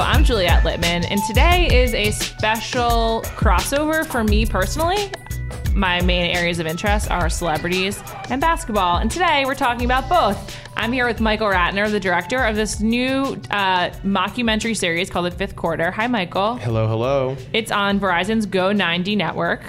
I'm 0.00 0.24
Juliet 0.24 0.62
Litman, 0.64 1.06
and 1.10 1.20
today 1.26 1.68
is 1.82 1.94
a 1.94 2.10
special 2.12 3.22
crossover 3.36 4.06
for 4.06 4.24
me 4.24 4.46
personally. 4.46 5.10
My 5.74 6.00
main 6.02 6.34
areas 6.34 6.58
of 6.58 6.66
interest 6.66 7.10
are 7.10 7.28
celebrities 7.28 8.02
and 8.30 8.40
basketball, 8.40 8.96
and 8.98 9.10
today 9.10 9.44
we're 9.46 9.54
talking 9.54 9.84
about 9.84 10.08
both. 10.08 10.56
I'm 10.76 10.92
here 10.92 11.06
with 11.06 11.20
Michael 11.20 11.48
Ratner, 11.48 11.90
the 11.90 12.00
director 12.00 12.38
of 12.44 12.56
this 12.56 12.80
new 12.80 13.40
uh, 13.50 13.90
mockumentary 14.04 14.76
series 14.76 15.10
called 15.10 15.26
The 15.26 15.30
Fifth 15.36 15.56
Quarter. 15.56 15.90
Hi, 15.90 16.06
Michael. 16.06 16.56
Hello, 16.56 16.86
hello. 16.86 17.36
It's 17.52 17.70
on 17.70 18.00
Verizon's 18.00 18.46
Go 18.46 18.72
90 18.72 19.16
network. 19.16 19.62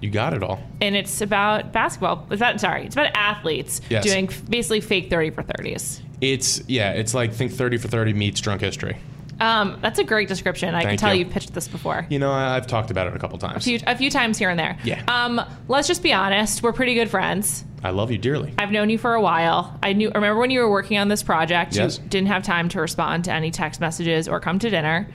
You 0.00 0.10
got 0.10 0.34
it 0.34 0.42
all. 0.42 0.60
and 0.80 0.96
it's 0.96 1.20
about 1.20 1.72
basketball. 1.72 2.26
Is 2.30 2.40
that 2.40 2.60
sorry? 2.60 2.86
It's 2.86 2.96
about 2.96 3.12
athletes 3.14 3.80
Yes. 3.88 4.04
doing 4.04 4.26
f- 4.28 4.42
basically 4.50 4.80
fake 4.80 5.10
thirty 5.10 5.30
for 5.30 5.42
thirties. 5.44 6.02
It's 6.20 6.60
yeah, 6.68 6.90
it's 6.92 7.14
like 7.14 7.32
think 7.32 7.52
30 7.52 7.76
for 7.78 7.86
30 7.88 8.12
meets 8.12 8.40
drunk 8.40 8.60
history. 8.62 8.96
Um, 9.42 9.78
that's 9.82 9.98
a 9.98 10.04
great 10.04 10.28
description. 10.28 10.74
I 10.74 10.84
can 10.84 10.96
tell 10.96 11.12
you. 11.12 11.20
you. 11.20 11.24
have 11.24 11.32
pitched 11.34 11.52
this 11.52 11.66
before. 11.68 12.06
You 12.08 12.18
know, 12.18 12.30
I- 12.30 12.56
I've 12.56 12.66
talked 12.66 12.90
about 12.90 13.08
it 13.08 13.16
a 13.16 13.18
couple 13.18 13.38
times. 13.38 13.56
A 13.56 13.60
few, 13.60 13.78
a 13.86 13.96
few 13.96 14.10
times 14.10 14.38
here 14.38 14.50
and 14.50 14.58
there. 14.58 14.78
Yeah. 14.84 15.02
Um, 15.08 15.40
let's 15.68 15.88
just 15.88 16.02
be 16.02 16.12
honest. 16.12 16.62
We're 16.62 16.72
pretty 16.72 16.94
good 16.94 17.10
friends. 17.10 17.64
I 17.84 17.90
love 17.90 18.10
you 18.12 18.18
dearly. 18.18 18.54
I've 18.58 18.70
known 18.70 18.90
you 18.90 18.98
for 18.98 19.14
a 19.14 19.20
while. 19.20 19.76
I 19.82 19.92
knew. 19.92 20.10
Remember 20.14 20.38
when 20.38 20.50
you 20.50 20.60
were 20.60 20.70
working 20.70 20.98
on 20.98 21.08
this 21.08 21.22
project? 21.22 21.74
Yes. 21.74 21.98
You 21.98 22.04
didn't 22.08 22.28
have 22.28 22.42
time 22.44 22.68
to 22.70 22.80
respond 22.80 23.24
to 23.24 23.32
any 23.32 23.50
text 23.50 23.80
messages 23.80 24.28
or 24.28 24.38
come 24.40 24.58
to 24.60 24.70
dinner. 24.70 25.08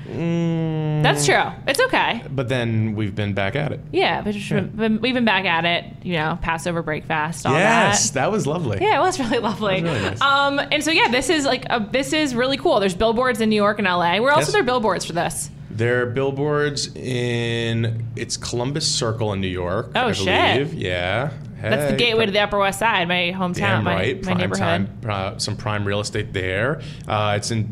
That's 1.02 1.26
true. 1.26 1.44
It's 1.68 1.80
okay. 1.80 2.24
But 2.30 2.50
then 2.50 2.96
we've 2.96 3.16
been 3.16 3.34
back 3.34 3.56
at 3.56 3.72
it. 3.72 3.80
Yeah, 3.92 4.22
but 4.22 4.34
been- 4.76 5.00
we've 5.02 5.14
been 5.14 5.26
back 5.26 5.46
at 5.46 5.64
it. 5.66 5.86
You 6.04 6.14
know, 6.14 6.38
Passover 6.42 6.82
breakfast, 6.82 7.46
all 7.46 7.54
yes, 7.54 8.10
that. 8.10 8.14
that 8.16 8.32
was 8.32 8.46
lovely. 8.48 8.80
Yeah, 8.82 8.98
it 8.98 9.02
was 9.02 9.20
really 9.22 9.40
lovely. 9.40 9.82
Was 9.82 9.84
really 9.84 10.02
nice. 10.02 10.22
Um, 10.22 10.60
and 10.60 10.84
so 10.84 10.92
yeah, 10.92 11.08
this 11.10 11.30
is 11.30 11.46
like 11.46 11.66
a, 11.70 11.88
this 11.92 12.12
is 12.14 12.36
really 12.36 12.58
cool. 12.58 12.80
There's 12.80 12.96
billboards 12.96 13.40
in 13.42 13.50
New 13.50 13.56
York 13.56 13.80
and 13.80 13.88
LA. 13.88 14.20
Where 14.20 14.32
else 14.32 14.42
Yes. 14.42 14.50
are 14.50 14.52
there 14.54 14.64
billboards 14.64 15.06
for 15.06 15.14
this? 15.14 15.50
There 15.72 16.02
are 16.02 16.06
billboards 16.08 16.94
in 16.96 18.08
it's 18.16 18.36
Columbus 18.36 18.88
Circle 18.88 19.34
in 19.34 19.42
New 19.42 19.48
York. 19.48 19.92
Oh, 19.96 20.08
I 20.08 20.12
shit. 20.12 20.70
believe. 20.70 20.74
Yeah. 21.62 21.70
That's 21.70 21.84
the 21.86 21.92
Hey, 21.92 21.98
gateway 21.98 22.26
to 22.28 22.32
the 22.32 22.40
Upper 22.40 22.60
West 22.60 22.80
Side, 22.80 23.08
my 23.08 23.34
hometown, 23.36 23.84
my, 23.84 23.94
right. 23.96 24.16
my 24.18 24.22
prime 24.24 24.38
neighborhood. 24.38 24.58
time. 24.60 25.00
Uh, 25.08 25.38
some 25.38 25.56
prime 25.58 25.86
real 25.86 26.00
estate 26.00 26.34
there. 26.34 26.82
Uh, 27.08 27.34
it's 27.38 27.52
in. 27.52 27.70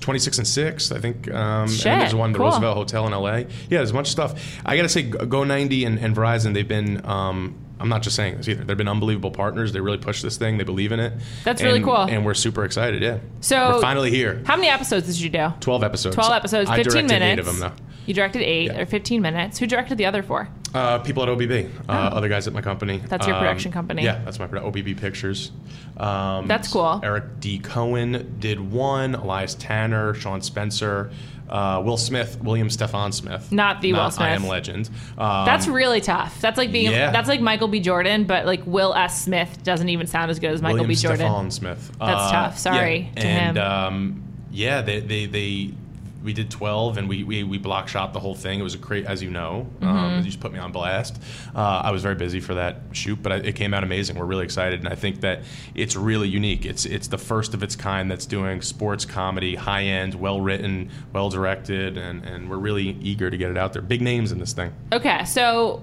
26 0.00 0.38
and 0.38 0.46
6, 0.46 0.92
I 0.92 0.98
think. 0.98 1.30
Um, 1.30 1.68
Shit, 1.68 1.86
and 1.86 2.00
there's 2.00 2.14
one, 2.14 2.32
the 2.32 2.38
cool. 2.38 2.46
Roosevelt 2.48 2.76
Hotel 2.76 3.06
in 3.06 3.12
LA. 3.12 3.36
Yeah, 3.36 3.46
there's 3.68 3.90
a 3.90 3.94
bunch 3.94 4.08
of 4.08 4.12
stuff. 4.12 4.58
I 4.64 4.76
got 4.76 4.82
to 4.82 4.88
say, 4.88 5.02
Go 5.02 5.44
90 5.44 5.84
and, 5.84 5.98
and 5.98 6.16
Verizon, 6.16 6.54
they've 6.54 6.66
been, 6.66 7.04
um, 7.04 7.54
I'm 7.78 7.88
not 7.90 8.02
just 8.02 8.16
saying 8.16 8.38
this 8.38 8.48
either, 8.48 8.64
they've 8.64 8.76
been 8.78 8.88
unbelievable 8.88 9.30
partners. 9.30 9.72
They 9.72 9.80
really 9.80 9.98
push 9.98 10.22
this 10.22 10.38
thing, 10.38 10.56
they 10.58 10.64
believe 10.64 10.92
in 10.92 11.00
it. 11.00 11.12
That's 11.44 11.62
really 11.62 11.82
cool. 11.82 11.96
And 11.98 12.24
we're 12.24 12.34
super 12.34 12.64
excited, 12.64 13.02
yeah. 13.02 13.18
So- 13.40 13.74
we're 13.74 13.80
finally 13.82 14.10
here. 14.10 14.42
How 14.46 14.56
many 14.56 14.68
episodes 14.68 15.06
did 15.06 15.20
you 15.20 15.28
do? 15.28 15.52
12 15.60 15.84
episodes. 15.84 16.14
12 16.14 16.32
episodes, 16.32 16.70
I 16.70 16.76
15 16.76 16.92
directed 16.92 17.08
minutes. 17.20 17.32
eight 17.32 17.38
of 17.38 17.46
them, 17.46 17.58
though. 17.58 17.84
You 18.06 18.14
directed 18.14 18.42
eight 18.42 18.72
Yeah. 18.72 18.80
or 18.80 18.86
15 18.86 19.20
minutes. 19.20 19.58
Who 19.58 19.66
directed 19.66 19.98
the 19.98 20.06
other 20.06 20.22
four? 20.22 20.48
Uh, 20.72 20.98
people 21.00 21.22
at 21.22 21.28
OBB, 21.28 21.68
uh, 21.88 21.92
other 21.92 22.28
guys 22.28 22.46
at 22.46 22.52
my 22.52 22.60
company. 22.60 23.00
Oh. 23.02 23.06
That's 23.08 23.26
your 23.26 23.36
Um, 23.36 23.42
production 23.42 23.72
company. 23.72 24.04
Yeah, 24.04 24.20
that's 24.24 24.38
my 24.38 24.46
OBB 24.46 24.94
Pictures. 24.94 25.50
Um, 25.96 26.46
That's 26.46 26.68
cool. 26.68 27.00
Eric 27.02 27.40
D. 27.40 27.58
Cohen 27.58 28.36
did 28.38 28.58
one. 28.58 29.14
Elias 29.14 29.54
Tanner, 29.54 30.14
Sean 30.14 30.40
Spencer, 30.40 31.10
uh, 31.50 31.82
Will 31.84 31.96
Smith, 31.96 32.38
William 32.42 32.70
Stefan 32.70 33.12
Smith. 33.12 33.50
Not 33.52 33.80
the 33.82 33.92
Will 33.92 34.10
Smith. 34.10 34.28
I 34.28 34.30
Am 34.30 34.46
Legend. 34.46 34.88
Um, 35.18 35.44
That's 35.44 35.66
really 35.66 36.00
tough. 36.00 36.40
That's 36.40 36.56
like 36.56 36.72
being 36.72 36.92
yeah. 36.92 37.10
that's 37.10 37.28
like 37.28 37.40
Michael 37.40 37.68
B. 37.68 37.80
Jordan, 37.80 38.24
but 38.24 38.46
like 38.46 38.62
Will 38.66 38.94
S. 38.94 39.22
Smith 39.24 39.62
doesn't 39.62 39.88
even 39.88 40.06
sound 40.06 40.30
as 40.30 40.38
good 40.38 40.52
as 40.52 40.62
Michael 40.62 40.76
William 40.76 40.88
B. 40.88 40.94
Jordan. 40.94 41.18
Stefan 41.18 41.50
Smith. 41.50 41.92
That's 41.98 42.30
tough. 42.30 42.58
Sorry 42.58 43.10
yeah. 43.14 43.20
to 43.20 43.26
and, 43.26 43.56
him. 43.58 43.64
Um, 43.64 44.22
yeah, 44.52 44.82
they, 44.82 45.00
they, 45.00 45.26
they, 45.26 45.74
we 46.22 46.32
did 46.32 46.50
12 46.50 46.98
and 46.98 47.08
we, 47.08 47.24
we, 47.24 47.42
we 47.44 47.56
block 47.58 47.88
shot 47.88 48.12
the 48.12 48.20
whole 48.20 48.34
thing. 48.34 48.60
It 48.60 48.62
was 48.62 48.74
a 48.74 48.78
great, 48.78 49.06
as 49.06 49.22
you 49.22 49.30
know, 49.30 49.66
Mm-hmm. 49.80 49.86
um, 49.88 50.16
you 50.18 50.22
just 50.24 50.40
put 50.40 50.52
me 50.52 50.58
on 50.58 50.70
blast. 50.72 51.20
Uh, 51.54 51.80
I 51.84 51.90
was 51.92 52.02
very 52.02 52.14
busy 52.14 52.40
for 52.40 52.54
that 52.54 52.80
shoot, 52.92 53.22
but 53.22 53.32
I, 53.32 53.36
it 53.36 53.54
came 53.54 53.72
out 53.72 53.82
amazing. 53.84 54.16
We're 54.18 54.26
really 54.26 54.44
excited. 54.44 54.80
And 54.80 54.88
I 54.88 54.94
think 54.96 55.20
that 55.22 55.40
it's 55.74 55.96
really 55.96 56.28
unique. 56.28 56.66
It's, 56.66 56.84
it's 56.84 57.08
the 57.08 57.18
first 57.18 57.54
of 57.54 57.62
its 57.62 57.74
kind 57.76 58.10
that's 58.10 58.26
doing 58.26 58.60
sports 58.62 59.04
comedy, 59.04 59.54
high 59.54 59.84
end, 59.84 60.14
well 60.14 60.40
written, 60.40 60.90
well 61.12 61.30
directed. 61.30 61.96
And, 61.96 62.24
and 62.24 62.50
we're 62.50 62.58
really 62.58 62.96
eager 63.00 63.30
to 63.30 63.36
get 63.36 63.50
it 63.50 63.56
out 63.56 63.72
there. 63.72 63.82
Big 63.82 64.02
names 64.02 64.32
in 64.32 64.38
this 64.38 64.52
thing. 64.52 64.72
Okay, 64.92 65.24
so 65.24 65.82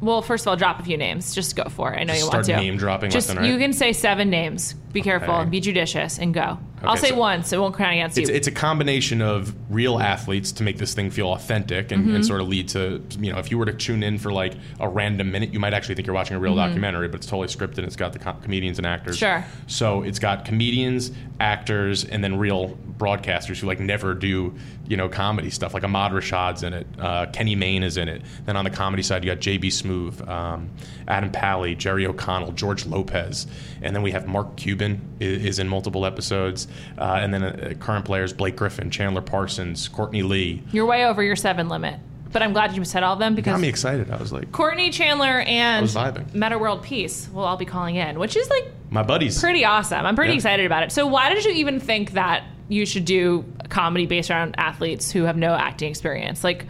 well, 0.00 0.20
first 0.20 0.44
of 0.44 0.48
all, 0.48 0.56
drop 0.56 0.78
a 0.78 0.82
few 0.82 0.98
names. 0.98 1.34
Just 1.34 1.56
go 1.56 1.64
for 1.70 1.92
it. 1.92 1.96
I 1.98 2.04
know 2.04 2.12
Just 2.12 2.24
you 2.24 2.30
want 2.30 2.38
to. 2.40 2.44
start 2.44 2.62
name 2.62 2.76
dropping 2.76 3.10
Just 3.10 3.34
right? 3.34 3.46
you 3.46 3.56
can 3.58 3.72
say 3.72 3.92
seven 3.94 4.28
names. 4.28 4.74
Be 4.92 5.00
careful 5.00 5.30
Okay. 5.32 5.42
and 5.42 5.50
be 5.50 5.58
judicious 5.60 6.18
and 6.18 6.34
go. 6.34 6.58
I'll 6.82 6.96
say 6.96 7.08
so- 7.08 7.16
one, 7.16 7.42
so 7.44 7.56
it 7.56 7.60
won't 7.60 7.76
count 7.76 7.92
against 7.92 8.18
it's, 8.18 8.28
you. 8.28 8.34
it's 8.36 8.46
a 8.46 8.52
combination 8.52 9.22
of 9.22 9.54
real 9.70 9.98
athletes 9.98 10.52
to 10.52 10.62
make 10.62 10.78
this 10.78 10.94
thing 10.94 11.10
feel 11.10 11.32
authentic 11.32 11.90
and, 11.90 12.04
Mm-hmm. 12.06 12.14
and 12.16 12.26
sort 12.26 12.40
of 12.40 12.48
lead 12.48 12.68
to 12.68 13.02
you 13.18 13.32
know 13.32 13.38
if 13.38 13.50
you 13.50 13.58
were 13.58 13.64
to 13.66 13.72
tune 13.72 14.02
in 14.02 14.18
for 14.18 14.30
like 14.32 14.54
a 14.78 14.88
random 14.88 15.32
minute 15.32 15.52
you 15.52 15.58
might 15.58 15.72
actually 15.74 15.94
think 15.96 16.06
you're 16.06 16.14
watching 16.14 16.36
a 16.36 16.40
real 16.40 16.54
documentary 16.54 17.08
but 17.08 17.16
it's 17.16 17.26
totally 17.26 17.48
scripted 17.48 17.78
it's 17.78 17.96
got 17.96 18.12
the 18.12 18.18
com- 18.18 18.40
comedians 18.42 18.78
and 18.78 18.86
actors 18.86 19.18
Mm-hmm. 19.18 19.42
Sure. 19.42 19.50
so 19.66 20.02
it's 20.02 20.18
got 20.18 20.44
comedians 20.44 21.10
actors 21.40 22.04
and 22.04 22.22
then 22.22 22.38
real 22.38 22.76
broadcasters 22.98 23.58
who 23.58 23.66
like 23.66 23.80
never 23.80 24.14
do 24.14 24.54
you 24.88 24.96
know 24.96 25.08
comedy 25.08 25.50
stuff 25.50 25.74
like 25.74 25.82
Ahmad 25.84 26.12
Rashad's 26.12 26.62
in 26.62 26.72
it 26.72 26.86
uh, 26.98 27.26
Kenny 27.26 27.54
Mayne 27.54 27.82
is 27.82 27.96
in 27.96 28.08
it 28.08 28.22
then 28.44 28.56
on 28.56 28.64
the 28.64 28.70
comedy 28.70 29.02
side 29.02 29.24
you 29.24 29.30
got 29.34 29.40
JB 29.40 29.64
Smoove 29.66 30.26
um, 30.28 30.70
Adam 31.08 31.30
Pally 31.30 31.74
Jerry 31.74 32.06
O'Connell 32.06 32.52
George 32.52 32.86
Lopez 32.86 33.46
and 33.82 33.94
then 33.94 34.02
we 34.02 34.12
have 34.12 34.26
Mark 34.26 34.56
Cuban 34.56 35.00
is, 35.20 35.44
is 35.44 35.58
in 35.58 35.68
multiple 35.68 36.06
episodes 36.06 36.65
uh, 36.98 37.18
and 37.20 37.32
then 37.32 37.42
uh, 37.42 37.74
current 37.78 38.04
players 38.04 38.32
Blake 38.32 38.56
Griffin 38.56 38.90
Chandler 38.90 39.20
Parsons 39.22 39.88
Courtney 39.88 40.22
Lee 40.22 40.62
You're 40.72 40.86
way 40.86 41.04
over 41.06 41.22
your 41.22 41.36
seven 41.36 41.68
limit. 41.68 42.00
But 42.32 42.42
I'm 42.42 42.52
glad 42.52 42.76
you 42.76 42.84
said 42.84 43.02
all 43.02 43.14
of 43.14 43.18
them 43.18 43.34
because 43.34 43.52
got 43.52 43.56
because 43.56 43.62
me 43.62 43.68
excited 43.68 44.10
I 44.10 44.16
was 44.16 44.32
like 44.32 44.52
Courtney 44.52 44.90
Chandler 44.90 45.40
and. 45.40 45.88
Metta 46.34 46.58
World 46.58 46.82
Peace 46.82 47.28
will 47.32 47.44
all 47.44 47.56
be 47.56 47.64
calling 47.64 47.96
in, 47.96 48.18
which 48.18 48.36
is 48.36 48.50
like 48.50 48.66
my 48.90 49.02
buddies 49.02 49.40
pretty 49.40 49.64
awesome. 49.64 50.04
I'm 50.04 50.14
pretty 50.16 50.32
Yeah. 50.32 50.36
excited 50.36 50.66
about 50.66 50.82
it. 50.82 50.92
So 50.92 51.06
why 51.06 51.32
did 51.32 51.44
you 51.44 51.52
even 51.52 51.80
think 51.80 52.12
that 52.12 52.44
you 52.68 52.84
should 52.84 53.04
do 53.04 53.44
a 53.60 53.68
comedy 53.68 54.06
based 54.06 54.30
around 54.30 54.54
athletes 54.58 55.10
who 55.10 55.22
have 55.22 55.36
no 55.36 55.54
acting 55.54 55.88
experience? 55.88 56.44
Like, 56.44 56.66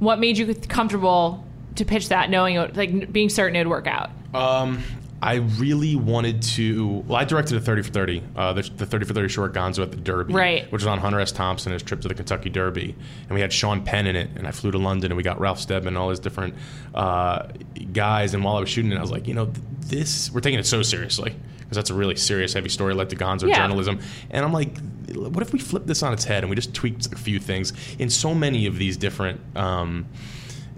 what 0.00 0.18
made 0.18 0.36
you 0.36 0.54
comfortable 0.54 1.46
to 1.76 1.84
pitch 1.84 2.08
that, 2.10 2.28
knowing 2.28 2.56
it, 2.56 2.76
like 2.76 3.10
being 3.12 3.28
certain 3.30 3.56
it'd 3.56 3.68
work 3.68 3.86
out? 3.86 4.10
Um, 4.34 4.82
I 5.26 5.34
really 5.58 5.96
wanted 5.96 6.40
to. 6.42 7.02
Well, 7.08 7.16
I 7.18 7.24
directed 7.24 7.56
a 7.56 7.60
30 7.60 7.82
for 7.82 7.90
30, 7.90 8.22
uh, 8.36 8.52
the, 8.52 8.62
the 8.62 8.86
30 8.86 9.06
for 9.06 9.12
30 9.14 9.28
short 9.28 9.52
Gonzo 9.52 9.82
at 9.82 9.90
the 9.90 9.96
Derby, 9.96 10.32
Right. 10.32 10.64
which 10.70 10.82
was 10.82 10.86
on 10.86 10.98
Hunter 10.98 11.18
S. 11.18 11.32
Thompson, 11.32 11.72
his 11.72 11.82
trip 11.82 12.00
to 12.02 12.08
the 12.08 12.14
Kentucky 12.14 12.48
Derby. 12.48 12.94
And 13.22 13.30
we 13.30 13.40
had 13.40 13.52
Sean 13.52 13.82
Penn 13.84 14.06
in 14.06 14.14
it, 14.14 14.30
and 14.36 14.46
I 14.46 14.52
flew 14.52 14.70
to 14.70 14.78
London, 14.78 15.10
and 15.10 15.16
we 15.16 15.24
got 15.24 15.40
Ralph 15.40 15.58
Steadman 15.58 15.88
and 15.88 15.98
all 15.98 16.10
his 16.10 16.20
different 16.20 16.54
uh, 16.94 17.48
guys. 17.92 18.34
And 18.34 18.44
while 18.44 18.56
I 18.56 18.60
was 18.60 18.68
shooting 18.68 18.92
it, 18.92 18.98
I 18.98 19.00
was 19.00 19.10
like, 19.10 19.26
you 19.26 19.34
know, 19.34 19.46
th- 19.46 19.56
this, 19.80 20.30
we're 20.30 20.40
taking 20.40 20.58
it 20.60 20.66
so 20.66 20.82
seriously. 20.82 21.34
Because 21.58 21.74
that's 21.76 21.90
a 21.90 21.94
really 21.94 22.14
serious, 22.14 22.52
heavy 22.52 22.68
story 22.68 22.94
like 22.94 23.08
the 23.08 23.16
Gonzo 23.16 23.48
Yeah. 23.48 23.56
journalism. 23.56 23.98
And 24.30 24.44
I'm 24.44 24.52
like, 24.52 24.78
what 25.12 25.42
if 25.42 25.52
we 25.52 25.58
flip 25.58 25.86
this 25.86 26.04
on 26.04 26.12
its 26.12 26.24
head 26.24 26.44
and 26.44 26.50
we 26.50 26.54
just 26.54 26.72
tweaked 26.72 27.06
a 27.12 27.16
few 27.16 27.40
things 27.40 27.72
in 27.98 28.08
so 28.10 28.32
many 28.32 28.66
of 28.66 28.78
these 28.78 28.96
different. 28.96 29.40
Um, 29.56 30.06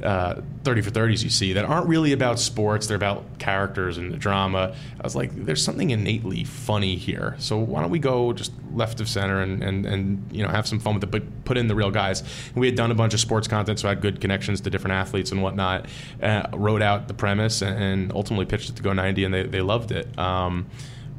uh, 0.02 0.40
30 0.64 0.82
for 0.82 0.90
30s 0.90 1.24
you 1.24 1.30
see 1.30 1.54
that 1.54 1.64
aren't 1.64 1.86
really 1.86 2.12
about 2.12 2.38
sports. 2.38 2.86
They're 2.86 2.96
about 2.96 3.38
characters 3.38 3.98
and 3.98 4.12
the 4.12 4.16
drama. 4.16 4.74
I 5.00 5.02
was 5.02 5.16
like 5.16 5.34
there's 5.34 5.62
something 5.62 5.90
innately 5.90 6.44
funny 6.44 6.96
here. 6.96 7.36
So 7.38 7.58
why 7.58 7.80
don't 7.80 7.90
we 7.90 7.98
go 7.98 8.32
just 8.32 8.52
left 8.72 9.00
of 9.00 9.08
center 9.08 9.40
and, 9.40 9.62
and, 9.62 9.86
and 9.86 10.28
you 10.30 10.42
know 10.42 10.48
have 10.48 10.66
some 10.66 10.78
fun 10.78 10.94
with 10.94 11.04
it 11.04 11.10
but 11.10 11.44
put 11.44 11.56
in 11.56 11.68
the 11.68 11.74
real 11.74 11.90
guys. 11.90 12.20
And 12.20 12.56
we 12.56 12.66
had 12.66 12.76
done 12.76 12.90
a 12.90 12.94
bunch 12.94 13.14
of 13.14 13.20
sports 13.20 13.48
content 13.48 13.78
so 13.78 13.88
i 13.88 13.90
had 13.90 14.00
good 14.00 14.20
connections 14.20 14.60
to 14.62 14.70
different 14.70 14.94
athletes 14.94 15.32
and 15.32 15.42
whatnot. 15.42 15.86
Uh, 16.22 16.46
wrote 16.54 16.82
out 16.82 17.08
the 17.08 17.14
premise 17.14 17.62
and, 17.62 17.82
and 17.82 18.12
ultimately 18.12 18.46
pitched 18.46 18.70
it 18.70 18.76
to 18.76 18.82
go 18.82 18.92
90 18.92 19.24
and 19.24 19.34
they, 19.34 19.42
they 19.44 19.60
loved 19.60 19.90
it. 19.90 20.16
Um, 20.18 20.66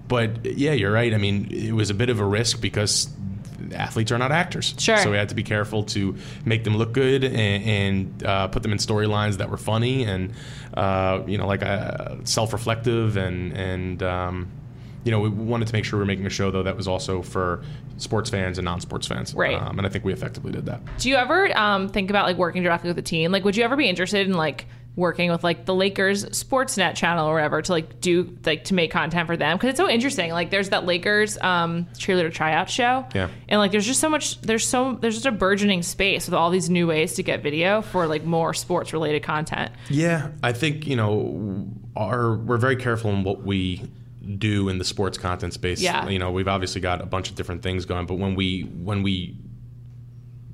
but 0.07 0.45
yeah 0.45 0.71
you're 0.71 0.91
right. 0.91 1.13
I 1.13 1.17
mean 1.17 1.51
it 1.51 1.73
was 1.73 1.89
a 1.89 1.95
bit 1.95 2.09
of 2.09 2.19
a 2.19 2.25
risk 2.25 2.61
because 2.61 3.09
athletes 3.73 4.11
are 4.11 4.17
not 4.17 4.31
actors. 4.31 4.75
Sure. 4.77 4.97
So 4.97 5.11
we 5.11 5.17
had 5.17 5.29
to 5.29 5.35
be 5.35 5.43
careful 5.43 5.83
to 5.85 6.15
make 6.45 6.63
them 6.63 6.77
look 6.77 6.93
good 6.93 7.23
and, 7.23 7.63
and 7.63 8.23
uh, 8.23 8.47
put 8.47 8.63
them 8.63 8.71
in 8.71 8.77
storylines 8.77 9.37
that 9.37 9.49
were 9.49 9.57
funny 9.57 10.03
and 10.03 10.33
uh, 10.75 11.21
you 11.27 11.37
know 11.37 11.47
like 11.47 11.63
uh, 11.63 12.15
self-reflective 12.23 13.17
and 13.17 13.53
and 13.53 14.03
um, 14.03 14.51
you 15.03 15.11
know 15.11 15.19
we 15.19 15.29
wanted 15.29 15.67
to 15.67 15.73
make 15.73 15.85
sure 15.85 15.97
we 15.97 16.01
were 16.01 16.07
making 16.07 16.25
a 16.25 16.29
show 16.29 16.51
though 16.51 16.63
that 16.63 16.75
was 16.75 16.87
also 16.87 17.21
for 17.21 17.63
sports 17.97 18.29
fans 18.29 18.57
and 18.57 18.65
non-sports 18.65 19.07
fans. 19.07 19.33
Right. 19.33 19.61
Um, 19.61 19.77
and 19.77 19.85
I 19.85 19.89
think 19.89 20.05
we 20.05 20.13
effectively 20.13 20.51
did 20.51 20.65
that. 20.65 20.81
Do 20.99 21.09
you 21.09 21.15
ever 21.15 21.55
um, 21.57 21.89
think 21.89 22.09
about 22.09 22.25
like 22.25 22.37
working 22.37 22.63
directly 22.63 22.89
with 22.89 22.97
a 22.97 23.03
team? 23.03 23.31
Like, 23.31 23.43
would 23.43 23.57
you 23.57 23.63
ever 23.63 23.75
be 23.75 23.89
interested 23.89 24.27
in 24.27 24.33
like 24.33 24.65
working 24.99 25.31
with 25.31 25.43
like 25.43 25.65
the 25.65 25.73
Lakers 25.73 26.25
Sportsnet 26.25 26.95
channel 26.95 27.27
or 27.27 27.33
whatever 27.33 27.61
to 27.61 27.71
like 27.71 27.99
do 28.01 28.37
like 28.45 28.65
to 28.65 28.73
make 28.73 28.91
content 28.91 29.25
for 29.25 29.35
them? 29.35 29.57
Because 29.57 29.69
it's 29.69 29.79
so 29.79 29.89
interesting. 29.89 30.31
Like, 30.31 30.51
there's 30.51 30.69
that 30.69 30.85
Lakers 30.85 31.37
um, 31.39 31.85
cheerleader 31.93 32.31
tryout 32.31 32.69
show. 32.69 33.05
Yeah. 33.15 33.29
And 33.47 33.59
like, 33.59 33.71
there's 33.71 33.85
just 33.85 33.99
so 33.99 34.09
much. 34.09 34.39
There's 34.41 34.67
so 34.67 34.97
there's 35.01 35.15
just 35.15 35.25
a 35.25 35.31
burgeoning 35.31 35.81
space 35.81 36.27
with 36.27 36.35
all 36.35 36.51
these 36.51 36.69
new 36.69 36.85
ways 36.85 37.15
to 37.15 37.23
get 37.23 37.41
video 37.41 37.81
for 37.81 38.05
like 38.05 38.23
more 38.23 38.53
sports 38.53 38.93
related 38.93 39.23
content. 39.23 39.71
Yeah, 39.89 40.29
I 40.43 40.53
think 40.53 40.85
you 40.85 40.95
know 40.95 41.67
our 41.95 42.35
we're 42.35 42.57
very 42.57 42.75
careful 42.75 43.11
in 43.11 43.23
what 43.23 43.41
we 43.41 43.89
do 44.37 44.69
in 44.69 44.77
the 44.77 44.85
sports 44.85 45.17
content 45.17 45.53
space. 45.53 45.81
Yeah. 45.81 46.07
you 46.07 46.19
know 46.19 46.31
we've 46.31 46.47
obviously 46.47 46.81
got 46.81 47.01
a 47.01 47.05
bunch 47.05 47.29
of 47.29 47.35
different 47.35 47.63
things 47.63 47.85
going, 47.85 48.05
but 48.05 48.15
when 48.15 48.35
we 48.35 48.61
when 48.61 49.01
we 49.01 49.37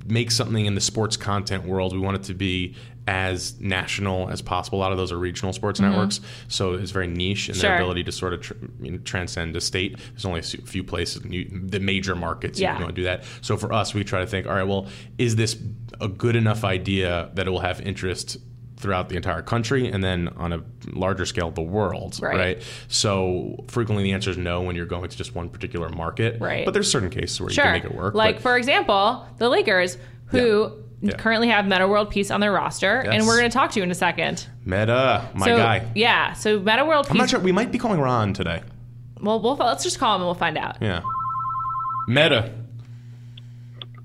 make 0.08 0.30
something 0.30 0.66
in 0.66 0.74
the 0.74 0.80
sports 0.80 1.16
content 1.16 1.64
world, 1.64 1.92
we 1.92 1.98
want 1.98 2.16
it 2.16 2.22
to 2.24 2.34
be 2.34 2.74
as 3.06 3.60
national 3.60 4.28
as 4.30 4.42
possible. 4.42 4.78
A 4.78 4.80
lot 4.80 4.92
of 4.92 4.98
those 4.98 5.12
are 5.12 5.18
regional 5.18 5.52
sports 5.52 5.78
networks, 5.80 6.20
so 6.48 6.74
it's 6.74 6.90
very 6.90 7.06
niche 7.06 7.48
in 7.48 7.54
Mm-hmm. 7.54 7.60
Sure. 7.60 7.70
their 7.70 7.76
ability 7.78 8.04
to 8.04 8.12
sort 8.12 8.32
of 8.32 8.40
tr- 8.40 8.54
you 8.80 8.90
know, 8.92 8.98
transcend 8.98 9.54
a 9.56 9.60
state. 9.60 9.96
There's 10.10 10.24
only 10.24 10.40
a 10.40 10.42
few 10.42 10.82
places, 10.82 11.24
you, 11.24 11.48
the 11.66 11.78
major 11.80 12.14
markets, 12.16 12.58
Yeah. 12.58 12.74
you 12.78 12.84
want 12.84 12.94
to 12.96 13.00
do 13.00 13.04
that. 13.04 13.24
So 13.42 13.56
for 13.56 13.72
us, 13.72 13.94
we 13.94 14.02
try 14.04 14.20
to 14.20 14.26
think, 14.26 14.46
all 14.46 14.54
right, 14.54 14.64
well, 14.66 14.88
is 15.18 15.36
this 15.36 15.56
a 16.00 16.08
good 16.08 16.36
enough 16.36 16.64
idea 16.64 17.30
that 17.34 17.46
it 17.46 17.50
will 17.50 17.60
have 17.60 17.80
interest 17.80 18.38
throughout 18.76 19.08
the 19.08 19.16
entire 19.16 19.40
country 19.40 19.88
and 19.88 20.04
then 20.04 20.28
on 20.36 20.52
a 20.52 20.62
larger 20.92 21.24
scale 21.24 21.50
the 21.50 21.62
world 21.62 22.18
Right. 22.20 22.36
right, 22.36 22.62
so 22.88 23.64
frequently 23.68 24.04
the 24.04 24.12
answer 24.12 24.30
is 24.30 24.36
no 24.36 24.60
when 24.60 24.76
you're 24.76 24.84
going 24.84 25.08
to 25.08 25.16
just 25.16 25.34
one 25.34 25.48
particular 25.48 25.88
market 25.88 26.38
Right. 26.42 26.64
but 26.66 26.74
there's 26.74 26.90
certain 26.90 27.08
cases 27.08 27.40
where 27.40 27.48
Sure. 27.48 27.64
you 27.64 27.70
can 27.70 27.82
make 27.82 27.84
it 27.90 27.94
work 27.96 28.14
Like 28.14 28.36
but- 28.36 28.42
for 28.42 28.58
example, 28.58 29.26
the 29.38 29.48
Lakers, 29.48 29.96
who 30.26 30.72
Yeah. 30.76 30.82
Currently 31.18 31.48
have 31.48 31.66
Metta 31.66 31.86
World 31.86 32.10
Peace 32.10 32.30
on 32.30 32.40
their 32.40 32.52
roster, 32.52 33.00
and 33.00 33.26
we're 33.26 33.38
going 33.38 33.50
to 33.50 33.54
talk 33.54 33.70
to 33.72 33.78
you 33.80 33.84
in 33.84 33.90
a 33.90 33.94
second. 33.94 34.46
metta 34.64 35.28
my 35.34 35.46
so, 35.46 35.56
guy 35.56 35.86
Yeah. 35.94 36.32
So 36.32 36.58
Metta 36.60 36.84
World 36.84 37.06
i'm 37.10 37.16
not 37.16 37.28
sure 37.30 37.38
we 37.38 37.52
might 37.52 37.70
be 37.70 37.78
calling 37.78 38.00
ron 38.00 38.32
today 38.32 38.62
Well, 39.20 39.40
we'll 39.40 39.56
let's 39.56 39.84
just 39.84 39.98
call 39.98 40.14
him 40.16 40.22
and 40.22 40.26
we'll 40.26 40.34
find 40.34 40.56
out. 40.58 40.76
yeah 40.80 41.02
metta 42.08 42.52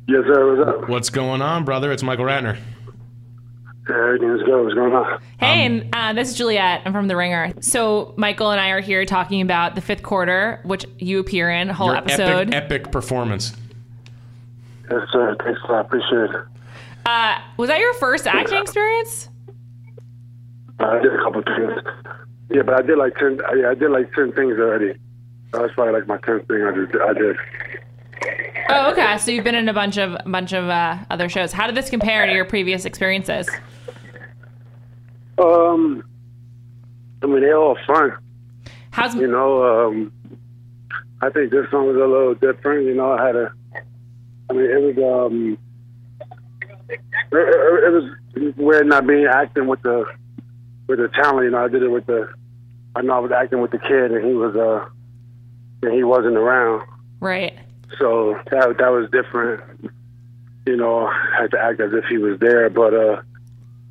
Yes, 0.08 0.24
sir. 0.26 0.56
What's 0.56 0.70
up? 0.84 0.90
what's 0.90 1.10
going 1.10 1.42
on 1.42 1.64
brother 1.64 1.92
it's 1.92 2.04
michael 2.04 2.26
ratner 2.26 2.58
Yeah, 3.90 3.96
everything's 3.98 4.44
good. 4.44 4.62
What's 4.64 4.76
going 4.76 4.94
on? 4.94 5.22
Hey, 5.40 5.66
Um, 5.66 5.72
and 5.84 5.96
uh, 5.96 6.14
this 6.14 6.30
is 6.32 6.38
Juliet. 6.38 6.82
I'm 6.86 6.94
from 6.94 7.08
The 7.08 7.16
Ringer. 7.16 7.54
So 7.62 8.14
Michael 8.16 8.52
and 8.52 8.62
I 8.62 8.70
are 8.70 8.80
here 8.82 9.06
talking 9.06 9.42
about 9.42 9.74
the 9.76 9.82
fifth 9.82 10.04
quarter, 10.04 10.60
which 10.64 10.86
you 11.00 11.20
appear 11.20 11.50
in, 11.50 11.70
a 11.70 11.74
whole 11.74 11.88
Your 11.88 11.98
episode. 11.98 12.54
epic 12.54 12.82
epic 12.84 12.92
performance 12.92 13.54
Yes, 14.90 15.02
sir. 15.12 15.36
Thanks 15.44 15.60
a 15.68 15.72
lot. 15.72 15.86
Appreciate 15.86 16.30
it. 16.30 16.42
Uh, 17.06 17.40
was 17.58 17.70
that 17.70 17.80
your 17.80 17.94
first 17.96 18.28
acting 18.28 18.62
experience? 18.62 19.30
Uh, 20.80 20.86
I 20.86 21.00
did 21.00 21.14
a 21.14 21.18
couple 21.18 21.42
things. 21.44 21.72
Yeah, 22.50 22.62
but 22.64 22.76
I 22.76 22.82
did 22.82 22.98
like 22.98 23.16
ten. 23.16 23.40
uh, 23.50 23.54
Yeah, 23.54 23.70
I 23.70 23.76
did 23.76 23.92
like 23.92 24.12
ten 24.14 24.32
things 24.34 24.54
already. 24.60 24.94
That 25.54 25.62
was 25.62 25.72
probably 25.74 25.94
like 25.94 26.08
my 26.08 26.18
tenth 26.18 26.48
thing 26.48 26.64
I 26.64 26.72
did. 26.72 27.02
I 27.02 27.14
did. 27.14 27.36
Oh, 28.70 28.92
okay. 28.92 29.18
So 29.18 29.32
you've 29.32 29.44
been 29.44 29.56
in 29.56 29.68
a 29.68 29.74
bunch 29.74 29.98
of 29.98 30.18
bunch 30.26 30.54
of 30.54 30.70
uh, 30.70 30.98
other 31.10 31.28
shows. 31.30 31.52
How 31.52 31.66
did 31.66 31.76
this 31.76 31.90
compare 31.90 32.26
to 32.26 32.34
your 32.34 32.46
previous 32.46 32.86
experiences? 32.86 33.50
Um, 35.38 36.04
I 37.24 37.26
mean, 37.28 37.42
they're 37.42 37.58
all 37.58 37.78
fun. 37.88 38.14
How's 38.92 39.16
You 39.16 39.28
know, 39.28 39.88
um, 39.88 40.12
I 41.22 41.30
think 41.30 41.52
this 41.52 41.66
one 41.72 41.88
was 41.88 41.96
a 41.96 42.00
little 42.00 42.34
different. 42.36 42.86
You 42.86 42.94
know, 42.96 43.12
I 43.12 43.26
had 43.26 43.36
a. 43.36 43.54
I 44.50 44.54
mean, 44.54 44.66
it 44.66 44.82
was 44.98 45.28
um, 45.32 45.58
it, 47.32 47.38
it, 47.38 47.84
it 47.84 47.92
was 47.92 48.56
weird 48.58 48.88
not 48.88 49.08
being 49.08 49.26
acting 49.26 49.68
with 49.68 49.82
the 49.82 50.06
with 50.88 51.00
the 51.00 51.08
talent. 51.10 51.46
You 51.46 51.52
know, 51.52 51.64
I 51.64 51.68
did 51.68 51.84
it 51.84 51.90
with 51.90 52.06
the. 52.06 52.32
I 52.96 53.02
know 53.02 53.14
I 53.14 53.20
was 53.20 53.32
acting 53.32 53.62
with 53.62 53.72
the 53.72 53.80
kid, 53.80 54.12
and 54.12 54.26
he 54.26 54.34
was 54.34 54.56
uh, 54.56 54.88
and 55.84 55.94
he 55.94 56.04
wasn't 56.04 56.38
around. 56.38 56.88
right? 57.20 57.58
So 58.00 58.38
that 58.52 58.78
that 58.78 58.90
was 58.90 59.10
different. 59.12 59.64
You 60.66 60.78
know, 60.78 61.08
I 61.08 61.42
had 61.42 61.52
to 61.52 61.60
act 61.60 61.80
as 61.80 61.92
if 61.94 62.06
he 62.06 62.18
was 62.18 62.40
there, 62.40 62.70
but 62.70 62.94
uh, 62.94 63.22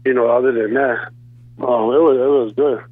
you 0.05 0.15
know, 0.15 0.29
other 0.29 0.53
than 0.53 0.75
that, 0.75 1.09
um, 1.59 1.93
it 1.93 2.01
was 2.01 2.17
it 2.17 2.31
was 2.31 2.53
good. 2.57 2.85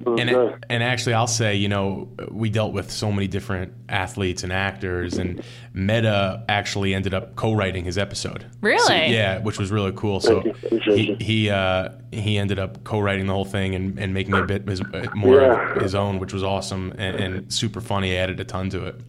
It 0.00 0.08
was 0.08 0.20
and 0.20 0.30
good. 0.30 0.64
and 0.68 0.82
actually, 0.82 1.14
I'll 1.14 1.26
say, 1.26 1.54
you 1.54 1.68
know, 1.68 2.08
we 2.30 2.50
dealt 2.50 2.72
with 2.72 2.90
so 2.90 3.10
many 3.12 3.26
different 3.26 3.72
athletes 3.88 4.42
and 4.42 4.52
actors, 4.52 5.18
and 5.18 5.42
Metta 5.72 6.44
actually 6.48 6.94
ended 6.94 7.14
up 7.14 7.36
co-writing 7.36 7.84
his 7.84 7.96
episode. 7.98 8.46
Really? 8.60 8.78
So, 8.86 8.94
yeah, 8.94 9.38
which 9.40 9.58
was 9.58 9.70
really 9.70 9.92
cool. 9.96 10.20
So 10.20 10.42
Thank 10.42 10.46
you. 10.46 10.50
Appreciate 10.78 11.20
he 11.20 11.24
he 11.24 11.50
uh, 11.50 11.90
he 12.12 12.38
ended 12.38 12.58
up 12.58 12.84
co-writing 12.84 13.26
the 13.26 13.32
whole 13.32 13.44
thing 13.44 13.74
and, 13.74 13.98
and 13.98 14.12
making 14.14 14.34
it 14.34 14.40
a 14.40 14.46
bit 14.46 14.68
his, 14.68 14.80
uh, 14.80 15.06
more 15.14 15.40
Yeah. 15.40 15.74
of 15.76 15.82
his 15.82 15.94
own, 15.94 16.18
which 16.18 16.32
was 16.32 16.42
awesome 16.42 16.92
and, 16.98 17.16
and 17.16 17.52
super 17.52 17.80
funny. 17.80 18.08
He 18.10 18.16
added 18.16 18.38
a 18.40 18.44
ton 18.44 18.70
to 18.70 18.86
it. 18.86 19.00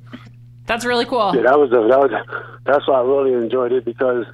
That's 0.67 0.85
really 0.85 1.05
cool. 1.05 1.31
Yeah, 1.35 1.43
that 1.43 1.59
was 1.59 1.69
the, 1.69 1.87
that 1.87 1.99
was 1.99 2.11
that's 2.65 2.87
why 2.87 2.95
I 2.99 3.03
really 3.03 3.33
enjoyed 3.33 3.71
it 3.71 3.85
because 3.85 4.25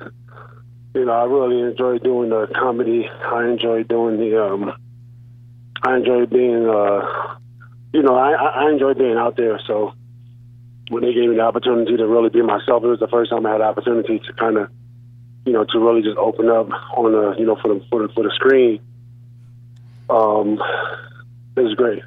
you 0.96 1.06
know 1.06 1.12
I 1.12 1.24
really 1.26 1.60
enjoyed 1.62 2.04
doing 2.04 2.30
the 2.30 2.48
comedy. 2.58 3.10
I 3.10 3.48
enjoyed 3.48 3.88
doing 3.90 4.18
the 4.18 4.42
um, 4.46 4.74
I 5.84 5.98
enjoyed 5.98 6.30
being 6.30 6.68
uh, 6.68 7.36
you 7.94 8.04
know 8.04 8.16
I 8.16 8.32
I 8.34 8.70
enjoyed 8.72 8.98
being 8.98 9.18
out 9.18 9.38
there. 9.38 9.60
So 9.66 9.94
when 10.90 11.04
they 11.04 11.14
gave 11.14 11.30
me 11.30 11.36
the 11.36 11.42
opportunity 11.42 11.98
to 11.98 12.08
really 12.08 12.30
be 12.30 12.42
myself, 12.42 12.84
it 12.84 12.88
was 12.88 13.00
the 13.00 13.08
first 13.08 13.32
time 13.32 13.46
I 13.46 13.52
had 13.52 13.62
the 13.62 13.66
opportunity 13.66 14.20
to 14.20 14.34
kind 14.34 14.58
of 14.58 14.70
you 15.46 15.54
know 15.54 15.66
to 15.66 15.80
really 15.80 16.02
just 16.02 16.18
open 16.18 16.50
up 16.50 16.70
on 16.96 17.12
the 17.12 17.36
you 17.40 17.46
know 17.46 17.58
for 17.62 17.74
the 17.74 17.86
for 17.90 18.08
the, 18.08 18.14
for 18.14 18.24
the 18.24 18.32
screen. 18.36 18.80
Um, 20.10 20.62
it 21.56 21.62
was 21.62 21.74
great. 21.76 22.04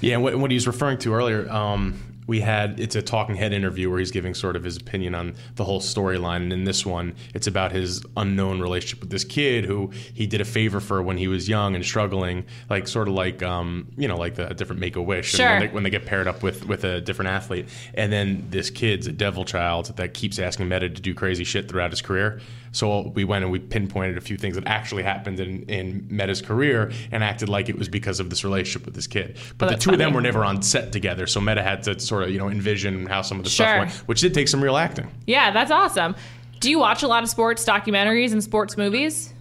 Yeah, 0.00 0.14
and 0.14 0.22
what, 0.22 0.36
what 0.36 0.50
he 0.50 0.56
was 0.56 0.66
referring 0.66 0.98
to 0.98 1.14
earlier, 1.14 1.48
um, 1.50 2.05
we 2.26 2.40
had 2.40 2.80
it's 2.80 2.96
a 2.96 3.02
talking 3.02 3.36
head 3.36 3.52
interview 3.52 3.88
where 3.90 3.98
he's 3.98 4.10
giving 4.10 4.34
sort 4.34 4.56
of 4.56 4.64
his 4.64 4.76
opinion 4.76 5.14
on 5.14 5.34
the 5.54 5.64
whole 5.64 5.80
storyline, 5.80 6.42
and 6.42 6.52
in 6.52 6.64
this 6.64 6.84
one, 6.84 7.14
it's 7.34 7.46
about 7.46 7.72
his 7.72 8.04
unknown 8.16 8.60
relationship 8.60 9.00
with 9.00 9.10
this 9.10 9.24
kid 9.24 9.64
who 9.64 9.90
he 10.12 10.26
did 10.26 10.40
a 10.40 10.44
favor 10.44 10.80
for 10.80 11.02
when 11.02 11.16
he 11.18 11.28
was 11.28 11.48
young 11.48 11.74
and 11.74 11.84
struggling, 11.84 12.44
like 12.68 12.88
sort 12.88 13.08
of 13.08 13.14
like 13.14 13.42
um, 13.42 13.86
you 13.96 14.08
know 14.08 14.16
like 14.16 14.34
the 14.34 14.46
different 14.54 14.80
Make 14.80 14.96
a 14.96 15.02
Wish, 15.02 15.30
Sure. 15.30 15.46
when, 15.46 15.60
they, 15.60 15.68
when 15.68 15.82
they 15.84 15.90
get 15.90 16.06
paired 16.06 16.26
up 16.26 16.42
with 16.42 16.66
with 16.66 16.84
a 16.84 17.00
different 17.00 17.30
athlete, 17.30 17.68
and 17.94 18.12
then 18.12 18.46
this 18.50 18.70
kid's 18.70 19.06
a 19.06 19.12
devil 19.12 19.44
child 19.44 19.96
that 19.96 20.14
keeps 20.14 20.38
asking 20.38 20.68
Metta 20.68 20.88
to 20.88 21.00
do 21.00 21.14
crazy 21.14 21.44
shit 21.44 21.68
throughout 21.68 21.90
his 21.90 22.02
career. 22.02 22.40
So 22.76 23.08
we 23.14 23.24
went 23.24 23.42
and 23.42 23.50
we 23.50 23.58
pinpointed 23.58 24.18
a 24.18 24.20
few 24.20 24.36
things 24.36 24.54
that 24.56 24.66
actually 24.66 25.02
happened 25.02 25.40
in, 25.40 25.62
in 25.62 26.06
Metta's 26.10 26.42
career 26.42 26.92
and 27.10 27.24
acted 27.24 27.48
like 27.48 27.70
it 27.70 27.78
was 27.78 27.88
because 27.88 28.20
of 28.20 28.28
this 28.28 28.44
relationship 28.44 28.84
with 28.84 28.94
this 28.94 29.06
kid. 29.06 29.38
But 29.56 29.66
the 29.66 29.70
that's 29.72 29.84
two 29.84 29.92
of 29.92 29.98
them 29.98 30.12
were 30.12 30.20
never 30.20 30.44
on 30.44 30.60
set 30.60 30.92
together, 30.92 31.26
so 31.26 31.40
Metta 31.40 31.62
had 31.62 31.82
to 31.84 31.98
sort 31.98 32.24
of 32.24 32.30
you 32.30 32.38
know 32.38 32.50
envision 32.50 33.06
how 33.06 33.22
some 33.22 33.38
of 33.38 33.44
the 33.44 33.50
Sure. 33.50 33.66
stuff 33.66 33.78
went, 33.78 33.92
which 34.08 34.20
did 34.20 34.34
take 34.34 34.46
some 34.48 34.62
real 34.62 34.76
acting. 34.76 35.08
Yeah, 35.26 35.52
that's 35.52 35.70
awesome. 35.70 36.14
Do 36.60 36.68
you 36.68 36.78
watch 36.78 37.02
a 37.02 37.08
lot 37.08 37.22
of 37.22 37.30
sports 37.30 37.64
documentaries 37.64 38.32
and 38.32 38.44
sports 38.44 38.76
movies? 38.76 39.32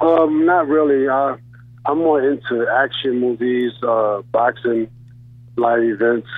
Um, 0.00 0.46
not 0.46 0.68
really. 0.68 1.06
Uh, 1.06 1.36
I'm 1.84 1.98
more 1.98 2.26
into 2.26 2.66
action 2.66 3.20
movies, 3.20 3.72
uh, 3.86 4.22
boxing, 4.32 4.88
live 5.56 5.82
events. 5.82 6.28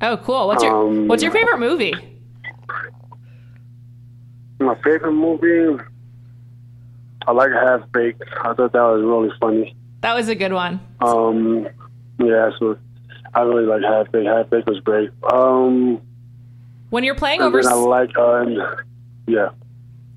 Oh, 0.00 0.16
cool. 0.16 0.48
What's 0.48 0.64
your 0.64 0.74
Um, 0.88 1.06
What's 1.06 1.22
your 1.22 1.30
favorite 1.32 1.58
movie? 1.60 1.94
My 4.58 4.74
favorite 4.76 5.12
movie, 5.12 5.82
I 7.26 7.32
like 7.32 7.50
Half 7.52 7.90
Baked. 7.92 8.22
I 8.42 8.54
thought 8.54 8.72
that 8.72 8.80
was 8.82 9.02
really 9.04 9.30
funny. 9.40 9.74
That 10.02 10.14
was 10.14 10.28
a 10.28 10.34
good 10.34 10.52
one. 10.52 10.80
Um, 11.00 11.66
yeah, 12.18 12.50
so 12.58 12.78
I 13.34 13.40
really 13.42 13.66
like 13.66 13.82
Half 13.82 14.12
Baked. 14.12 14.26
Half 14.26 14.50
Baked 14.50 14.66
was 14.68 14.80
great. 14.80 15.10
Um, 15.30 16.00
When 16.90 17.04
you're 17.04 17.14
playing 17.16 17.40
then 17.40 17.46
I 17.46 17.48
overseas, 17.48 17.72
like, 17.74 18.10
and- 18.16 18.58
yeah. 19.26 19.48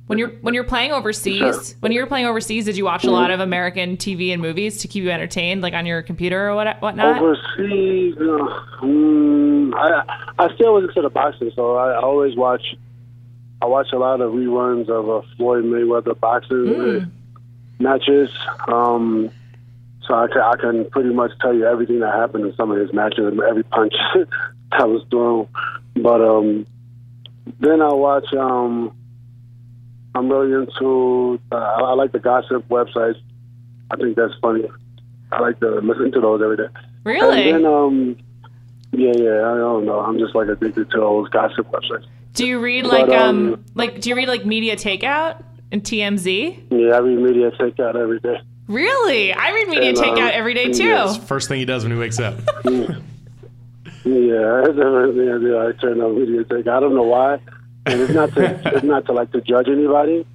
when 0.08 0.18
you're 0.20 0.30
when 0.42 0.54
you're 0.54 0.64
playing 0.64 0.92
overseas, 0.92 1.76
when 1.82 1.92
you 1.92 2.00
were 2.00 2.08
playing 2.08 2.26
overseas, 2.28 2.66
did 2.66 2.78
you 2.78 2.86
watch 2.86 3.04
a 3.04 3.12
lot 3.12 3.32
of 3.32 3.40
American 3.42 3.98
TV 3.98 4.32
and 4.32 4.42
movies 4.42 4.78
to 4.82 4.88
keep 4.88 5.04
you 5.04 5.12
entertained, 5.12 5.62
like 5.62 5.74
on 5.74 5.86
your 5.86 6.02
computer 6.02 6.50
or 6.50 6.56
what 6.56 6.82
whatnot? 6.82 7.18
Overseas, 7.22 8.16
uh, 8.18 8.84
mm, 8.86 9.74
I 9.76 10.04
I 10.40 10.54
still 10.56 10.76
was 10.76 10.86
into 10.86 11.02
the 11.02 11.10
boxing, 11.10 11.52
so 11.56 11.76
I 11.76 12.00
always 12.00 12.36
watch. 12.38 12.76
I 13.62 13.66
watch 13.66 13.88
a 13.92 13.98
lot 13.98 14.22
of 14.22 14.34
reruns 14.34 14.90
of 14.90 15.10
uh, 15.10 15.28
Floyd 15.36 15.66
Mayweather 15.66 16.18
boxing 16.20 16.76
uh, 16.76 17.06
matches. 17.80 18.30
Um, 18.68 19.32
so 20.06 20.14
I 20.14 20.28
can, 20.28 20.42
I 20.42 20.56
can 20.56 20.90
pretty 20.90 21.14
much 21.14 21.32
tell 21.42 21.54
you 21.54 21.66
everything 21.66 22.00
that 22.00 22.14
happened 22.14 22.46
in 22.46 22.56
some 22.56 22.72
of 22.72 22.78
his 22.78 22.94
matches 22.94 23.20
and 23.20 23.40
every 23.42 23.64
punch 23.64 23.94
that 24.72 24.90
was 24.90 25.04
thrown. 25.10 25.48
But 25.96 26.22
um, 26.22 26.66
then 27.60 27.82
I 27.82 27.94
watch. 27.94 28.34
Um, 28.34 28.96
I'm 30.16 30.30
really 30.30 30.54
into. 30.54 31.40
Uh, 31.52 31.56
I 31.56 31.82
I 31.82 31.94
like 31.94 32.12
the 32.12 32.20
gossip 32.20 32.68
websites. 32.70 33.22
I 33.92 33.98
think 33.98 34.16
that's 34.16 34.34
funny. 34.42 34.66
I 35.32 35.42
like 35.42 35.60
to 35.60 35.80
listen 35.82 36.12
to 36.14 36.22
those 36.22 36.42
every 36.42 36.58
day. 36.58 36.68
really? 37.04 37.52
And 37.52 37.66
then, 37.66 37.72
um, 37.72 38.18
yeah, 38.92 39.14
yeah, 39.16 39.52
I 39.52 39.58
don't 39.58 39.86
know. 39.86 40.00
I'm 40.00 40.18
just 40.18 40.34
like 40.34 40.48
addicted 40.48 40.90
to 40.92 40.98
those 40.98 41.30
gossip 41.30 41.70
websites. 41.72 42.06
Do 42.40 42.48
you 42.48 42.60
read 42.60 42.86
like 42.86 43.08
but, 43.08 43.16
um, 43.18 43.54
um, 43.54 43.66
like 43.76 44.00
do 44.00 44.10
you 44.10 44.16
read 44.16 44.30
like 44.30 44.46
Media 44.46 44.78
Takeout 44.78 45.44
and 45.74 45.84
TMZ? 45.84 46.72
Yeah, 46.72 46.96
I 46.96 47.00
read 47.00 47.20
media 47.20 47.52
takeout 47.52 47.96
every 47.96 48.22
day. 48.22 48.38
Really? 48.68 49.34
I 49.34 49.52
read 49.52 49.68
Media 49.68 49.90
And, 49.90 49.98
um, 49.98 50.04
Takeout 50.06 50.32
every 50.32 50.54
day 50.54 50.72
too. 50.72 50.86
yes. 50.86 51.18
First 51.18 51.50
thing 51.50 51.60
he 51.60 51.66
does 51.66 51.84
when 51.84 51.92
he 51.92 51.98
wakes 52.00 52.20
up. 52.20 52.40
Yeah, 54.06 54.16
yeah, 54.16 55.38
yeah, 55.38 55.68
I 55.68 55.72
turn 55.74 56.00
on 56.02 56.18
media 56.18 56.44
takeout. 56.46 56.78
I 56.78 56.80
don't 56.80 56.96
know 56.96 57.04
why, 57.04 57.34
and 57.86 58.02
it's 58.02 58.14
not 58.14 58.34
to 58.34 58.62
it's 58.76 58.84
not 58.84 59.06
to 59.06 59.12
like 59.12 59.32
to 59.34 59.42
judge 59.42 59.68
anybody. 59.68 60.26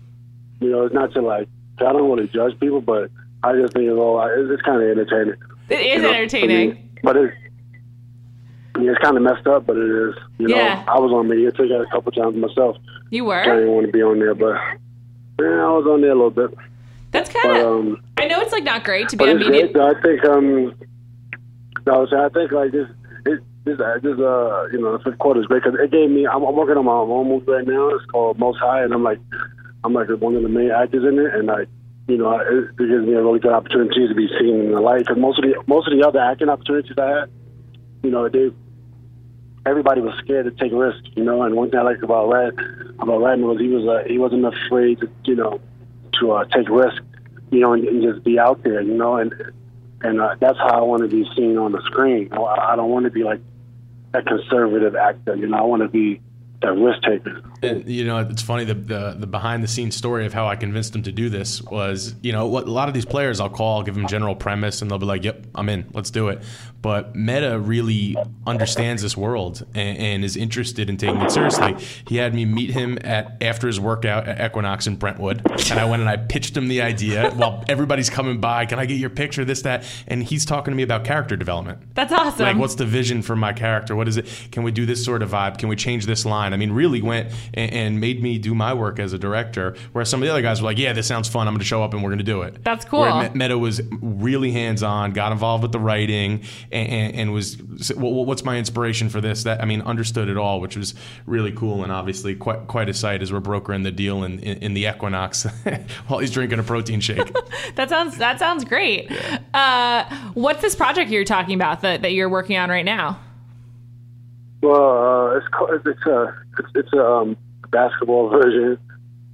You 0.61 0.71
know, 0.71 0.85
it's 0.85 0.95
not 0.95 1.13
to 1.15 1.23
like 1.23 1.49
I 1.79 1.93
don't 1.93 2.07
want 2.07 2.21
to 2.21 2.27
judge 2.29 2.61
people, 2.61 2.83
but 2.83 3.11
I 3.43 3.55
just 3.55 3.73
think 3.73 3.89
oh, 3.91 4.21
it's, 4.21 4.51
it's 4.53 4.63
kind 4.63 4.83
of 4.83 4.89
entertaining. 4.89 5.37
It 5.71 5.81
is 5.81 5.97
you 5.97 6.03
know, 6.03 6.11
entertaining. 6.11 6.71
I 6.71 6.75
mean, 6.75 6.99
but 7.03 7.17
it's 7.17 7.35
yeah, 8.81 8.91
it's 8.91 9.01
kind 9.01 9.17
of 9.17 9.23
messed 9.23 9.47
up, 9.47 9.67
but 9.67 9.77
it 9.77 9.85
is. 10.09 10.15
You 10.39 10.49
know, 10.49 10.57
Yeah. 10.57 10.85
I 10.89 10.99
was 10.99 11.13
on 11.13 11.29
media 11.29 11.53
takeout 11.53 11.87
a 11.87 11.91
couple 11.91 12.13
times 12.13 12.37
myself. 12.37 12.77
You 13.11 13.25
were. 13.27 13.41
I 13.41 13.55
didn't 13.57 13.71
want 13.71 13.87
to 13.87 13.93
be 13.93 14.03
on 14.03 14.19
there, 14.19 14.35
but 14.35 14.57
yeah, 15.41 15.65
I 15.65 15.71
was 15.71 15.87
on 15.87 16.01
there 16.01 16.11
a 16.11 16.15
little 16.15 16.31
bit. 16.31 16.51
That's 17.13 17.31
kind 17.33 17.57
of. 17.59 17.67
um, 17.67 18.03
I 18.17 18.27
know 18.27 18.41
it's 18.41 18.53
like 18.53 18.65
not 18.65 18.83
great 18.85 19.09
to 19.11 19.17
be 19.17 19.25
on 19.29 19.39
media. 19.39 19.69
great. 19.69 19.97
I 19.97 20.01
think 20.03 20.25
um, 20.25 20.75
no, 21.87 22.07
so 22.07 22.17
I 22.17 22.29
think 22.31 22.51
like 22.51 22.73
this, 22.73 22.89
it, 23.27 23.41
this, 23.65 23.79
uh, 23.79 23.99
this, 24.03 24.19
uh, 24.19 24.67
you 24.73 24.81
know, 24.81 24.97
the 24.97 25.03
fifth 25.05 25.19
quarter 25.19 25.41
is 25.41 25.47
great 25.47 25.63
because 25.63 25.79
it 25.81 25.91
gave 25.93 26.11
me. 26.11 26.27
I'm, 26.27 26.43
I'm 26.43 26.57
working 26.57 26.77
on 26.77 26.85
my 26.87 26.93
own 26.93 27.29
movie 27.29 27.51
right 27.53 27.67
now. 27.67 27.89
It's 27.91 28.05
called 28.07 28.39
Most 28.39 28.59
High, 28.59 28.83
and 28.83 28.93
I'm 28.93 29.05
like, 29.05 29.19
I'm 29.85 29.93
like 29.93 30.09
one 30.19 30.35
of 30.35 30.43
the 30.43 30.49
main 30.49 30.71
actors 30.71 31.05
in 31.05 31.19
it, 31.19 31.35
and 31.35 31.47
like, 31.47 31.69
you 32.09 32.17
know, 32.19 32.37
it, 32.37 32.71
it 32.83 32.89
gives 32.89 33.07
me 33.07 33.15
a 33.15 33.23
really 33.23 33.39
good 33.39 33.53
opportunity 33.53 34.09
to 34.09 34.15
be 34.15 34.29
seen 34.41 34.61
in 34.61 34.73
the 34.73 34.81
light. 34.81 35.01
Because 35.01 35.19
most 35.19 35.39
of 35.39 35.45
the 35.45 35.55
most 35.67 35.87
of 35.87 35.97
the 35.97 36.07
other 36.07 36.19
acting 36.19 36.49
opportunities 36.49 36.97
I 36.99 37.09
had, 37.21 37.31
you 38.03 38.11
know, 38.11 38.29
they 38.29 38.51
everybody 39.67 40.01
was 40.01 40.15
scared 40.19 40.45
to 40.47 40.51
take 40.51 40.73
risks, 40.73 41.09
you 41.15 41.25
know. 41.25 41.43
And 41.43 41.55
one 41.55 41.71
thing 41.71 41.81
I 41.81 41.83
liked 41.83 42.03
about 42.03 42.29
Red, 42.29 42.55
about 42.99 43.23
Redman 43.23 43.49
was 43.49 43.61
he 43.61 43.69
was 43.69 43.87
uh, 43.87 44.07
he 44.07 44.19
wasn't 44.19 44.45
afraid 44.45 45.01
to, 45.01 45.11
you 45.25 45.37
know, 45.37 45.61
to 46.21 46.33
uh, 46.33 46.45
take 46.47 46.69
risks, 46.69 47.01
you 47.51 47.61
know, 47.61 47.73
and, 47.73 47.85
and 47.85 48.03
just 48.03 48.25
be 48.25 48.39
out 48.39 48.63
there, 48.63 48.81
you 48.83 48.95
know. 48.95 49.17
And 49.17 49.35
and 50.03 50.21
uh, 50.21 50.37
that's 50.41 50.59
how 50.59 50.79
I 50.79 50.83
want 50.83 51.03
to 51.03 51.09
be 51.09 51.29
seen 51.37 51.57
on 51.57 51.73
the 51.73 51.83
screen. 51.83 52.29
I, 52.33 52.77
don't 52.77 52.91
want 52.91 53.05
to 53.05 53.11
be 53.11 53.25
like 53.25 53.41
a 54.13 54.23
conservative 54.23 54.95
actor, 54.95 55.35
you 55.35 55.47
know. 55.47 55.57
I 55.57 55.63
want 55.63 55.83
to 55.83 55.89
be 55.89 56.21
that 56.61 56.75
risk 56.75 57.03
taker. 57.03 57.43
You 57.87 58.05
know, 58.05 58.19
it's 58.19 58.43
funny 58.43 58.65
the, 58.65 58.75
the 58.75 59.17
the 59.19 59.27
behind 59.27 59.63
the 59.63 59.69
scenes 59.69 59.97
story 59.97 60.27
of 60.27 60.33
how 60.33 60.47
I 60.47 60.57
convinced 60.57 60.95
him 60.95 61.03
to 61.05 61.13
do 61.13 61.29
this 61.29 61.63
was, 61.63 62.15
you 62.23 62.33
know, 62.33 62.47
what 62.47 62.67
a 62.67 62.71
lot 62.71 62.89
of 62.89 62.95
these 62.95 63.05
players 63.05 63.41
I'll 63.41 63.51
call, 63.51 63.79
I'll 63.79 63.83
give 63.83 63.95
them 63.95 64.07
general 64.07 64.35
premise, 64.35 64.83
and 64.83 64.91
they'll 64.91 64.99
be 64.99 65.07
like, 65.07 65.25
"Yep, 65.25 65.47
I'm 65.55 65.69
in, 65.69 65.87
let's 65.93 66.11
do 66.11 66.29
it." 66.29 66.43
But 66.83 67.17
Metta 67.17 67.59
really 67.59 68.15
understands 68.47 69.01
this 69.01 69.17
world 69.17 69.65
and, 69.75 69.97
and 69.97 70.25
is 70.25 70.37
interested 70.37 70.91
in 70.91 70.99
taking 70.99 71.23
it 71.23 71.31
seriously. 71.31 71.77
He 72.07 72.17
had 72.17 72.35
me 72.35 72.45
meet 72.45 72.71
him 72.71 72.99
at 73.03 73.43
after 73.43 73.67
his 73.67 73.81
workout 73.81 74.29
at 74.29 74.45
Equinox 74.45 74.87
in 74.87 74.97
Brentwood, 74.97 75.41
and 75.71 75.81
I 75.81 75.87
went 75.87 76.01
and 76.01 76.11
I 76.11 76.19
pitched 76.19 76.55
him 76.55 76.69
the 76.69 76.83
idea 76.83 77.31
while 77.31 77.65
everybody's 77.69 78.11
coming 78.11 78.39
by. 78.39 78.67
Can 78.67 78.79
I 78.79 78.85
get 78.85 78.99
your 78.99 79.09
picture? 79.09 79.45
This 79.47 79.63
that, 79.63 79.85
and 80.07 80.23
he's 80.23 80.45
talking 80.45 80.73
to 80.73 80.77
me 80.77 80.83
about 80.83 81.05
character 81.05 81.37
development. 81.37 81.79
That's 81.95 82.13
awesome. 82.13 82.45
Like, 82.45 82.59
what's 82.59 82.75
the 82.75 82.85
vision 82.85 83.23
for 83.23 83.35
my 83.35 83.55
character? 83.55 83.97
What 83.97 84.07
is 84.07 84.19
it? 84.19 84.29
Can 84.53 84.63
we 84.63 84.71
do 84.71 84.85
this 84.85 85.03
sort 85.03 85.23
of 85.23 85.31
vibe? 85.31 85.57
Can 85.57 85.71
we 85.71 85.77
change 85.77 86.05
this 86.05 86.27
line? 86.27 86.53
I 86.53 86.59
mean, 86.59 86.73
really 86.73 87.01
went 87.01 87.33
and, 87.55 87.73
and 87.73 88.01
made 88.01 88.23
me 88.23 88.39
do 88.39 88.55
my 88.55 88.75
work 88.75 88.99
as 88.99 89.13
a 89.13 89.19
director. 89.19 89.77
Whereas 89.93 90.11
some 90.11 90.21
of 90.21 90.27
the 90.27 90.33
other 90.33 90.43
guys 90.43 90.61
were 90.61 90.67
like, 90.67 90.79
"Yeah, 90.79 90.93
this 90.93 91.07
sounds 91.07 91.29
fun. 91.29 91.49
I'm 91.49 91.55
going 91.55 91.61
to 91.61 91.65
show 91.65 91.83
up 91.83 91.95
and 91.95 92.03
we're 92.03 92.11
going 92.11 92.19
to 92.19 92.25
do 92.25 92.43
it." 92.43 92.63
That's 92.63 92.85
cool. 92.85 93.01
Where 93.01 93.31
Metta 93.35 93.57
was 93.57 93.81
really 94.01 94.51
hands 94.53 94.83
on, 94.83 95.13
got 95.13 95.33
involved 95.33 95.63
with 95.63 95.73
the 95.73 95.81
writing, 95.81 96.43
and, 96.71 96.89
and, 96.89 97.15
and 97.15 97.33
was, 97.33 97.59
well, 97.97 98.25
"What's 98.25 98.45
my 98.45 98.59
inspiration 98.59 99.09
for 99.09 99.21
this?" 99.21 99.45
That 99.45 99.63
I 99.63 99.65
mean, 99.65 99.83
understood 99.83 100.29
it 100.29 100.37
all, 100.37 100.61
which 100.61 100.77
was 100.77 100.95
really 101.27 101.53
cool 101.53 101.83
and 101.83 101.93
obviously 101.93 102.35
quite 102.35 102.67
quite 102.67 102.89
a 102.89 102.95
sight 102.95 103.23
as 103.23 103.33
we're 103.33 103.41
brokering 103.41 103.83
the 103.83 103.93
deal 103.93 104.25
in, 104.25 104.39
in, 104.41 104.59
in 104.59 104.75
the 104.75 104.87
Equinox 104.87 105.45
while 106.09 106.21
he's 106.21 106.31
drinking 106.31 106.59
a 106.59 106.63
protein 106.63 107.01
shake. 107.01 107.35
That 107.77 107.89
sounds 107.89 108.19
that 108.19 108.39
sounds 108.39 108.65
great. 108.65 109.11
Uh, 109.53 110.05
what's 110.35 110.61
this 110.63 110.75
project 110.75 111.11
you're 111.11 111.25
talking 111.25 111.55
about 111.55 111.81
that, 111.81 112.03
that 112.03 112.13
you're 112.13 112.29
working 112.29 112.57
on 112.57 112.71
right 112.71 112.85
now? 112.85 113.19
Well, 114.63 115.33
uh, 115.33 115.37
it's 115.37 115.47
it's 115.87 116.07
a 116.07 116.35
it's, 116.59 116.69
it's 116.75 116.93
a 116.93 117.05
um, 117.05 117.37
basketball 117.75 118.31
version. 118.31 118.79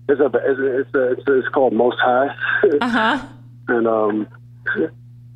It's 0.08 0.20
a 0.20 0.26
it's 0.26 0.34
a, 0.34 0.80
it's, 0.80 0.94
a, 0.94 1.12
it's, 1.12 1.28
a, 1.28 1.38
it's 1.38 1.48
called 1.48 1.72
Most 1.72 1.98
High, 2.00 2.34
Uh 2.80 2.88
huh. 2.88 3.26
and 3.68 3.86
um, 3.86 4.26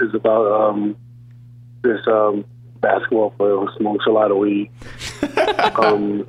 it's 0.01 0.15
about 0.15 0.47
um, 0.51 0.97
this 1.83 2.01
um, 2.09 2.45
basketball 2.81 3.31
player 3.31 3.57
who 3.57 3.69
smokes 3.79 4.07
a 4.09 4.11
lot 4.11 4.31
of 4.31 4.39
weed. 4.39 4.71
um, 5.77 6.27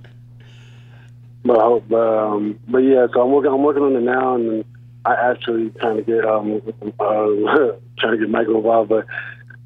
but 1.43 1.57
I 1.59 1.63
hope, 1.63 1.91
um, 1.91 2.59
but 2.67 2.79
yeah, 2.79 3.07
so 3.13 3.21
I'm 3.21 3.31
working 3.31 3.51
I'm 3.51 3.63
working 3.63 3.83
on 3.83 3.95
it 3.95 4.01
now, 4.01 4.35
and 4.35 4.65
I 5.05 5.13
actually 5.31 5.69
trying 5.79 5.97
to 5.97 6.03
get 6.03 6.25
um 6.25 6.61
uh, 6.99 7.71
trying 7.97 8.13
to 8.13 8.17
get 8.19 8.29
Michael 8.29 8.57
involved, 8.57 8.89
but 8.89 9.05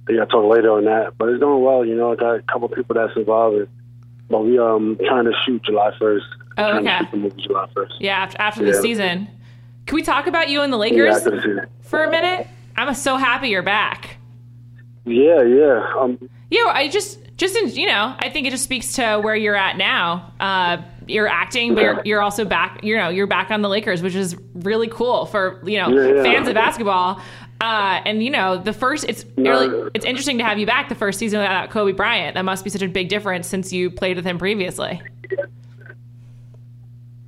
yeah, 0.09 0.21
I'll 0.21 0.27
talk 0.27 0.51
later 0.51 0.71
on 0.71 0.85
that. 0.85 1.17
But 1.17 1.29
it's 1.29 1.39
going 1.39 1.63
well, 1.63 1.85
you 1.85 1.95
know. 1.95 2.11
I 2.13 2.15
got 2.15 2.35
a 2.35 2.41
couple 2.43 2.67
people 2.69 2.95
that's 2.95 3.15
involved. 3.15 3.67
But 4.29 4.45
we 4.45 4.57
um 4.59 4.97
trying 5.05 5.25
to 5.25 5.33
shoot 5.45 5.63
July 5.63 5.91
first. 5.99 6.25
Oh, 6.59 6.77
okay. 6.79 6.83
to 6.83 6.97
shoot 6.99 7.11
the 7.11 7.17
movie 7.17 7.41
July 7.41 7.67
first. 7.73 7.93
Yeah, 7.99 8.17
after, 8.19 8.41
after 8.41 8.65
the 8.65 8.73
season. 8.75 9.27
Can 9.85 9.95
we 9.95 10.03
talk 10.03 10.27
about 10.27 10.49
you 10.49 10.61
and 10.61 10.71
the 10.71 10.77
Yeah, 10.77 10.81
Lakers 11.03 11.17
season. 11.23 11.61
for 11.81 12.03
a 12.03 12.11
minute? 12.11 12.47
I'm 12.77 12.93
so 12.93 13.17
happy 13.17 13.49
you're 13.49 13.63
back. 13.63 14.17
Yeah, 15.05 15.41
yeah. 15.43 15.93
Um, 15.97 16.17
know, 16.51 16.67
I 16.69 16.87
just 16.89 17.19
just 17.37 17.55
in 17.55 17.69
you 17.69 17.87
know, 17.87 18.15
I 18.19 18.29
think 18.29 18.45
it 18.47 18.51
just 18.51 18.63
speaks 18.63 18.93
to 18.93 19.19
where 19.23 19.35
you're 19.35 19.55
at 19.55 19.77
now. 19.77 20.33
Uh, 20.39 20.77
you're 21.07 21.27
acting, 21.27 21.73
but 21.73 21.81
you're, 21.81 22.01
you're 22.05 22.21
also 22.21 22.45
back. 22.45 22.83
You 22.83 22.95
know, 22.97 23.09
you're 23.09 23.25
back 23.27 23.49
on 23.49 23.61
the 23.63 23.69
Lakers, 23.69 24.03
which 24.03 24.13
is 24.13 24.35
really 24.53 24.87
cool 24.87 25.25
for 25.25 25.61
you 25.65 25.77
know 25.79 25.89
Yeah, 25.89 26.15
yeah. 26.17 26.23
fans 26.23 26.47
of 26.47 26.53
basketball. 26.53 27.19
Uh, 27.61 27.99
and 28.05 28.23
you 28.23 28.29
know, 28.29 28.57
the 28.57 28.71
first 28.73 29.05
it's 29.09 29.25
No. 29.35 29.49
really 29.51 29.89
it's 29.95 30.05
interesting 30.05 30.37
to 30.37 30.43
have 30.43 30.59
you 30.59 30.65
back 30.65 30.87
the 30.89 30.95
first 30.95 31.17
season 31.19 31.39
without 31.39 31.71
Kobe 31.71 31.91
Bryant. 31.93 32.35
That 32.35 32.45
must 32.45 32.63
be 32.63 32.69
such 32.69 32.81
a 32.83 32.87
big 32.87 33.09
difference 33.09 33.47
since 33.47 33.73
you 33.73 33.89
played 33.89 34.15
with 34.15 34.25
him 34.25 34.37
previously. 34.37 35.01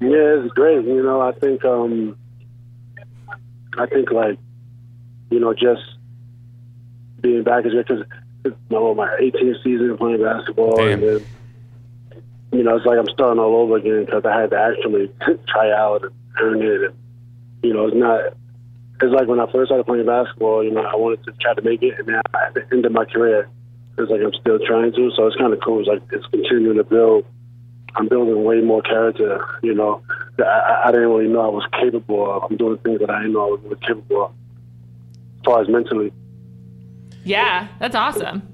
Yeah, 0.02 0.42
it's 0.42 0.54
great. 0.54 0.84
You 0.84 1.04
know, 1.04 1.22
I 1.22 1.32
think 1.32 1.64
um 1.64 2.18
I 3.78 3.86
think 3.86 4.12
like 4.12 4.40
you 5.30 5.40
know 5.40 5.54
just 5.54 5.82
being 7.22 7.44
back 7.44 7.66
is 7.66 7.74
because 7.74 8.04
it's 8.44 8.56
you 8.70 8.78
know, 8.78 8.96
my 8.96 9.08
18th 9.22 9.64
season 9.64 9.98
playing 9.98 10.24
basketball, 10.24 10.78
Damn. 10.78 10.94
and 10.94 11.04
then 11.04 11.26
you 12.52 12.64
know 12.64 12.76
it's 12.76 12.86
like 12.86 12.98
I'm 12.98 13.08
starting 13.14 13.40
all 13.40 13.56
over 13.62 13.78
again 13.78 14.06
because 14.06 14.26
I 14.26 14.42
had 14.42 14.50
to 14.50 14.60
actually 14.60 15.12
try 15.48 15.72
out 15.72 16.04
and 16.04 16.12
earn 16.40 16.62
it. 16.64 16.82
And, 16.82 16.96
you 17.62 17.74
know, 17.74 17.86
it's 17.86 17.96
not. 17.96 18.34
It's 19.04 19.14
like 19.14 19.28
when 19.28 19.40
I 19.40 19.52
first 19.52 19.70
started 19.70 19.86
playing 19.86 20.08
basketball. 20.08 20.64
You 20.64 20.72
know, 20.72 20.82
I 20.82 20.96
wanted 20.96 21.24
to 21.26 21.32
try 21.34 21.54
to 21.54 21.62
make 21.62 21.84
it, 21.84 22.00
and 22.00 22.08
now 22.08 22.22
at 22.34 22.56
the 22.56 22.66
end 22.72 22.88
of 22.88 22.92
my 22.92 23.06
career, 23.06 23.48
it's 24.00 24.10
like 24.10 24.22
I'm 24.22 24.34
still 24.34 24.58
trying 24.66 24.94
to. 24.94 25.12
So 25.16 25.28
it's 25.28 25.36
kind 25.38 25.54
of 25.54 25.60
cool. 25.64 25.80
It's 25.80 25.88
like 25.88 26.02
it's 26.12 26.26
continuing 26.28 26.78
to 26.78 26.84
build. 26.84 27.26
I'm 27.96 28.08
building 28.08 28.44
way 28.44 28.62
more 28.62 28.82
character, 28.82 29.46
you 29.62 29.74
know, 29.74 30.02
that 30.38 30.48
I, 30.48 30.84
I 30.86 30.92
didn't 30.92 31.10
really 31.10 31.28
know 31.28 31.42
I 31.42 31.48
was 31.48 31.68
capable 31.80 32.32
of. 32.32 32.44
I'm 32.50 32.58
doing 32.58 32.78
things 32.80 33.00
that 33.00 33.10
I 33.10 33.20
didn't 33.20 33.34
know 33.34 33.48
I 33.48 33.52
was 33.52 33.60
really 33.64 33.82
capable 33.86 34.26
of, 34.26 34.32
as 34.32 35.46
far 35.46 35.62
as 35.62 35.68
mentally. 35.68 36.14
Yeah, 37.24 37.68
that's 37.80 37.96
awesome. 37.96 38.48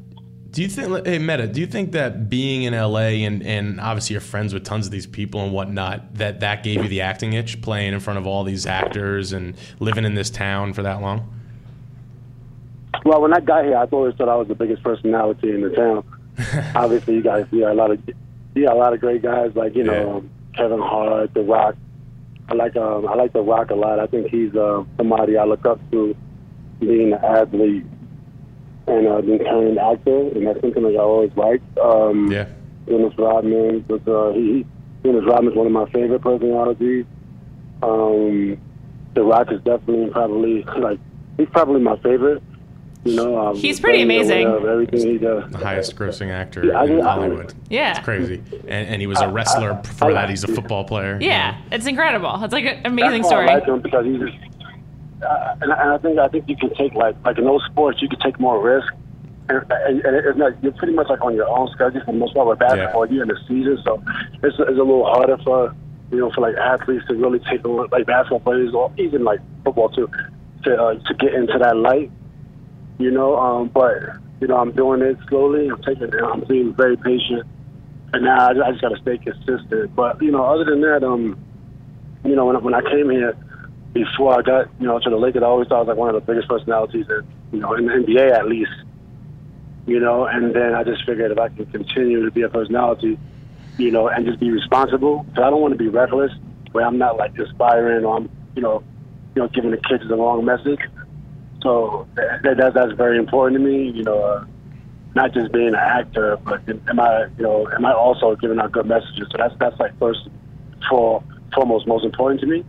Do 0.49 0.61
you 0.61 0.69
think, 0.69 1.05
hey 1.05 1.19
Metta, 1.19 1.47
do 1.47 1.59
you 1.59 1.67
think 1.67 1.91
that 1.91 2.29
being 2.29 2.63
in 2.63 2.73
LA 2.73 3.25
and, 3.27 3.43
and 3.43 3.79
obviously 3.79 4.13
you're 4.13 4.21
friends 4.21 4.53
with 4.53 4.63
tons 4.63 4.85
of 4.85 4.91
these 4.91 5.05
people 5.05 5.41
and 5.43 5.53
whatnot, 5.53 6.15
that 6.15 6.39
that 6.39 6.63
gave 6.63 6.81
you 6.81 6.89
the 6.89 7.01
acting 7.01 7.33
itch, 7.33 7.61
playing 7.61 7.93
in 7.93 7.99
front 7.99 8.17
of 8.17 8.25
all 8.25 8.43
these 8.43 8.65
actors 8.65 9.33
and 9.33 9.55
living 9.79 10.05
in 10.05 10.15
this 10.15 10.29
town 10.29 10.73
for 10.73 10.81
that 10.83 11.01
long? 11.01 11.31
Well, 13.05 13.21
when 13.21 13.33
I 13.33 13.39
got 13.39 13.65
here, 13.65 13.77
I 13.77 13.83
always 13.83 14.15
thought 14.15 14.29
I 14.29 14.35
was 14.35 14.47
the 14.47 14.55
biggest 14.55 14.83
personality 14.83 15.53
in 15.53 15.61
the 15.61 15.69
town. 15.69 16.03
Obviously, 16.75 17.15
you 17.15 17.21
guys 17.21 17.45
see 17.51 17.61
a 17.61 17.73
lot 17.73 17.91
of 17.91 17.99
got 18.65 18.75
a 18.75 18.79
lot 18.79 18.93
of 18.93 18.99
great 18.99 19.21
guys 19.21 19.51
like 19.55 19.75
you 19.75 19.83
know 19.83 19.93
Yeah. 19.93 20.13
um, 20.15 20.29
Kevin 20.55 20.79
Hart, 20.79 21.33
The 21.33 21.41
Rock. 21.41 21.75
I 22.49 22.53
like 22.53 22.75
um, 22.77 23.07
I 23.07 23.15
like 23.15 23.33
The 23.33 23.41
Rock 23.41 23.69
a 23.71 23.75
lot. 23.75 23.99
I 23.99 24.07
think 24.07 24.27
he's 24.27 24.55
uh, 24.55 24.83
somebody 24.97 25.37
I 25.37 25.43
look 25.45 25.65
up 25.65 25.79
to, 25.91 26.15
being 26.79 27.13
an 27.13 27.23
athlete 27.23 27.85
and 28.87 29.07
uh, 29.07 29.21
being 29.21 29.39
turned 29.39 29.77
actor, 29.77 30.19
and 30.29 30.47
that's 30.47 30.61
something 30.61 30.83
that 30.83 30.93
I 30.95 30.99
always 30.99 31.31
liked. 31.35 31.77
Um, 31.77 32.31
Yeah. 32.31 32.47
Dennis 32.87 33.13
Rodman 33.17 33.83
was 33.89 34.01
uh, 34.07 34.31
he 34.33 34.65
Dennis 35.03 35.25
Rodman's 35.25 35.57
one 35.57 35.67
of 35.67 35.73
my 35.73 35.89
favorite 35.91 36.21
personalities. 36.21 37.05
Um, 37.83 38.57
the 39.13 39.23
Rock 39.23 39.51
is 39.51 39.59
definitely 39.61 40.09
probably 40.11 40.63
like 40.79 40.99
he's 41.37 41.49
probably 41.49 41.81
my 41.81 41.97
favorite. 41.97 42.41
You 43.07 43.15
know, 43.15 43.37
um, 43.49 43.55
He's 43.55 43.79
pretty 43.79 44.01
amazing. 44.01 44.47
of 44.47 44.65
Everything 44.65 44.99
he 45.11 45.17
does. 45.17 45.49
The 45.51 45.57
highest 45.57 45.95
grossing 45.95 46.29
actor 46.31 46.65
Yeah, 46.65 46.83
in 46.83 47.01
I- 47.01 47.13
Hollywood. 47.13 47.53
Yeah. 47.69 47.91
It's 47.91 47.99
crazy. 47.99 48.43
And, 48.67 48.87
and 48.89 49.01
he 49.01 49.07
was 49.07 49.19
a 49.21 49.29
wrestler. 49.29 49.73
Before 49.75 50.13
that, 50.13 50.29
he's 50.29 50.43
a 50.43 50.47
football 50.47 50.83
player. 50.83 51.17
Yeah, 51.21 51.57
it's 51.71 51.85
incredible. 51.85 52.43
It's 52.43 52.53
like 52.53 52.65
an 52.65 52.85
amazing 52.85 53.21
That's 53.21 53.23
why 53.23 53.29
story. 53.29 53.49
I 53.49 53.53
like 53.55 53.65
him 53.67 53.81
because 53.81 54.05
he's 54.05 54.19
just, 54.19 54.37
uh, 55.23 55.55
and, 55.61 55.71
I- 55.73 55.81
and 55.81 55.89
I 55.91 55.97
think 55.97 56.19
I 56.19 56.27
think 56.27 56.47
you 56.47 56.55
can 56.57 56.73
take 56.75 56.93
like 56.93 57.15
like 57.25 57.37
in 57.37 57.45
those 57.45 57.63
sports 57.71 58.01
you 58.01 58.09
can 58.09 58.19
take 58.19 58.39
more 58.39 58.61
risk. 58.61 58.87
And, 59.49 59.63
and, 59.71 60.01
and 60.03 60.15
it's 60.27 60.37
not, 60.37 60.61
you're 60.61 60.73
pretty 60.73 60.93
much 60.93 61.07
like 61.07 61.21
on 61.23 61.33
your 61.33 61.47
own 61.47 61.69
schedule 61.71 62.01
for 62.03 62.11
the 62.11 62.17
most 62.17 62.35
part 62.35 62.47
with 62.49 62.59
basketball. 62.59 63.05
You're 63.09 63.23
in 63.23 63.29
the 63.29 63.37
season, 63.47 63.79
so 63.85 64.03
it's, 64.43 64.57
it's 64.59 64.59
a 64.59 64.71
little 64.71 65.05
harder 65.05 65.37
for 65.37 65.73
you 66.11 66.19
know 66.19 66.31
for 66.31 66.41
like 66.41 66.55
athletes 66.55 67.05
to 67.07 67.15
really 67.15 67.39
take 67.39 67.63
on 67.65 67.87
like 67.91 68.05
basketball 68.05 68.41
players 68.41 68.73
or 68.73 68.91
even 68.97 69.23
like 69.23 69.39
football 69.63 69.87
too 69.89 70.09
to 70.63 70.75
uh, 70.83 70.93
to 70.95 71.13
get 71.15 71.33
into 71.33 71.57
that 71.59 71.77
light. 71.77 72.11
You 72.97 73.11
know, 73.11 73.37
um, 73.37 73.69
but 73.69 73.93
you 74.41 74.47
know 74.47 74.57
I'm 74.57 74.71
doing 74.71 75.01
it 75.01 75.17
slowly. 75.29 75.69
I'm 75.69 75.81
taking 75.83 76.03
it. 76.03 76.23
I'm 76.23 76.43
being 76.47 76.73
very 76.73 76.97
patient, 76.97 77.45
and 78.13 78.23
now 78.23 78.47
I 78.47 78.67
I 78.67 78.71
just 78.71 78.81
got 78.81 78.89
to 78.89 79.01
stay 79.01 79.17
consistent. 79.17 79.95
But 79.95 80.21
you 80.21 80.31
know, 80.31 80.43
other 80.45 80.65
than 80.65 80.81
that, 80.81 81.03
um, 81.03 81.37
you 82.23 82.35
know, 82.35 82.45
when, 82.45 82.63
when 82.63 82.73
I 82.73 82.81
came 82.81 83.09
here, 83.09 83.35
before 83.93 84.37
I 84.37 84.41
got, 84.41 84.69
you 84.79 84.87
know, 84.87 84.99
to 84.99 85.09
the 85.09 85.15
Lakers, 85.15 85.43
I 85.43 85.45
always 85.45 85.67
thought 85.67 85.77
I 85.77 85.79
was 85.79 85.87
like 85.89 85.97
one 85.97 86.13
of 86.13 86.15
the 86.15 86.21
biggest 86.21 86.47
personalities 86.47 87.05
in, 87.09 87.27
you 87.51 87.59
know, 87.59 87.73
in 87.73 87.85
the 87.85 87.93
NBA 87.93 88.31
at 88.31 88.47
least. 88.47 88.71
You 89.85 89.99
know, 90.01 90.25
and 90.25 90.53
then 90.53 90.73
I 90.73 90.83
just 90.83 91.05
figured 91.05 91.31
if 91.31 91.39
I 91.39 91.47
can 91.47 91.65
continue 91.67 92.25
to 92.25 92.31
be 92.31 92.41
a 92.41 92.49
personality, 92.49 93.17
you 93.77 93.91
know, 93.91 94.09
and 94.09 94.25
just 94.25 94.39
be 94.39 94.51
responsible, 94.51 95.23
because 95.23 95.43
I 95.43 95.49
don't 95.49 95.61
want 95.61 95.73
to 95.73 95.77
be 95.77 95.87
reckless. 95.87 96.31
where 96.73 96.85
I'm 96.85 96.97
not 96.97 97.17
like 97.17 97.37
inspiring 97.37 98.03
or 98.03 98.17
I'm, 98.17 98.29
you 98.55 98.61
know, 98.61 98.83
you 99.35 99.41
know, 99.41 99.47
giving 99.47 99.71
the 99.71 99.77
kids 99.77 100.03
the 100.07 100.15
wrong 100.15 100.43
message. 100.43 100.79
So 101.67 102.07
that, 102.15 102.55
that 102.57 102.73
that's 102.73 102.93
very 102.93 103.17
important 103.17 103.59
to 103.59 103.67
me. 103.67 103.91
You 103.91 104.03
know, 104.03 104.23
uh, 104.23 104.45
not 105.15 105.33
just 105.33 105.51
being 105.51 105.67
an 105.67 105.75
actor, 105.75 106.37
but 106.37 106.61
am 106.87 106.97
I, 106.97 107.25
you 107.37 107.43
know, 107.43 107.67
am 107.67 107.85
I 107.85 107.91
also 107.91 108.37
giving 108.37 108.57
out 108.57 108.71
good 108.71 108.85
messages? 108.85 109.27
So 109.31 109.37
that's 109.37 109.53
that's 109.59 109.77
like 109.77 109.99
first 109.99 110.29
for 110.89 111.21
foremost 111.53 111.85
most 111.85 112.05
important 112.05 112.39
to 112.39 112.47
me. 112.47 112.63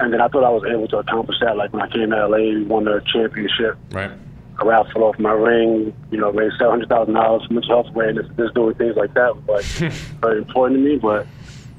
And 0.00 0.14
then 0.14 0.22
I 0.22 0.28
thought 0.28 0.44
I 0.44 0.48
was 0.48 0.64
able 0.64 0.88
to 0.88 0.96
accomplish 0.96 1.36
that. 1.42 1.58
Like 1.58 1.74
when 1.74 1.82
I 1.82 1.88
came 1.88 2.08
to 2.08 2.26
LA, 2.26 2.64
won 2.66 2.86
the 2.86 3.02
championship. 3.12 3.76
Right. 3.90 4.10
I 4.58 4.64
raffled 4.64 5.04
off 5.04 5.18
my 5.18 5.32
ring, 5.32 5.94
you 6.10 6.16
know, 6.18 6.30
raised 6.30 6.54
seven 6.56 6.70
hundred 6.70 6.88
thousand 6.88 7.12
dollars 7.12 7.46
for 7.46 7.52
mental 7.52 7.82
health 7.82 7.94
awareness. 7.94 8.26
Just 8.38 8.54
doing 8.54 8.74
things 8.76 8.96
like 8.96 9.12
that 9.12 9.36
was 9.36 9.80
like 9.82 9.92
very 10.22 10.38
important 10.38 10.78
to 10.78 10.90
me. 10.90 10.96
But 10.96 11.26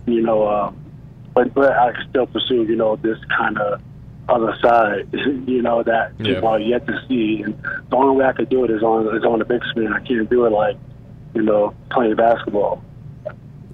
you 0.05 0.22
know, 0.22 0.43
uh, 0.43 0.72
but 1.33 1.51
but 1.55 1.72
I 1.72 1.93
still 2.12 2.27
pursue, 2.27 2.62
you 2.65 2.75
know, 2.75 2.95
this 2.98 3.17
kind 3.36 3.57
of 3.57 3.81
other 4.30 4.56
side, 4.62 5.08
you 5.48 5.62
know, 5.62 5.84
that 5.84 6.13
Yeah. 6.20 6.36
people 6.36 6.50
are 6.50 6.60
yet 6.60 6.86
to 6.88 7.00
see. 7.08 7.42
And 7.44 7.58
the 7.89 7.96
only 7.96 8.15
way 8.18 8.25
I 8.25 8.34
could 8.34 8.50
do 8.50 8.63
it 8.63 8.72
is 8.72 8.82
on 8.84 9.15
is 9.15 9.24
on 9.24 9.39
the 9.39 9.46
big 9.46 9.63
screen. 9.65 9.92
I 9.92 10.00
can't 10.00 10.30
do 10.30 10.46
it 10.46 10.51
like, 10.51 10.77
you 11.34 11.42
know, 11.42 11.74
playing 11.92 12.15
basketball. 12.15 12.84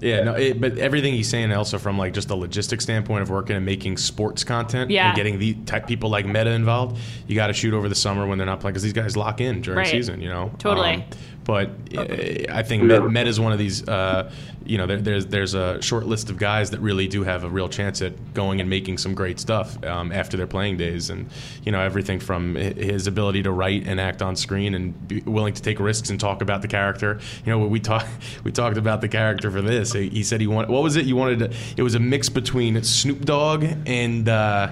Yeah, 0.00 0.22
no, 0.22 0.34
it, 0.34 0.58
but 0.62 0.78
everything 0.78 1.12
he's 1.12 1.28
saying 1.28 1.52
also 1.52 1.78
from 1.78 1.98
like 1.98 2.14
just 2.14 2.30
a 2.30 2.34
logistic 2.34 2.80
standpoint 2.80 3.20
of 3.20 3.28
working 3.28 3.54
and 3.56 3.66
making 3.66 3.98
sports 3.98 4.44
content 4.44 4.90
Yeah. 4.90 5.08
and 5.08 5.16
getting 5.16 5.38
the 5.38 5.52
type 5.66 5.86
people 5.86 6.08
like 6.08 6.24
Metta 6.24 6.50
involved, 6.52 6.98
you 7.26 7.34
got 7.34 7.48
to 7.48 7.52
shoot 7.52 7.74
over 7.74 7.86
the 7.86 7.94
summer 7.94 8.26
when 8.26 8.38
they're 8.38 8.46
not 8.46 8.60
playing 8.60 8.72
because 8.72 8.82
these 8.82 8.94
guys 8.94 9.14
lock 9.14 9.42
in 9.42 9.60
during 9.60 9.76
Right. 9.78 9.86
season, 9.88 10.22
you 10.22 10.30
know. 10.30 10.52
Totally. 10.58 10.94
Um, 10.94 11.02
but 11.50 11.70
uh, 11.96 12.04
I 12.48 12.62
think 12.62 12.84
Met, 12.84 13.02
Met 13.10 13.26
is 13.26 13.40
one 13.40 13.50
of 13.50 13.58
these. 13.58 13.86
Uh, 13.88 14.30
you 14.64 14.78
know, 14.78 14.86
there, 14.86 14.98
there's 14.98 15.26
there's 15.26 15.54
a 15.54 15.82
short 15.82 16.06
list 16.06 16.30
of 16.30 16.36
guys 16.36 16.70
that 16.70 16.78
really 16.78 17.08
do 17.08 17.24
have 17.24 17.42
a 17.42 17.48
real 17.48 17.68
chance 17.68 18.00
at 18.02 18.34
going 18.34 18.60
and 18.60 18.70
making 18.70 18.98
some 18.98 19.16
great 19.16 19.40
stuff 19.40 19.82
um, 19.84 20.12
after 20.12 20.36
their 20.36 20.46
playing 20.46 20.76
days, 20.76 21.10
and 21.10 21.28
you 21.64 21.72
know 21.72 21.80
everything 21.80 22.20
from 22.20 22.54
his 22.54 23.08
ability 23.08 23.42
to 23.42 23.50
write 23.50 23.88
and 23.88 24.00
act 24.00 24.22
on 24.22 24.36
screen 24.36 24.76
and 24.76 25.08
be 25.08 25.22
willing 25.22 25.52
to 25.52 25.60
take 25.60 25.80
risks 25.80 26.08
and 26.08 26.20
talk 26.20 26.40
about 26.40 26.62
the 26.62 26.68
character. 26.68 27.18
You 27.44 27.50
know, 27.50 27.66
we 27.66 27.80
talked 27.80 28.06
we 28.44 28.52
talked 28.52 28.76
about 28.76 29.00
the 29.00 29.08
character 29.08 29.50
for 29.50 29.60
this. 29.60 29.92
He 29.92 30.22
said 30.22 30.40
he 30.40 30.46
wanted 30.46 30.70
what 30.70 30.84
was 30.84 30.94
it? 30.94 31.04
You 31.04 31.16
wanted 31.16 31.40
to, 31.40 31.56
it 31.76 31.82
was 31.82 31.96
a 31.96 32.00
mix 32.00 32.28
between 32.28 32.80
Snoop 32.84 33.24
Dogg 33.24 33.64
and 33.86 34.28
uh, 34.28 34.70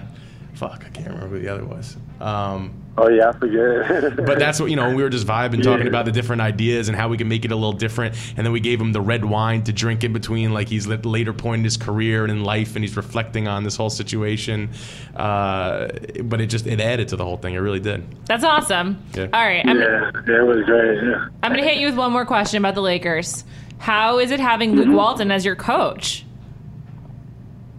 fuck, 0.54 0.84
I 0.86 0.90
can't 0.90 1.08
remember 1.08 1.38
who 1.38 1.42
the 1.42 1.48
other 1.48 1.64
was. 1.64 1.96
Um, 2.20 2.84
Oh 3.00 3.08
yeah, 3.08 3.28
I 3.28 3.32
forget. 3.32 4.16
but 4.26 4.40
that's 4.40 4.58
what 4.58 4.70
you 4.70 4.76
know. 4.76 4.92
We 4.94 5.02
were 5.04 5.08
just 5.08 5.26
vibing, 5.26 5.62
talking 5.62 5.82
Yeah. 5.82 5.88
about 5.88 6.04
the 6.04 6.10
different 6.10 6.42
ideas 6.42 6.88
and 6.88 6.96
how 6.96 7.08
we 7.08 7.16
can 7.16 7.28
make 7.28 7.44
it 7.44 7.52
a 7.52 7.54
little 7.54 7.72
different. 7.72 8.16
And 8.36 8.44
then 8.44 8.52
we 8.52 8.58
gave 8.58 8.80
him 8.80 8.90
the 8.92 9.00
red 9.00 9.24
wine 9.24 9.62
to 9.64 9.72
drink 9.72 10.02
in 10.02 10.12
between, 10.12 10.52
like 10.52 10.68
he's 10.68 10.90
at 10.90 11.02
the 11.04 11.08
later 11.08 11.32
point 11.32 11.60
in 11.60 11.64
his 11.64 11.76
career 11.76 12.24
and 12.24 12.32
in 12.32 12.42
life, 12.42 12.74
and 12.74 12.84
he's 12.84 12.96
reflecting 12.96 13.46
on 13.46 13.62
this 13.62 13.76
whole 13.76 13.90
situation. 13.90 14.70
Uh, 15.14 15.88
but 16.24 16.40
it 16.40 16.46
just 16.46 16.66
it 16.66 16.80
added 16.80 17.08
to 17.08 17.16
the 17.16 17.24
whole 17.24 17.36
thing. 17.36 17.54
It 17.54 17.58
really 17.58 17.80
did. 17.80 18.04
That's 18.26 18.42
awesome. 18.44 19.00
Yeah. 19.14 19.28
All 19.32 19.44
right, 19.44 19.64
I'm, 19.64 19.78
yeah, 19.78 20.10
yeah, 20.26 20.40
it 20.40 20.46
was 20.46 20.64
great. 20.64 21.02
Yeah. 21.02 21.28
I'm 21.42 21.52
going 21.52 21.62
to 21.62 21.68
hit 21.68 21.78
you 21.78 21.86
with 21.86 21.96
one 21.96 22.10
more 22.12 22.26
question 22.26 22.58
about 22.58 22.74
the 22.74 22.82
Lakers. 22.82 23.44
How 23.78 24.18
is 24.18 24.32
it 24.32 24.40
having 24.40 24.72
Luke 24.74 24.88
Walton 24.92 25.30
as 25.30 25.44
your 25.44 25.54
coach? 25.54 26.24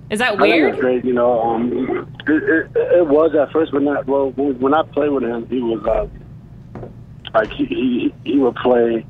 Is 0.10 0.20
that 0.20 0.40
weird? 0.40 0.74
it's 0.74 0.82
great. 0.82 1.06
You 1.06 1.14
know, 1.14 1.40
um, 1.42 1.72
it, 2.28 2.44
it, 2.44 2.72
it 2.76 3.08
was 3.08 3.36
at 3.36 3.52
first, 3.52 3.72
but 3.72 3.84
not. 3.84 4.08
Well, 4.08 4.32
when 4.32 4.60
when 4.60 4.74
I 4.74 4.84
played 4.84 5.12
with 5.12 5.24
him, 5.24 5.48
he 5.48 5.62
was 5.62 5.86
uh, 5.86 6.08
like 7.34 7.52
he, 7.52 7.66
he 7.66 8.14
he 8.24 8.40
would 8.40 8.56
play 8.56 9.06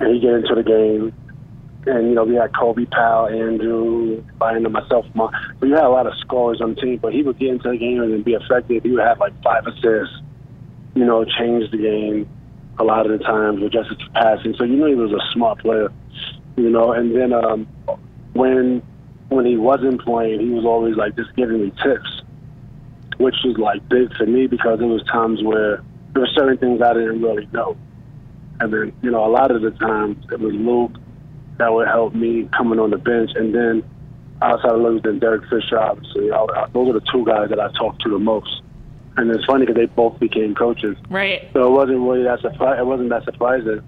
and 0.00 0.14
he 0.14 0.20
get 0.20 0.32
into 0.32 0.54
the 0.54 0.62
game, 0.62 1.12
and 1.86 2.08
you 2.08 2.14
know 2.14 2.24
we 2.24 2.36
had 2.36 2.54
Kobe 2.56 2.86
Pau, 2.86 3.26
Andrew, 3.26 4.22
Bynum, 4.38 4.64
and 4.64 4.72
myself. 4.72 5.04
My, 5.14 5.28
we 5.60 5.70
had 5.70 5.84
a 5.84 5.90
lot 5.90 6.06
of 6.06 6.14
scorers 6.18 6.60
on 6.62 6.74
the 6.74 6.80
team, 6.80 6.96
but 6.96 7.12
he 7.12 7.22
would 7.22 7.38
get 7.38 7.50
into 7.50 7.70
the 7.70 7.76
game 7.76 8.00
and 8.00 8.24
be 8.24 8.32
effective. 8.32 8.82
He 8.82 8.90
would 8.90 9.04
have 9.04 9.20
like 9.20 9.34
five 9.42 9.66
assists. 9.66 10.16
You 10.94 11.04
know, 11.04 11.24
change 11.24 11.70
the 11.70 11.76
game 11.76 12.28
a 12.78 12.84
lot 12.84 13.08
of 13.08 13.16
the 13.16 13.24
times 13.24 13.60
with 13.60 13.72
just 13.72 13.90
his 13.90 14.08
passing. 14.14 14.54
So 14.56 14.64
you 14.64 14.76
knew 14.76 14.86
he 14.86 14.94
was 14.94 15.12
a 15.12 15.32
smart 15.32 15.60
player. 15.60 15.92
You 16.56 16.70
know, 16.70 16.92
and 16.92 17.14
then 17.14 17.32
um, 17.32 17.66
when 18.32 18.82
when 19.30 19.46
he 19.46 19.56
wasn't 19.56 20.00
playing, 20.02 20.40
he 20.40 20.50
was 20.50 20.64
always 20.64 20.96
like 20.96 21.16
just 21.16 21.34
giving 21.36 21.62
me 21.62 21.72
tips, 21.82 22.22
which 23.16 23.36
was 23.44 23.56
like 23.58 23.88
big 23.88 24.14
for 24.16 24.26
me 24.26 24.46
because 24.46 24.78
there 24.80 24.88
was 24.88 25.02
times 25.04 25.42
where 25.42 25.82
there 26.12 26.22
were 26.22 26.28
certain 26.34 26.58
things 26.58 26.82
I 26.82 26.92
didn't 26.92 27.22
really 27.22 27.48
know, 27.52 27.76
and 28.60 28.72
then 28.72 28.92
you 29.02 29.10
know 29.10 29.24
a 29.24 29.30
lot 29.30 29.50
of 29.50 29.62
the 29.62 29.70
times 29.70 30.24
it 30.30 30.40
was 30.40 30.52
Luke 30.54 30.92
that 31.58 31.72
would 31.72 31.86
help 31.88 32.14
me 32.14 32.48
coming 32.56 32.78
on 32.78 32.90
the 32.90 32.98
bench, 32.98 33.30
and 33.36 33.54
then 33.54 33.84
outside 34.42 34.72
of 34.72 34.80
Luke, 34.80 35.02
then 35.04 35.18
Derek 35.18 35.42
Fisher, 35.48 35.78
obviously, 35.78 36.30
I, 36.32 36.42
I, 36.42 36.66
those 36.72 36.88
are 36.88 36.94
the 36.94 37.06
two 37.12 37.24
guys 37.24 37.50
that 37.50 37.60
I 37.60 37.70
talked 37.72 38.02
to 38.02 38.08
the 38.10 38.18
most. 38.18 38.62
And 39.16 39.30
it's 39.30 39.44
funny 39.44 39.66
because 39.66 39.76
they 39.78 39.84
both 39.86 40.18
became 40.18 40.54
coaches, 40.54 40.96
Right. 41.10 41.50
so 41.52 41.66
it 41.66 41.70
wasn't 41.70 41.98
really 42.00 42.22
that 42.22 42.40
surprise. 42.40 42.78
It 42.78 42.86
wasn't 42.86 43.10
that 43.10 43.24
surprising 43.24 43.82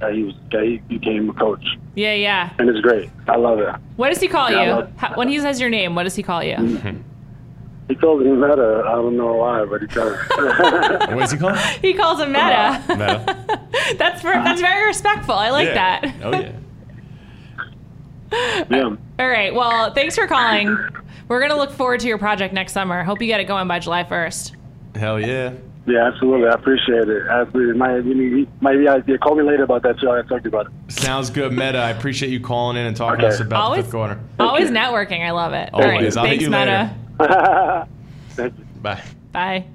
that 0.00 0.12
he 0.14 0.22
was 0.24 0.34
that 0.52 0.62
he 0.64 0.78
became 0.88 1.30
a 1.30 1.32
coach, 1.32 1.64
Yeah, 1.94 2.14
yeah. 2.14 2.50
and 2.58 2.68
it's 2.68 2.80
great. 2.80 3.10
I 3.28 3.36
love 3.36 3.58
it. 3.60 3.74
What 3.96 4.10
does 4.10 4.20
he 4.20 4.28
call 4.28 4.50
Yeah, 4.50 4.64
you? 4.64 4.70
love- 4.72 4.90
How, 4.96 5.14
when 5.16 5.28
he 5.28 5.38
says 5.40 5.60
your 5.60 5.70
name, 5.70 5.94
what 5.94 6.02
does 6.04 6.14
he 6.16 6.22
call 6.22 6.42
you? 6.44 6.56
He 7.88 7.94
calls 7.94 8.20
me 8.20 8.32
Metta. 8.32 8.82
I 8.84 8.92
don't 8.96 9.16
know 9.16 9.34
why, 9.34 9.64
but 9.64 9.80
he 9.80 9.86
does. 9.86 10.18
What 11.08 11.22
is 11.22 11.30
he 11.30 11.38
called? 11.38 11.56
He 11.56 11.94
calls 11.94 12.18
him 12.20 12.32
Metta. 12.32 12.82
Metta. 12.98 13.60
that's 13.96 14.22
ver- 14.22 14.42
that's 14.42 14.60
very 14.60 14.86
respectful. 14.86 15.34
I 15.36 15.50
like 15.50 15.68
Yeah. 15.68 16.00
that. 16.00 16.14
Oh 16.24 16.32
yeah. 16.32 16.52
yeah. 18.70 18.96
All 19.20 19.28
right. 19.28 19.54
Well, 19.54 19.92
thanks 19.94 20.16
for 20.16 20.26
calling. 20.26 20.76
We're 21.28 21.40
gonna 21.40 21.56
look 21.56 21.70
forward 21.70 22.00
to 22.00 22.08
your 22.08 22.18
project 22.18 22.52
next 22.52 22.72
summer. 22.72 23.04
Hope 23.04 23.20
you 23.20 23.28
get 23.28 23.38
it 23.38 23.44
going 23.44 23.68
by 23.68 23.78
July 23.78 24.02
1st. 24.02 24.56
Hell 24.96 25.20
yeah. 25.20 25.52
Yeah, 25.86 26.08
absolutely. 26.08 26.48
I 26.48 26.54
appreciate 26.54 27.08
it. 27.08 27.26
Absolutely. 27.30 27.78
Might, 27.78 28.04
maybe, 28.04 28.48
maybe 28.60 28.84
yeah, 28.84 28.98
yeah, 29.06 29.16
call 29.18 29.36
me 29.36 29.44
later 29.44 29.62
about 29.62 29.82
that 29.84 30.00
too. 30.00 30.10
I 30.10 30.22
talked 30.22 30.42
to 30.44 30.50
you 30.50 30.56
about 30.58 30.66
it. 30.66 30.92
Sounds 30.92 31.30
good, 31.30 31.52
Metta. 31.52 31.78
I 31.78 31.90
appreciate 31.90 32.30
you 32.30 32.40
calling 32.40 32.76
in 32.76 32.86
and 32.86 32.96
talking 32.96 33.20
to 33.20 33.28
us 33.28 33.40
about 33.40 33.62
Always- 33.62 33.78
the 33.78 33.82
fifth 33.84 33.92
quarter. 33.92 34.20
Always 34.40 34.70
networking. 34.70 35.24
I 35.24 35.30
love 35.30 35.52
it. 35.52 35.70
All 35.72 35.80
right. 35.80 35.94
Always. 35.98 36.16
I'll 36.16 36.24
Thanks, 36.24 36.42
you 36.42 36.50
Metta. 36.50 36.94
Thank 38.30 38.58
you. 38.58 38.64
Bye. 38.82 39.02
Bye. 39.32 39.66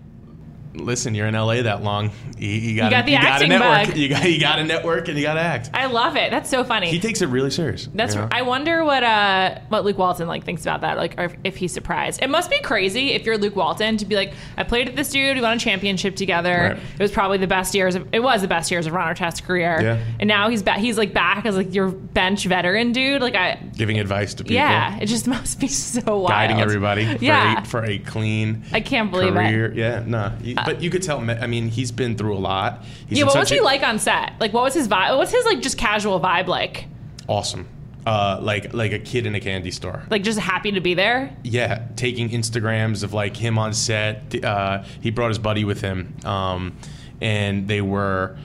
Listen, 0.74 1.14
you're 1.16 1.28
in 1.28 1.34
LA 1.34 1.62
that 1.64 1.84
long. 1.84 2.12
You, 2.38 2.48
you 2.50 2.78
got 2.78 2.92
got 2.92 3.06
the 3.06 3.12
you 3.12 3.18
got 3.18 3.26
a 3.26 3.30
acting 3.32 3.50
network. 3.50 3.88
bug. 3.88 3.98
You 3.98 4.10
got 4.10 4.32
you 4.32 4.40
got 4.40 4.60
a 4.60 4.64
network 4.64 5.08
and 5.10 5.18
you 5.18 5.24
got 5.24 5.34
to 5.34 5.42
act. 5.42 5.70
I 5.74 5.88
love 5.88 6.16
it. 6.16 6.32
That's 6.32 6.50
so 6.50 6.64
funny. 6.64 6.90
He 6.90 7.00
takes 7.00 7.22
it 7.22 7.28
really 7.28 7.52
serious. 7.52 7.90
That's. 7.94 8.16
you 8.16 8.22
know? 8.22 8.28
I 8.32 8.42
wonder 8.44 8.84
what 8.84 9.04
uh 9.04 9.60
what 9.70 9.84
Luke 9.84 9.98
Walton 9.98 10.28
like 10.28 10.44
thinks 10.46 10.62
about 10.64 10.82
that. 10.82 10.98
Like, 10.98 11.16
or 11.20 11.26
if, 11.26 11.36
if 11.44 11.58
he's 11.58 11.74
surprised. 11.74 12.22
It 12.24 12.30
must 12.30 12.50
be 12.50 12.60
crazy 12.62 13.12
if 13.12 13.26
you're 13.26 13.38
Luke 13.38 13.56
Walton 13.56 13.98
to 13.98 14.06
be 14.06 14.16
like, 14.16 14.34
I 14.58 14.64
played 14.64 14.88
with 14.88 14.96
this 14.96 15.10
dude. 15.10 15.36
We 15.36 15.42
won 15.42 15.58
a 15.58 15.60
championship 15.60 16.16
together. 16.16 16.76
Right. 16.76 16.78
It 16.78 17.00
was 17.00 17.12
probably 17.12 17.38
the 17.38 17.48
best 17.48 17.76
years. 17.76 17.96
Of, 17.96 18.08
it 18.14 18.22
was 18.22 18.42
the 18.42 18.48
best 18.48 18.72
years 18.72 18.88
of 18.88 18.94
Ron 18.94 19.14
Artest's 19.14 19.42
career. 19.42 19.80
Yeah. 19.82 20.04
And 20.20 20.28
now 20.28 20.50
he's 20.50 20.64
back. 20.64 20.80
He's 20.80 20.98
like 20.98 21.14
back 21.14 21.46
as 21.46 21.56
like 21.58 21.74
your 21.74 21.90
bench 21.90 22.46
veteran 22.46 22.92
dude. 22.94 23.22
Like 23.22 23.36
I. 23.36 23.60
giving 23.76 24.00
advice 24.00 24.34
to 24.36 24.44
people. 24.44 24.56
Yeah. 24.56 24.98
It 25.00 25.08
just 25.08 25.28
must 25.32 25.60
be 25.60 25.68
so 25.68 26.02
wild. 26.20 26.30
Guiding 26.30 26.62
everybody 26.62 27.18
for, 27.18 27.24
Yeah. 27.24 27.62
a, 27.62 27.66
for 27.66 27.84
a 27.84 27.98
clean 28.00 28.64
I 28.72 28.80
can't 28.80 29.12
believe 29.12 29.36
it. 29.36 29.72
Uh. 29.72 29.74
Yeah, 29.74 30.04
no. 30.06 30.32
But 30.66 30.82
you 30.82 30.90
could 30.90 31.04
tell. 31.04 31.20
I 31.30 31.48
mean, 31.48 31.70
he's 31.70 31.92
been 31.92 32.16
through 32.18 32.36
a 32.36 32.40
lot. 32.40 32.84
He's 33.08 33.20
Yeah. 33.20 33.26
What 33.26 33.36
was 33.38 33.50
he 33.50 33.58
a- 33.58 33.64
like 33.64 33.84
on 33.84 34.00
set? 34.00 34.34
Like, 34.40 34.54
what 34.54 34.64
was 34.64 34.74
his 34.74 34.88
vibe? 34.88 35.18
What's 35.18 35.32
his 35.32 35.46
like 35.46 35.62
just 35.62 35.78
casual 35.78 36.20
vibe 36.20 36.48
like? 36.48 36.86
Awesome. 37.28 37.68
Uh, 38.06 38.40
like 38.42 38.74
like 38.74 38.92
a 38.94 39.00
kid 39.00 39.28
in 39.28 39.36
a 39.36 39.40
candy 39.40 39.70
store. 39.70 40.02
Like 40.10 40.24
just 40.24 40.40
happy 40.40 40.72
to 40.72 40.82
be 40.82 40.96
there. 40.96 41.36
Yeah, 41.44 41.84
taking 41.96 42.30
Instagrams 42.32 43.04
of 43.04 43.14
like 43.14 43.38
him 43.38 43.60
on 43.60 43.74
set. 43.74 44.44
Uh, 44.44 44.84
he 45.02 45.12
brought 45.12 45.28
his 45.30 45.38
buddy 45.38 45.64
with 45.66 45.82
him, 45.82 46.16
um, 46.26 46.76
and 47.22 47.68
they 47.68 47.82
were 47.82 48.38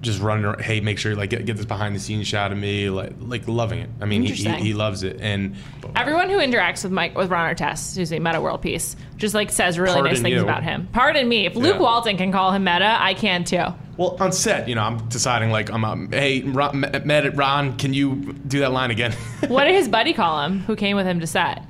just 0.00 0.20
running. 0.20 0.44
ar- 0.44 0.58
Hey, 0.60 0.80
make 0.80 0.98
sure 0.98 1.14
like 1.14 1.30
get, 1.30 1.44
get 1.46 1.56
this 1.56 1.66
behind 1.66 1.94
the 1.94 2.00
scenes 2.00 2.26
shot 2.26 2.52
of 2.52 2.58
me. 2.58 2.90
Like 2.90 3.12
like 3.20 3.46
loving 3.48 3.78
it. 3.80 3.90
I 4.00 4.06
mean, 4.06 4.22
he, 4.22 4.32
he, 4.32 4.48
he 4.54 4.74
loves 4.74 5.02
it. 5.02 5.18
And 5.20 5.56
Everyone 5.96 6.30
who 6.30 6.38
interacts 6.38 6.82
with 6.84 6.92
Mike 6.92 7.16
with 7.16 7.30
Ron 7.30 7.54
Artest, 7.54 7.96
who's 7.96 8.12
a 8.12 8.18
Metta 8.18 8.40
World 8.40 8.62
Peace 8.62 8.96
just 9.16 9.34
like 9.34 9.50
says 9.50 9.78
really 9.78 10.00
nice 10.02 10.20
things 10.22 10.36
you. 10.36 10.42
about 10.42 10.62
him. 10.62 10.88
Pardon 10.92 11.28
me. 11.28 11.46
If 11.46 11.54
Luke 11.56 11.74
Yeah. 11.76 11.80
Walton 11.82 12.16
can 12.16 12.32
call 12.32 12.52
him 12.52 12.64
Metta, 12.64 12.96
I 13.00 13.14
can 13.14 13.44
too. 13.44 13.64
well, 13.96 14.16
on 14.20 14.32
set, 14.32 14.68
you 14.68 14.74
know, 14.74 14.82
I'm 14.82 15.08
deciding 15.08 15.50
like 15.50 15.70
I'm. 15.70 15.84
Um, 15.84 16.10
hey, 16.12 16.42
Ron, 16.42 16.84
Ron, 17.34 17.76
can 17.76 17.92
you 17.92 18.16
do 18.46 18.60
that 18.60 18.72
line 18.72 18.90
again? 18.90 19.12
What 19.48 19.64
did 19.64 19.74
his 19.76 19.88
buddy 19.88 20.12
call 20.14 20.42
him? 20.44 20.60
Who 20.60 20.76
came 20.76 20.96
with 20.96 21.06
him 21.06 21.20
to 21.20 21.26
set? 21.26 21.62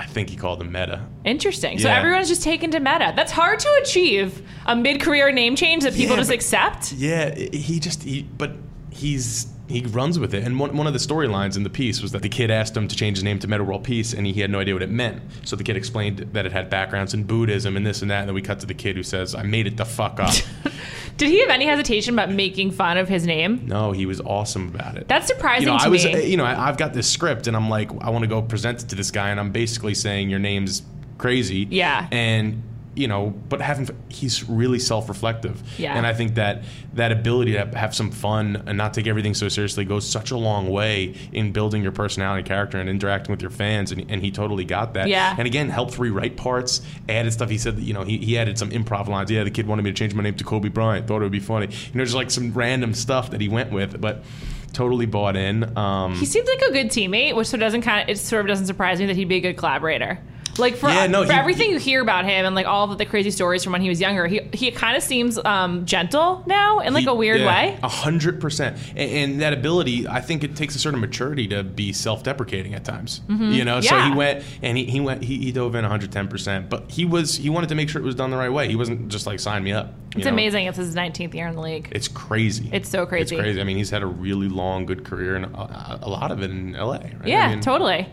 I 0.00 0.06
think 0.06 0.30
he 0.30 0.36
called 0.36 0.62
him 0.62 0.72
Metta. 0.72 1.04
Interesting. 1.24 1.78
So 1.78 1.90
everyone's 1.90 2.28
just 2.28 2.42
taken 2.42 2.70
to 2.70 2.80
Metta. 2.80 3.12
That's 3.14 3.32
hard 3.32 3.58
to 3.58 3.68
achieve. 3.82 4.42
A 4.66 4.74
mid-career 4.74 5.30
name 5.30 5.56
change 5.56 5.82
that 5.82 5.92
people 5.92 6.12
Yeah, 6.16 6.20
just 6.20 6.30
but- 6.30 6.34
accept. 6.36 6.92
Yeah, 6.92 7.34
he 7.34 7.78
just 7.80 8.02
he, 8.02 8.22
but 8.22 8.52
he's 8.90 9.46
he 9.68 9.82
runs 9.82 10.18
with 10.18 10.34
it. 10.34 10.42
And 10.42 10.58
one, 10.58 10.76
one 10.76 10.86
of 10.88 10.92
the 10.94 10.98
storylines 10.98 11.56
in 11.56 11.62
the 11.62 11.70
piece 11.70 12.02
was 12.02 12.10
that 12.12 12.22
the 12.22 12.28
kid 12.28 12.50
asked 12.50 12.76
him 12.76 12.88
to 12.88 12.96
change 12.96 13.18
his 13.18 13.24
name 13.24 13.38
to 13.40 13.46
Metta 13.46 13.62
World 13.62 13.84
Peace, 13.84 14.14
and 14.14 14.26
he 14.26 14.40
had 14.40 14.50
no 14.50 14.58
idea 14.58 14.74
what 14.74 14.82
it 14.82 14.90
meant. 14.90 15.22
So 15.44 15.54
the 15.54 15.62
kid 15.62 15.76
explained 15.76 16.18
that 16.32 16.44
it 16.46 16.50
had 16.52 16.70
backgrounds 16.70 17.12
in 17.14 17.22
Buddhism 17.24 17.76
and 17.76 17.86
this 17.86 18.02
and 18.02 18.10
that. 18.10 18.20
And 18.20 18.28
then 18.28 18.34
we 18.34 18.42
cut 18.42 18.58
to 18.60 18.66
the 18.66 18.74
kid 18.74 18.96
who 18.96 19.02
says, 19.02 19.34
"I 19.34 19.42
made 19.42 19.66
it 19.66 19.76
the 19.76 19.84
fuck 19.84 20.18
up." 20.18 20.34
Did 21.20 21.28
he 21.28 21.40
have 21.40 21.50
any 21.50 21.66
hesitation 21.66 22.14
about 22.14 22.30
making 22.30 22.70
fun 22.70 22.96
of 22.96 23.06
his 23.06 23.26
name? 23.26 23.66
No, 23.66 23.92
he 23.92 24.06
was 24.06 24.22
awesome 24.22 24.68
about 24.68 24.96
it. 24.96 25.06
That's 25.06 25.26
surprising 25.26 25.68
you 25.68 25.72
know, 25.74 25.78
to 25.78 25.84
I 25.84 25.88
was, 25.88 26.02
me. 26.02 26.24
you 26.24 26.38
know, 26.38 26.46
I, 26.46 26.66
I've 26.66 26.78
got 26.78 26.94
this 26.94 27.06
script, 27.10 27.46
and 27.46 27.54
I'm 27.54 27.68
like, 27.68 27.90
I 28.02 28.08
want 28.08 28.22
to 28.22 28.26
go 28.26 28.40
present 28.40 28.82
it 28.82 28.88
to 28.88 28.94
this 28.94 29.10
guy, 29.10 29.28
and 29.28 29.38
I'm 29.38 29.52
basically 29.52 29.92
saying 29.92 30.30
your 30.30 30.38
name's 30.38 30.80
crazy. 31.18 31.68
Yeah. 31.68 32.08
And 32.10 32.62
you 32.94 33.06
know, 33.06 33.30
but 33.48 33.60
having 33.60 33.88
he's 34.08 34.48
really 34.48 34.78
self-reflective. 34.78 35.62
Yeah. 35.78 35.96
And 35.96 36.06
I 36.06 36.12
think 36.12 36.34
that 36.34 36.64
that 36.94 37.12
ability 37.12 37.52
to 37.52 37.66
have 37.76 37.94
some 37.94 38.10
fun 38.10 38.64
and 38.66 38.76
not 38.76 38.94
take 38.94 39.06
everything 39.06 39.34
so 39.34 39.48
seriously 39.48 39.84
goes 39.84 40.08
such 40.08 40.32
a 40.32 40.36
long 40.36 40.68
way 40.68 41.14
in 41.32 41.52
building 41.52 41.82
your 41.82 41.92
personality, 41.92 42.42
character, 42.42 42.78
and 42.78 42.88
interacting 42.88 43.32
with 43.32 43.42
your 43.42 43.50
fans. 43.50 43.92
And, 43.92 44.10
and 44.10 44.22
he 44.22 44.30
totally 44.30 44.64
got 44.64 44.94
that. 44.94 45.08
Yeah. 45.08 45.34
And 45.38 45.46
again, 45.46 45.68
helped 45.68 45.98
rewrite 45.98 46.36
parts, 46.36 46.82
added 47.08 47.32
stuff. 47.32 47.48
He 47.48 47.58
said, 47.58 47.76
that, 47.76 47.82
you 47.82 47.94
know, 47.94 48.02
he, 48.02 48.18
he 48.18 48.36
added 48.36 48.58
some 48.58 48.70
improv 48.70 49.06
lines. 49.06 49.30
Yeah, 49.30 49.44
the 49.44 49.50
kid 49.50 49.66
wanted 49.68 49.82
me 49.82 49.92
to 49.92 49.96
change 49.96 50.14
my 50.14 50.24
name 50.24 50.34
to 50.34 50.44
Kobe 50.44 50.68
Bryant. 50.68 51.06
Thought 51.06 51.20
it 51.20 51.24
would 51.24 51.32
be 51.32 51.38
funny. 51.38 51.66
You 51.66 51.98
know, 51.98 52.04
just 52.04 52.16
like 52.16 52.30
some 52.30 52.52
random 52.52 52.94
stuff 52.94 53.30
that 53.30 53.40
he 53.40 53.48
went 53.48 53.70
with, 53.70 54.00
but 54.00 54.24
totally 54.72 55.06
bought 55.06 55.36
in. 55.36 55.76
Um, 55.76 56.14
he 56.14 56.26
seems 56.26 56.48
like 56.48 56.62
a 56.62 56.72
good 56.72 56.88
teammate, 56.88 57.36
which 57.36 57.48
so 57.48 57.56
doesn't 57.56 57.82
kind 57.82 58.02
of 58.02 58.08
it 58.08 58.18
sort 58.18 58.42
of 58.42 58.48
doesn't 58.48 58.66
surprise 58.66 58.98
me 58.98 59.06
that 59.06 59.16
he'd 59.16 59.28
be 59.28 59.36
a 59.36 59.40
good 59.40 59.56
collaborator. 59.56 60.18
Like 60.60 60.76
for, 60.76 60.88
Yeah, 60.88 61.06
no, 61.06 61.24
for 61.26 61.32
he- 61.32 61.38
everything 61.38 61.70
you 61.70 61.78
hear 61.78 62.00
about 62.02 62.24
him 62.24 62.44
and 62.46 62.54
like 62.54 62.66
all 62.66 62.90
of 62.90 62.98
the 62.98 63.06
crazy 63.06 63.30
stories 63.30 63.64
from 63.64 63.72
when 63.72 63.80
he 63.82 63.88
was 63.88 64.00
younger, 64.00 64.26
he 64.26 64.40
he 64.52 64.70
kind 64.70 64.96
of 64.96 65.02
seems 65.02 65.38
um, 65.44 65.84
gentle 65.86 66.42
now 66.46 66.80
in 66.80 66.92
like 66.94 67.04
He- 67.04 67.08
a 67.10 67.14
weird 67.14 67.40
yeah, 67.40 67.46
way. 67.46 67.78
A 67.82 67.88
hundred 67.88 68.40
percent, 68.40 68.76
and, 68.96 69.40
that 69.40 69.52
ability, 69.52 70.06
I 70.06 70.20
think 70.20 70.44
it 70.44 70.54
takes 70.56 70.74
a 70.76 70.78
certain 70.78 71.00
maturity 71.00 71.48
to 71.48 71.62
be 71.64 71.92
self-deprecating 71.92 72.74
at 72.74 72.84
times. 72.84 73.20
You 73.28 73.64
know, 73.64 73.80
so 73.80 73.90
Mm-hmm. 73.94 74.10
He 74.10 74.16
went 74.16 74.44
and 74.62 74.78
he, 74.78 74.84
he 74.84 75.00
went 75.00 75.22
he, 75.24 75.38
he 75.38 75.52
dove 75.52 75.74
in 75.74 75.82
110 75.82 76.28
percent, 76.28 76.68
but 76.68 76.90
he 76.90 77.04
was 77.04 77.36
he 77.36 77.50
wanted 77.50 77.68
to 77.70 77.74
make 77.74 77.88
sure 77.88 78.00
it 78.00 78.04
was 78.04 78.14
done 78.14 78.30
the 78.30 78.36
right 78.36 78.52
way. 78.52 78.68
He 78.68 78.76
wasn't 78.76 79.08
just 79.08 79.26
like 79.26 79.40
sign 79.40 79.62
me 79.64 79.72
up. 79.72 79.94
It's 80.16 80.24
know? 80.24 80.32
amazing. 80.32 80.66
It's 80.66 80.76
his 80.76 80.94
19th 80.96 81.34
year 81.34 81.46
in 81.46 81.54
the 81.54 81.60
league. 81.62 81.88
It's 81.92 82.08
crazy. 82.08 82.68
It's 82.72 82.88
so 82.88 83.06
crazy. 83.06 83.36
It's 83.36 83.42
crazy. 83.42 83.60
I 83.60 83.64
mean, 83.64 83.76
he's 83.76 83.90
had 83.90 84.02
a 84.02 84.06
really 84.06 84.48
long, 84.48 84.84
good 84.84 85.04
career, 85.04 85.36
and 85.36 85.44
a, 85.46 86.00
a 86.02 86.08
lot 86.08 86.32
of 86.32 86.42
it 86.42 86.50
in 86.50 86.72
LA. 86.72 86.94
Right? 86.94 87.12
Yeah, 87.24 87.46
I 87.46 87.48
mean, 87.50 87.60
totally. 87.60 88.08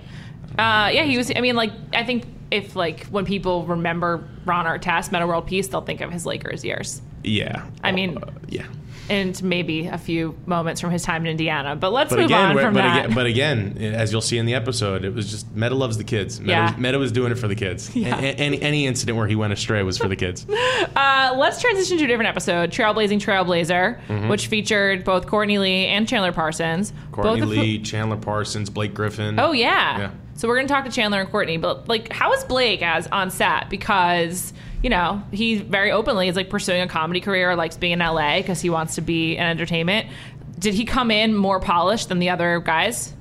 Uh, 0.57 0.89
yeah, 0.93 1.03
he 1.03 1.17
was. 1.17 1.31
I 1.35 1.41
mean, 1.41 1.55
like, 1.55 1.71
I 1.93 2.03
think 2.03 2.25
if 2.51 2.75
like 2.75 3.05
when 3.07 3.25
people 3.25 3.65
remember 3.65 4.23
Ron 4.45 4.65
Artest, 4.65 5.11
Metta 5.11 5.27
World 5.27 5.47
Peace, 5.47 5.67
they'll 5.67 5.81
think 5.81 6.01
of 6.01 6.11
his 6.11 6.25
Lakers 6.25 6.63
years, 6.63 7.01
Yeah. 7.23 7.63
I 7.83 7.91
mean- 7.91 8.17
Uh, 8.17 8.27
yeah. 8.49 8.63
and 9.09 9.41
maybe 9.41 9.87
a 9.87 9.97
few 9.97 10.35
moments 10.45 10.81
from 10.81 10.91
his 10.91 11.01
time 11.01 11.25
in 11.25 11.31
Indiana. 11.31 11.75
But 11.77 11.93
let's 11.93 12.09
But 12.09 12.17
move 12.19 12.25
again, 12.25 12.49
on 12.49 12.55
but 12.55 12.61
from 12.63 12.73
that. 12.73 13.05
again, 13.05 13.15
but 13.15 13.25
again, 13.25 13.77
as 13.79 14.11
you'll 14.11 14.19
see 14.21 14.37
in 14.37 14.45
the 14.45 14.53
episode, 14.53 15.05
it 15.05 15.13
was 15.13 15.31
just 15.31 15.53
Metta 15.55 15.75
loves 15.75 15.97
the 15.97 16.03
kids. 16.03 16.39
Metta, 16.41 16.51
Yeah. 16.51 16.71
was, 16.71 16.77
Metta 16.77 16.99
was 16.99 17.11
doing 17.13 17.31
it 17.31 17.37
for 17.37 17.47
the 17.47 17.55
kids. 17.55 17.89
Yeah. 17.95 18.17
A- 18.19 18.21
any 18.35 18.61
any 18.61 18.85
incident 18.85 19.17
where 19.17 19.27
he 19.27 19.35
went 19.35 19.53
astray 19.53 19.81
was 19.83 19.97
for 19.97 20.07
the 20.07 20.15
kids. 20.17 20.45
Uh, 20.95 21.33
let's 21.37 21.61
transition 21.61 21.97
to 21.97 22.03
a 22.05 22.07
different 22.07 22.29
episode, 22.29 22.71
Trailblazing 22.71 23.19
Trailblazer, 23.19 23.99
Mm-hmm. 24.07 24.29
which 24.29 24.47
featured 24.47 25.03
both 25.03 25.27
Courtney 25.27 25.57
Lee 25.59 25.85
and 25.87 26.07
Chandler 26.07 26.31
Parsons. 26.31 26.91
Courtney 27.11 27.41
both 27.41 27.49
who- 27.53 27.61
Lee, 27.61 27.79
Chandler 27.79 28.17
Parsons, 28.17 28.69
Blake 28.69 28.93
Griffin. 28.93 29.39
Oh 29.39 29.51
yeah. 29.51 29.97
Yeah. 29.99 30.09
So 30.37 30.47
we're 30.47 30.55
gonna 30.55 30.67
talk 30.67 30.85
to 30.85 30.91
Chandler 30.91 31.19
and 31.19 31.29
Courtney, 31.29 31.57
but 31.57 31.89
like, 31.89 32.11
how 32.13 32.31
is 32.31 32.43
Blake 32.45 32.81
as 32.81 33.07
on 33.07 33.31
set? 33.31 33.69
Because 33.69 34.53
you 34.81 34.89
know 34.89 35.21
he 35.31 35.57
very 35.57 35.91
openly 35.91 36.29
is 36.29 36.35
like 36.35 36.49
pursuing 36.49 36.81
a 36.81 36.87
comedy 36.87 37.19
career, 37.19 37.51
or 37.51 37.55
likes 37.55 37.75
being 37.75 37.93
in 37.93 37.99
LA 37.99 38.37
because 38.37 38.61
he 38.61 38.69
wants 38.69 38.95
to 38.95 39.01
be 39.01 39.35
in 39.35 39.43
entertainment. 39.43 40.07
Did 40.59 40.75
he 40.75 40.85
come 40.85 41.11
in 41.11 41.35
more 41.35 41.59
polished 41.59 42.09
than 42.09 42.19
the 42.19 42.29
other 42.29 42.59
guys? 42.59 43.13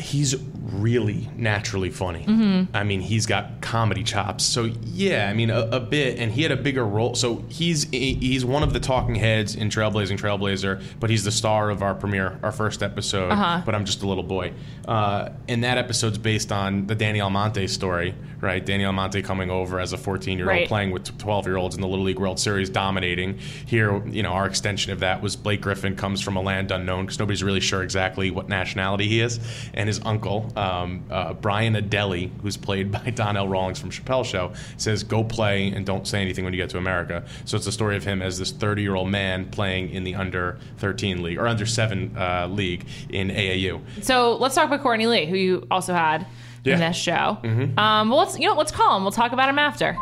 he's 0.00 0.36
really 0.60 1.28
naturally 1.36 1.90
funny. 1.90 2.24
Mm-hmm. 2.24 2.76
I 2.76 2.84
mean, 2.84 3.00
he's 3.00 3.26
got 3.26 3.60
comedy 3.60 4.02
chops. 4.02 4.44
So 4.44 4.64
yeah, 4.82 5.28
I 5.30 5.34
mean, 5.34 5.50
a, 5.50 5.60
a 5.72 5.80
bit, 5.80 6.18
and 6.18 6.32
he 6.32 6.42
had 6.42 6.52
a 6.52 6.56
bigger 6.56 6.84
role. 6.84 7.14
So 7.14 7.44
he's 7.48 7.84
he's 7.90 8.44
one 8.44 8.62
of 8.62 8.72
the 8.72 8.80
talking 8.80 9.14
heads 9.14 9.54
in 9.54 9.68
Trailblazing 9.70 10.18
Trailblazer, 10.18 10.82
but 11.00 11.10
he's 11.10 11.24
the 11.24 11.30
star 11.32 11.70
of 11.70 11.82
our 11.82 11.94
premiere, 11.94 12.38
our 12.42 12.52
first 12.52 12.82
episode. 12.82 13.30
Uh-huh. 13.30 13.62
But 13.64 13.74
I'm 13.74 13.84
just 13.84 14.02
a 14.02 14.06
little 14.06 14.22
boy. 14.24 14.52
Uh, 14.86 15.30
and 15.48 15.64
that 15.64 15.78
episode's 15.78 16.18
based 16.18 16.50
on 16.50 16.86
the 16.86 16.94
Danny 16.94 17.20
Almonte 17.20 17.66
story, 17.66 18.14
right? 18.40 18.64
Danny 18.64 18.84
Almonte 18.84 19.20
coming 19.22 19.50
over 19.50 19.78
as 19.80 19.92
a 19.92 19.98
14 19.98 20.38
year 20.38 20.46
old, 20.46 20.58
Right. 20.58 20.68
playing 20.68 20.90
with 20.92 21.16
12 21.18 21.46
year 21.46 21.56
olds 21.56 21.74
in 21.74 21.82
the 21.82 21.88
Little 21.88 22.04
League 22.06 22.18
World 22.18 22.38
Series, 22.40 22.70
dominating. 22.70 23.38
Here, 23.66 24.02
you 24.06 24.22
know, 24.22 24.30
our 24.30 24.46
extension 24.46 24.92
of 24.92 25.00
that 25.00 25.20
was 25.22 25.36
Blake 25.36 25.60
Griffin 25.60 25.94
comes 25.94 26.20
from 26.22 26.36
a 26.36 26.40
land 26.40 26.70
unknown 26.70 27.04
because 27.04 27.18
nobody's 27.18 27.42
really 27.42 27.60
sure 27.60 27.82
exactly 27.82 28.30
what 28.30 28.48
nationality 28.48 29.06
he 29.08 29.20
is, 29.20 29.38
and 29.74 29.88
his 29.88 30.00
uncle, 30.04 30.47
um, 30.56 31.04
uh, 31.10 31.34
Brian 31.34 31.74
Adeli, 31.74 32.30
who's 32.42 32.56
played 32.56 32.90
by 32.92 32.98
Donnell 33.14 33.48
Rawlings 33.48 33.78
from 33.78 33.90
Chappelle 33.90 34.24
Show, 34.24 34.52
says, 34.76 35.02
"Go 35.02 35.24
play 35.24 35.68
and 35.68 35.84
don't 35.84 36.06
say 36.06 36.20
anything 36.20 36.44
when 36.44 36.52
you 36.54 36.58
get 36.58 36.70
to 36.70 36.78
America." 36.78 37.24
So 37.44 37.56
it's 37.56 37.66
the 37.66 37.72
story 37.72 37.96
of 37.96 38.04
him 38.04 38.22
as 38.22 38.38
this 38.38 38.50
30 38.52 38.82
year 38.82 38.94
old 38.94 39.08
man 39.10 39.46
playing 39.50 39.90
in 39.90 40.04
the 40.04 40.14
under 40.14 40.58
13 40.78 41.22
league 41.22 41.38
or 41.38 41.46
under 41.46 41.66
seven 41.66 42.14
uh, 42.16 42.46
league 42.48 42.86
in 43.10 43.28
AAU. 43.28 43.80
So 44.02 44.36
let's 44.36 44.54
talk 44.54 44.66
about 44.66 44.82
Courtney 44.82 45.06
Lee, 45.06 45.26
who 45.26 45.36
you 45.36 45.66
also 45.70 45.92
had 45.94 46.26
Yeah. 46.64 46.74
in 46.74 46.80
this 46.80 46.96
show. 46.96 47.38
Um, 47.76 48.08
well, 48.10 48.18
let's 48.18 48.38
you 48.38 48.46
know 48.48 48.54
let's 48.54 48.72
call 48.72 48.96
him. 48.96 49.02
We'll 49.02 49.12
talk 49.12 49.32
about 49.32 49.48
him 49.48 49.58
after. 49.58 49.96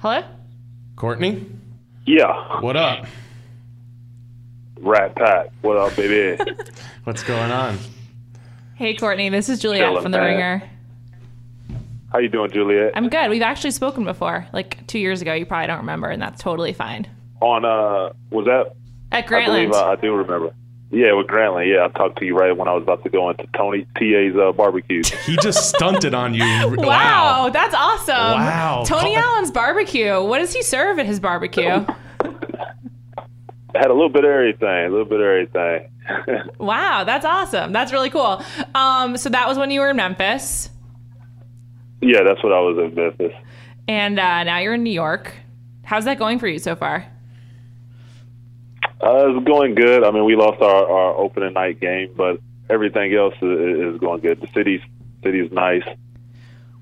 Hello. 0.00 0.22
Courtney, 0.96 1.46
Yeah, 2.06 2.60
what 2.60 2.76
up? 2.76 3.06
Rat 4.78 5.14
Pack. 5.14 5.48
What 5.62 5.76
up, 5.76 5.94
baby? 5.96 6.42
What's 7.04 7.22
going 7.22 7.50
on? 7.50 7.78
Hey, 8.80 8.94
Courtney. 8.94 9.28
This 9.28 9.50
is 9.50 9.58
Juliet 9.60 9.88
Chilling, 9.88 10.02
from 10.02 10.10
The 10.12 10.16
man. 10.16 10.26
Ringer. 10.26 10.62
How 12.10 12.18
you 12.18 12.30
doing, 12.30 12.50
Juliet? 12.50 12.92
I'm 12.94 13.10
good. 13.10 13.28
We've 13.28 13.42
actually 13.42 13.72
spoken 13.72 14.04
before, 14.04 14.46
like 14.54 14.86
two 14.86 14.98
years 14.98 15.20
ago. 15.20 15.34
You 15.34 15.44
probably 15.44 15.66
don't 15.66 15.80
remember, 15.80 16.08
and 16.08 16.22
that's 16.22 16.42
totally 16.42 16.72
fine. 16.72 17.06
On 17.42 17.66
uh, 17.66 18.14
was 18.30 18.46
that? 18.46 18.72
At 19.12 19.26
Grantland? 19.26 19.36
I 19.36 19.42
Grantland. 19.42 19.54
believe 19.68 19.74
I, 19.74 19.92
I 19.92 19.96
do 19.96 20.14
remember. 20.14 20.54
Yeah, 20.90 21.12
with 21.12 21.26
Grantland. 21.26 21.70
Yeah, 21.70 21.84
I 21.84 21.88
talked 21.88 22.20
to 22.20 22.24
you 22.24 22.34
right 22.34 22.56
when 22.56 22.68
I 22.68 22.72
was 22.72 22.82
about 22.82 23.04
to 23.04 23.10
go 23.10 23.28
into 23.28 23.46
Tony 23.54 23.86
TA's 23.98 24.34
uh, 24.34 24.52
barbecue. 24.52 25.02
He 25.26 25.36
just 25.42 25.68
stunted 25.68 26.14
on 26.14 26.32
you. 26.32 26.42
Wow, 26.78 27.50
that's 27.52 27.74
awesome. 27.74 28.14
Wow. 28.14 28.84
Tony 28.86 29.14
Allen's 29.14 29.50
barbecue. 29.50 30.22
What 30.22 30.38
does 30.38 30.54
he 30.54 30.62
serve 30.62 30.98
at 30.98 31.04
his 31.04 31.20
barbecue? 31.20 31.84
Had 33.74 33.90
a 33.90 33.94
little 33.94 34.08
bit 34.08 34.24
of 34.24 34.30
everything. 34.30 34.86
A 34.86 34.88
little 34.88 35.04
bit 35.04 35.20
of 35.20 35.26
everything. 35.26 36.50
wow, 36.58 37.04
that's 37.04 37.24
awesome. 37.24 37.72
That's 37.72 37.92
really 37.92 38.10
cool. 38.10 38.42
Um, 38.74 39.16
so 39.16 39.28
that 39.28 39.46
was 39.46 39.58
when 39.58 39.70
you 39.70 39.80
were 39.80 39.90
in 39.90 39.96
Memphis, 39.96 40.70
yeah, 42.00 42.22
that's 42.22 42.42
what 42.42 42.52
I 42.52 42.60
was 42.60 42.78
in 42.78 42.94
Memphis. 42.94 43.32
and 43.86 44.18
uh, 44.18 44.44
now 44.44 44.58
you're 44.58 44.74
in 44.74 44.82
New 44.82 44.92
York. 44.92 45.34
How's 45.84 46.04
that 46.04 46.18
going 46.18 46.38
for 46.38 46.48
you 46.48 46.58
so 46.58 46.74
far? 46.76 47.06
Uh, 49.02 49.30
it's 49.30 49.46
going 49.46 49.74
good. 49.74 50.04
I 50.04 50.10
mean, 50.10 50.24
we 50.24 50.36
lost 50.36 50.60
our, 50.62 50.90
our 50.90 51.14
opening 51.16 51.54
night 51.54 51.80
game, 51.80 52.12
but 52.16 52.38
everything 52.68 53.14
else 53.14 53.34
is, 53.42 53.94
is 53.94 54.00
going 54.00 54.20
good. 54.20 54.40
The 54.40 54.48
city's 54.54 54.80
city's 55.22 55.50
nice. 55.52 55.84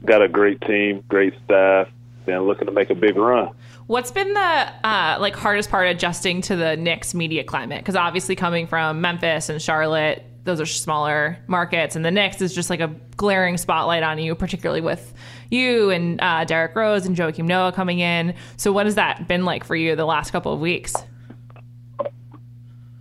Got 0.04 0.22
a 0.22 0.28
great 0.28 0.60
team, 0.60 1.02
great 1.08 1.34
staff, 1.44 1.88
and 2.26 2.46
looking 2.46 2.66
to 2.66 2.72
make 2.72 2.90
a 2.90 2.94
big 2.94 3.16
run. 3.16 3.50
What's 3.88 4.10
been 4.10 4.34
the 4.34 4.40
uh, 4.86 5.16
like 5.18 5.34
hardest 5.34 5.70
part 5.70 5.88
adjusting 5.88 6.42
to 6.42 6.56
the 6.56 6.76
Knicks 6.76 7.14
media 7.14 7.42
climate? 7.42 7.78
Because 7.78 7.96
obviously 7.96 8.36
coming 8.36 8.66
from 8.66 9.00
Memphis 9.00 9.48
and 9.48 9.62
Charlotte, 9.62 10.22
those 10.44 10.60
are 10.60 10.66
smaller 10.66 11.38
markets, 11.46 11.96
and 11.96 12.04
the 12.04 12.10
Knicks 12.10 12.42
is 12.42 12.54
just 12.54 12.68
like 12.68 12.80
a 12.80 12.94
glaring 13.16 13.56
spotlight 13.56 14.02
on 14.02 14.18
you, 14.18 14.34
particularly 14.34 14.82
with 14.82 15.14
you 15.50 15.88
and 15.88 16.20
uh, 16.20 16.44
Derrick 16.44 16.76
Rose 16.76 17.06
and 17.06 17.16
Joakim 17.16 17.46
Noah 17.46 17.72
coming 17.72 18.00
in. 18.00 18.34
So 18.58 18.72
what 18.72 18.84
has 18.84 18.96
that 18.96 19.26
been 19.26 19.46
like 19.46 19.64
for 19.64 19.74
you 19.74 19.96
the 19.96 20.04
last 20.04 20.32
couple 20.32 20.52
of 20.52 20.60
weeks? 20.60 20.94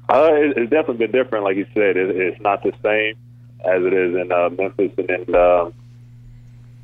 Uh, 0.07 0.29
it, 0.31 0.57
it's 0.57 0.71
definitely 0.71 1.05
been 1.05 1.11
different. 1.11 1.43
Like 1.43 1.57
you 1.57 1.67
said, 1.73 1.97
it, 1.97 2.15
it's 2.15 2.39
not 2.39 2.63
the 2.63 2.71
same 2.81 3.17
as 3.59 3.83
it 3.83 3.93
is 3.93 4.15
in 4.15 4.31
uh, 4.31 4.49
Memphis 4.51 4.93
and 4.97 5.09
in 5.09 5.35
uh, 5.35 5.69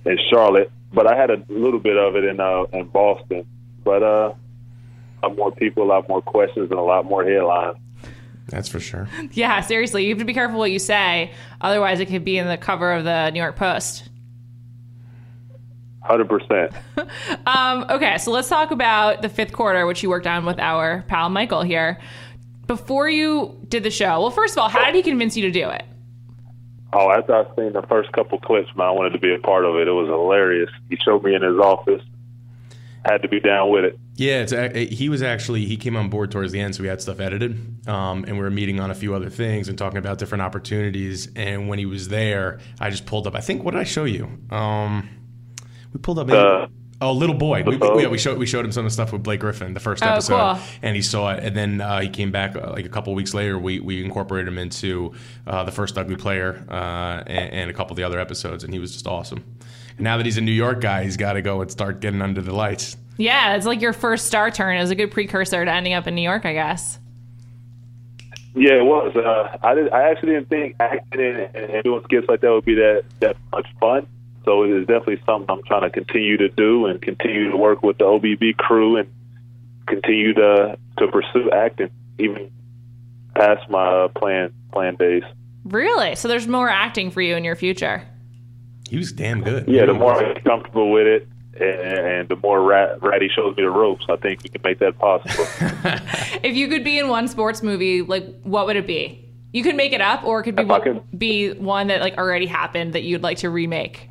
in 0.03 0.19
Charlotte. 0.29 0.73
But 0.91 1.07
I 1.07 1.15
had 1.15 1.31
a 1.31 1.41
little 1.47 1.79
bit 1.79 1.95
of 1.95 2.17
it 2.17 2.25
in 2.25 2.41
uh, 2.41 2.63
in 2.73 2.89
Boston. 2.89 3.47
But 3.83 4.03
uh, 4.03 4.33
a 5.21 5.27
lot 5.27 5.37
more 5.37 5.51
people, 5.51 5.83
a 5.83 5.85
lot 5.85 6.09
more 6.09 6.21
questions, 6.21 6.69
and 6.69 6.79
a 6.79 6.83
lot 6.83 7.05
more 7.05 7.23
headlines. 7.23 7.77
That's 8.47 8.67
for 8.69 8.79
sure. 8.79 9.07
Yeah, 9.31 9.61
seriously, 9.61 10.03
you 10.03 10.09
have 10.09 10.19
to 10.19 10.25
be 10.25 10.33
careful 10.33 10.59
what 10.59 10.71
you 10.71 10.79
say, 10.79 11.31
otherwise 11.61 11.99
it 11.99 12.07
could 12.07 12.25
be 12.25 12.37
in 12.37 12.47
the 12.47 12.57
cover 12.57 12.91
of 12.91 13.03
the 13.03 13.29
New 13.31 13.39
York 13.39 13.55
Post. 13.55 14.09
Hundred 16.01 16.29
percent. 16.29 16.71
Um, 17.45 17.85
okay, 17.89 18.17
so 18.17 18.31
let's 18.31 18.49
talk 18.49 18.71
about 18.71 19.21
the 19.21 19.29
fifth 19.29 19.53
quarter, 19.53 19.85
which 19.85 20.03
you 20.03 20.09
worked 20.09 20.27
on 20.27 20.45
with 20.45 20.59
our 20.59 21.03
pal 21.07 21.29
Michael 21.29 21.61
here. 21.61 21.99
Before 22.67 23.09
you 23.09 23.57
did 23.67 23.83
the 23.83 23.91
show, 23.91 24.21
well, 24.21 24.31
first 24.31 24.53
of 24.53 24.59
all, 24.59 24.69
how 24.69 24.85
did 24.85 24.95
he 24.95 25.03
convince 25.03 25.35
you 25.35 25.43
to 25.43 25.51
do 25.51 25.69
it? 25.69 25.83
Oh, 26.93 27.11
after 27.11 27.35
I 27.35 27.55
seen 27.55 27.73
the 27.73 27.81
first 27.83 28.11
couple 28.13 28.39
clips, 28.39 28.69
man, 28.75 28.87
I 28.87 28.91
wanted 28.91 29.11
to 29.11 29.19
be 29.19 29.33
a 29.33 29.39
part 29.39 29.65
of 29.65 29.75
it. 29.75 29.87
It 29.87 29.91
was 29.91 30.07
hilarious. 30.07 30.69
He 30.89 30.97
showed 30.97 31.23
me 31.23 31.35
in 31.35 31.41
his 31.41 31.57
office. 31.57 32.01
Had 33.05 33.21
to 33.23 33.27
be 33.27 33.39
down 33.39 33.69
with 33.69 33.83
it. 33.83 33.99
Yeah, 34.15 34.41
it's, 34.41 34.53
a- 34.53 34.85
he 34.85 35.09
was 35.09 35.21
actually 35.21 35.65
he 35.65 35.75
came 35.75 35.95
on 35.97 36.09
board 36.09 36.31
towards 36.31 36.51
the 36.53 36.59
end, 36.61 36.73
so 36.75 36.83
we 36.83 36.87
had 36.87 37.01
stuff 37.01 37.19
edited, 37.19 37.87
um, 37.87 38.23
and 38.27 38.37
we 38.37 38.43
were 38.43 38.51
meeting 38.51 38.79
on 38.79 38.91
a 38.91 38.95
few 38.95 39.13
other 39.13 39.29
things 39.29 39.67
and 39.67 39.77
talking 39.77 39.97
about 39.97 40.19
different 40.19 40.41
opportunities. 40.41 41.27
And 41.35 41.67
when 41.67 41.79
he 41.79 41.85
was 41.85 42.07
there, 42.07 42.59
I 42.79 42.89
just 42.89 43.05
pulled 43.05 43.27
up. 43.27 43.35
I 43.35 43.41
think 43.41 43.63
what 43.63 43.71
did 43.71 43.81
I 43.81 43.83
show 43.83 44.05
you? 44.05 44.29
Um, 44.51 45.09
we 45.93 45.99
pulled 45.99 46.19
up. 46.19 46.29
Uh, 46.29 46.67
Oh, 47.01 47.11
little 47.11 47.35
boy. 47.35 47.63
We, 47.63 47.75
we, 47.75 48.01
yeah, 48.03 48.07
we 48.07 48.17
showed 48.17 48.37
we 48.37 48.45
showed 48.45 48.63
him 48.63 48.71
some 48.71 48.85
of 48.85 48.91
the 48.91 48.93
stuff 48.93 49.11
with 49.11 49.23
Blake 49.23 49.41
Griffin 49.41 49.73
the 49.73 49.81
first 49.81 50.01
Oh, 50.05 50.07
episode, 50.07 50.53
cool. 50.53 50.63
and 50.83 50.95
he 50.95 51.01
saw 51.01 51.33
it. 51.33 51.43
And 51.43 51.53
then 51.53 51.81
uh, 51.81 51.99
he 51.99 52.07
came 52.07 52.31
back 52.31 52.55
uh, 52.55 52.71
like 52.71 52.85
a 52.85 52.89
couple 52.89 53.13
weeks 53.13 53.33
later. 53.33 53.59
We 53.59 53.81
we 53.81 54.01
incorporated 54.05 54.47
him 54.47 54.57
into 54.57 55.11
uh, 55.45 55.65
the 55.65 55.71
first 55.71 55.97
Ugly 55.97 56.15
Player 56.15 56.63
uh, 56.69 57.23
and, 57.27 57.51
and 57.53 57.69
a 57.69 57.73
couple 57.73 57.91
of 57.91 57.97
the 57.97 58.03
other 58.03 58.19
episodes, 58.21 58.63
and 58.63 58.71
he 58.73 58.79
was 58.79 58.93
just 58.93 59.05
awesome. 59.05 59.43
And 59.97 60.01
now 60.01 60.17
that 60.17 60.25
he's 60.25 60.37
a 60.37 60.41
New 60.41 60.51
York 60.51 60.81
guy, 60.81 61.03
he's 61.03 61.17
got 61.17 61.33
to 61.33 61.41
go 61.41 61.61
and 61.61 61.71
start 61.71 62.01
getting 62.01 62.21
under 62.21 62.41
the 62.41 62.53
lights. 62.53 62.97
Yeah, 63.17 63.55
it's 63.55 63.65
like 63.65 63.81
your 63.81 63.93
first 63.93 64.25
star 64.25 64.49
turn. 64.49 64.77
It 64.77 64.81
was 64.81 64.91
a 64.91 64.95
good 64.95 65.11
precursor 65.11 65.63
to 65.63 65.71
ending 65.71 65.93
up 65.93 66.07
in 66.07 66.15
New 66.15 66.21
York, 66.21 66.45
I 66.45 66.53
guess. 66.53 66.99
Yeah, 68.55 68.73
it 68.73 68.85
was. 68.85 69.15
Uh, 69.15 69.57
I 69.63 69.73
did, 69.73 69.91
I 69.91 70.09
actually 70.09 70.33
didn't 70.33 70.49
think 70.49 70.75
acting 70.79 71.21
and, 71.21 71.55
and 71.55 71.83
doing 71.83 72.03
skits 72.03 72.27
like 72.27 72.41
that 72.41 72.51
would 72.51 72.65
be 72.65 72.75
that 72.75 73.03
that 73.19 73.37
much 73.51 73.67
fun. 73.79 74.07
So 74.45 74.63
it 74.63 74.71
is 74.71 74.87
definitely 74.87 75.21
something 75.25 75.49
I'm 75.49 75.63
trying 75.63 75.83
to 75.83 75.89
continue 75.89 76.37
to 76.37 76.49
do 76.49 76.85
and 76.85 77.01
continue 77.01 77.49
to 77.49 77.57
work 77.57 77.81
with 77.81 77.97
the 77.97 78.05
OBB 78.05 78.57
crew 78.57 78.97
and 78.97 79.11
continue 79.87 80.33
to 80.33 80.77
to 80.99 81.07
pursue 81.07 81.49
acting 81.51 81.89
even 82.19 82.51
past 83.35 83.67
my 83.69 83.85
uh, 83.85 84.07
plan 84.09 84.53
plan 84.71 84.95
days. 84.95 85.23
Really? 85.65 86.15
So 86.15 86.27
there's 86.27 86.47
more 86.47 86.69
acting 86.69 87.09
for 87.09 87.21
you 87.21 87.35
in 87.35 87.43
your 87.43 87.55
future. 87.55 88.03
He 88.89 88.97
was 88.97 89.11
damn 89.11 89.41
good. 89.41 89.67
Yeah, 89.67 89.85
the 89.85 89.93
more 89.93 90.13
I 90.13 90.33
get 90.33 90.43
comfortable 90.43 90.91
with 90.91 91.07
it. 91.07 91.27
And, 91.55 91.63
and 92.07 92.29
the 92.29 92.35
more 92.35 92.63
Rat, 92.63 93.01
Ratty 93.03 93.29
shows 93.29 93.55
me 93.55 93.63
the 93.63 93.69
ropes, 93.69 94.05
I 94.09 94.15
think 94.15 94.41
we 94.43 94.49
can 94.49 94.61
make 94.63 94.79
that 94.79 94.97
possible. 94.97 95.45
If 96.43 96.55
you 96.55 96.67
could 96.67 96.83
be 96.83 96.97
in 96.99 97.07
one 97.07 97.27
sports 97.27 97.61
movie, 97.63 98.01
like 98.01 98.25
what 98.41 98.65
would 98.65 98.75
it 98.75 98.87
be? 98.87 99.19
You 99.53 99.63
could 99.63 99.75
make 99.75 99.93
it 99.93 100.01
up, 100.01 100.23
or 100.23 100.39
it 100.39 100.43
could 100.43 100.55
be 100.55 100.63
one, 100.63 100.81
could- 100.81 101.03
be 101.17 101.53
one 101.53 101.87
that 101.87 102.01
like 102.01 102.17
already 102.17 102.47
happened 102.47 102.93
that 102.93 103.03
you'd 103.03 103.21
like 103.21 103.37
to 103.37 103.49
remake. 103.49 104.09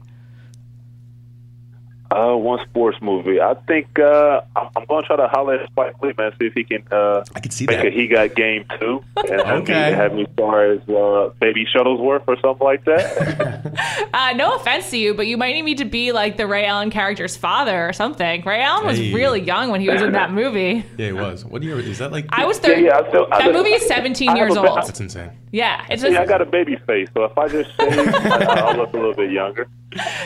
Uh, 2.12 2.36
one 2.36 2.58
sports 2.68 2.98
movie. 3.00 3.40
I 3.40 3.54
think 3.66 3.98
uh, 3.98 4.40
I'm, 4.56 4.68
I'm 4.76 4.84
going 4.86 5.02
to 5.02 5.06
try 5.06 5.16
to 5.16 5.28
holler 5.28 5.54
at 5.54 5.68
Spike 5.70 5.94
Lee, 6.02 6.12
man, 6.18 6.32
see 6.38 6.46
if 6.46 6.52
he 6.54 6.64
can 6.64 6.84
uh, 6.92 7.24
I 7.34 7.40
could 7.40 7.52
see 7.52 7.66
make 7.66 7.78
that. 7.78 7.86
a 7.86 7.90
He 7.90 8.06
Got 8.06 8.34
Game 8.34 8.64
too, 8.80 9.02
and 9.16 9.30
have 9.40 9.62
Okay. 9.62 9.90
me, 9.90 9.96
have 9.96 10.14
me 10.14 10.26
star 10.34 10.72
as 10.72 10.80
uh, 10.88 11.30
Baby 11.40 11.66
Shuttlesworth 11.74 12.24
or 12.26 12.36
something 12.40 12.64
like 12.64 12.84
that. 12.84 13.62
Uh, 14.14 14.32
no 14.34 14.54
offense 14.56 14.90
to 14.90 14.98
you, 14.98 15.14
but 15.14 15.26
you 15.26 15.38
might 15.38 15.52
need 15.54 15.62
me 15.62 15.74
to 15.74 15.86
be 15.86 16.12
like 16.12 16.36
the 16.36 16.46
Ray 16.46 16.66
Allen 16.66 16.90
character's 16.90 17.34
father 17.34 17.88
or 17.88 17.92
something. 17.94 18.42
Ray 18.44 18.60
Allen 18.60 18.86
was 18.86 18.98
Hey. 18.98 19.12
really 19.14 19.40
young 19.40 19.70
when 19.70 19.80
he 19.80 19.88
was 19.88 20.02
in 20.02 20.12
that 20.12 20.30
movie. 20.40 20.84
Yeah, 20.98 21.06
he 21.06 21.12
was. 21.12 21.44
What 21.46 21.62
year 21.62 21.78
is 21.80 21.96
that? 21.98 22.12
Like 22.12 22.26
I 22.30 22.44
was 22.44 22.58
yeah, 22.58 22.64
30. 22.68 22.82
yeah. 22.82 22.98
I 22.98 23.08
still, 23.08 23.26
I 23.32 23.38
that 23.38 23.44
just- 23.46 23.56
movie 23.56 23.70
is 23.70 23.86
17 23.86 24.36
years 24.36 24.54
old. 24.56 24.76
That's 24.76 25.00
insane. 25.00 25.30
Yeah, 25.52 25.84
it's 25.90 26.02
Yeah, 26.02 26.22
I 26.22 26.26
got 26.26 26.40
a 26.42 26.46
baby 26.46 26.76
face, 26.86 27.08
so 27.14 27.24
if 27.24 27.36
I 27.36 27.46
just 27.46 27.70
shave, 27.78 27.92
I- 28.14 28.44
I'll 28.70 28.76
look 28.76 28.92
a 28.94 28.96
little 28.96 29.14
bit 29.14 29.30
younger. 29.30 29.68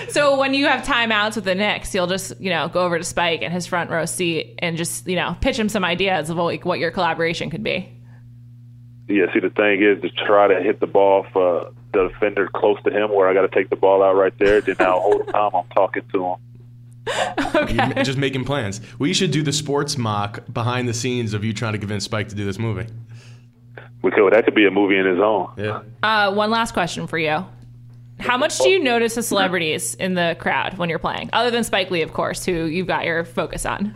so 0.08 0.38
when 0.38 0.54
you 0.54 0.66
have 0.66 0.84
timeouts 0.84 1.34
with 1.34 1.44
the 1.44 1.54
Knicks, 1.56 1.92
you'll 1.94 2.06
just 2.06 2.40
you 2.40 2.48
know 2.50 2.68
go 2.68 2.82
over 2.84 2.96
to 2.96 3.04
Spike 3.04 3.42
in 3.42 3.50
his 3.50 3.66
front 3.66 3.90
row 3.90 4.04
seat 4.06 4.54
and 4.60 4.76
just 4.76 5.06
you 5.08 5.16
know 5.16 5.36
pitch 5.40 5.58
him 5.58 5.68
some 5.68 5.84
ideas 5.84 6.30
of 6.30 6.36
like 6.36 6.64
what 6.64 6.78
your 6.78 6.90
collaboration 6.92 7.50
could 7.50 7.64
be. 7.64 7.92
Yeah, 9.08 9.32
see, 9.32 9.40
the 9.40 9.50
thing 9.50 9.82
is 9.82 10.00
to 10.02 10.08
try 10.26 10.48
to 10.48 10.60
hit 10.62 10.80
the 10.80 10.86
ball 10.86 11.26
for 11.32 11.72
the 11.92 12.08
defender 12.08 12.48
close 12.54 12.78
to 12.84 12.90
him, 12.90 13.12
where 13.12 13.28
I 13.28 13.34
got 13.34 13.42
to 13.42 13.48
take 13.48 13.68
the 13.70 13.76
ball 13.76 14.02
out 14.02 14.14
right 14.16 14.36
there. 14.38 14.60
Then 14.60 14.76
now 14.78 14.98
whole 15.00 15.24
time 15.24 15.50
I'm 15.54 15.66
talking 15.74 16.02
to 16.12 16.24
him. 16.24 16.36
You're 17.94 18.04
just 18.04 18.18
making 18.18 18.44
plans. 18.44 18.80
We 18.98 19.12
should 19.12 19.30
do 19.30 19.42
the 19.42 19.52
sports 19.52 19.96
mock 19.96 20.40
behind 20.52 20.88
the 20.88 20.94
scenes 20.94 21.34
of 21.34 21.44
you 21.44 21.52
trying 21.52 21.72
to 21.74 21.78
convince 21.78 22.04
Spike 22.04 22.28
to 22.30 22.34
do 22.34 22.44
this 22.44 22.58
movie. 22.58 22.86
We 24.02 24.10
could 24.10 24.32
that 24.32 24.44
could 24.44 24.54
be 24.54 24.66
a 24.66 24.70
movie 24.70 24.96
in 24.96 25.06
his 25.06 25.18
own. 25.18 25.50
Yeah. 25.56 25.82
Uh, 26.02 26.32
one 26.32 26.50
last 26.50 26.72
question 26.72 27.06
for 27.06 27.18
you. 27.18 27.44
How 28.18 28.38
much 28.38 28.58
do 28.58 28.68
you 28.68 28.82
notice 28.82 29.14
the 29.14 29.22
celebrities 29.22 29.94
in 29.94 30.14
the 30.14 30.36
crowd 30.38 30.78
when 30.78 30.88
you're 30.88 30.98
playing, 30.98 31.28
other 31.32 31.50
than 31.50 31.64
Spike 31.64 31.90
Lee, 31.90 32.02
of 32.02 32.14
course, 32.14 32.44
who 32.44 32.64
you've 32.64 32.86
got 32.86 33.04
your 33.04 33.24
focus 33.24 33.66
on? 33.66 33.94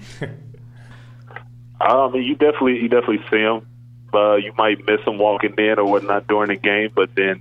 I 1.80 2.08
mean, 2.12 2.24
you 2.24 2.34
definitely 2.34 2.80
you 2.80 2.88
definitely 2.88 3.24
see 3.30 3.42
them. 3.42 3.66
Uh, 4.12 4.34
you 4.34 4.52
might 4.58 4.84
miss 4.86 5.02
them 5.04 5.18
walking 5.18 5.54
in 5.56 5.78
or 5.78 5.84
whatnot 5.84 6.26
during 6.26 6.48
the 6.48 6.56
game, 6.56 6.90
but 6.94 7.14
then 7.14 7.40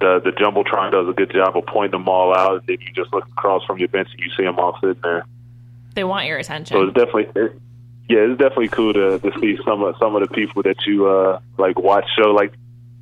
the 0.00 0.20
the 0.24 0.30
jumbotron 0.30 0.92
does 0.92 1.08
a 1.08 1.12
good 1.12 1.32
job 1.32 1.56
of 1.56 1.66
pointing 1.66 1.92
them 1.98 2.08
all 2.08 2.36
out. 2.36 2.58
And 2.58 2.66
then 2.66 2.78
you 2.80 2.92
just 2.92 3.12
look 3.12 3.26
across 3.28 3.64
from 3.64 3.78
your 3.78 3.88
bench 3.88 4.08
and 4.12 4.20
you 4.20 4.30
see 4.36 4.44
them 4.44 4.58
all 4.58 4.78
sitting 4.80 5.00
there. 5.02 5.24
They 5.94 6.04
want 6.04 6.26
your 6.26 6.38
attention. 6.38 6.76
So 6.76 6.82
it's 6.82 6.94
definitely, 6.94 7.42
it, 7.42 7.60
yeah, 8.08 8.18
it's 8.20 8.38
definitely 8.38 8.68
cool 8.68 8.92
to, 8.94 9.18
to 9.18 9.38
see 9.40 9.58
some 9.64 9.82
of 9.82 9.96
some 9.98 10.14
of 10.16 10.22
the 10.26 10.34
people 10.34 10.62
that 10.62 10.86
you 10.86 11.06
uh 11.06 11.40
like 11.58 11.78
watch 11.78 12.06
show. 12.16 12.30
Like 12.30 12.52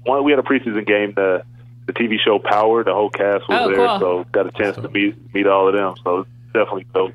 one, 0.04 0.24
we 0.24 0.32
had 0.32 0.38
a 0.38 0.42
preseason 0.42 0.86
game, 0.86 1.12
the 1.14 1.42
the 1.86 1.92
TV 1.92 2.18
show 2.18 2.38
Power. 2.38 2.82
The 2.84 2.92
whole 2.92 3.10
cast 3.10 3.48
was 3.48 3.58
Oh, 3.62 3.68
there, 3.68 3.76
cool. 3.86 3.98
so 4.00 4.24
got 4.32 4.46
a 4.46 4.50
chance 4.52 4.76
to 4.76 4.88
meet 4.88 5.14
meet 5.34 5.46
all 5.46 5.68
of 5.68 5.74
them. 5.74 5.94
So 6.04 6.20
it's 6.20 6.28
definitely 6.52 6.86
dope. 6.94 7.12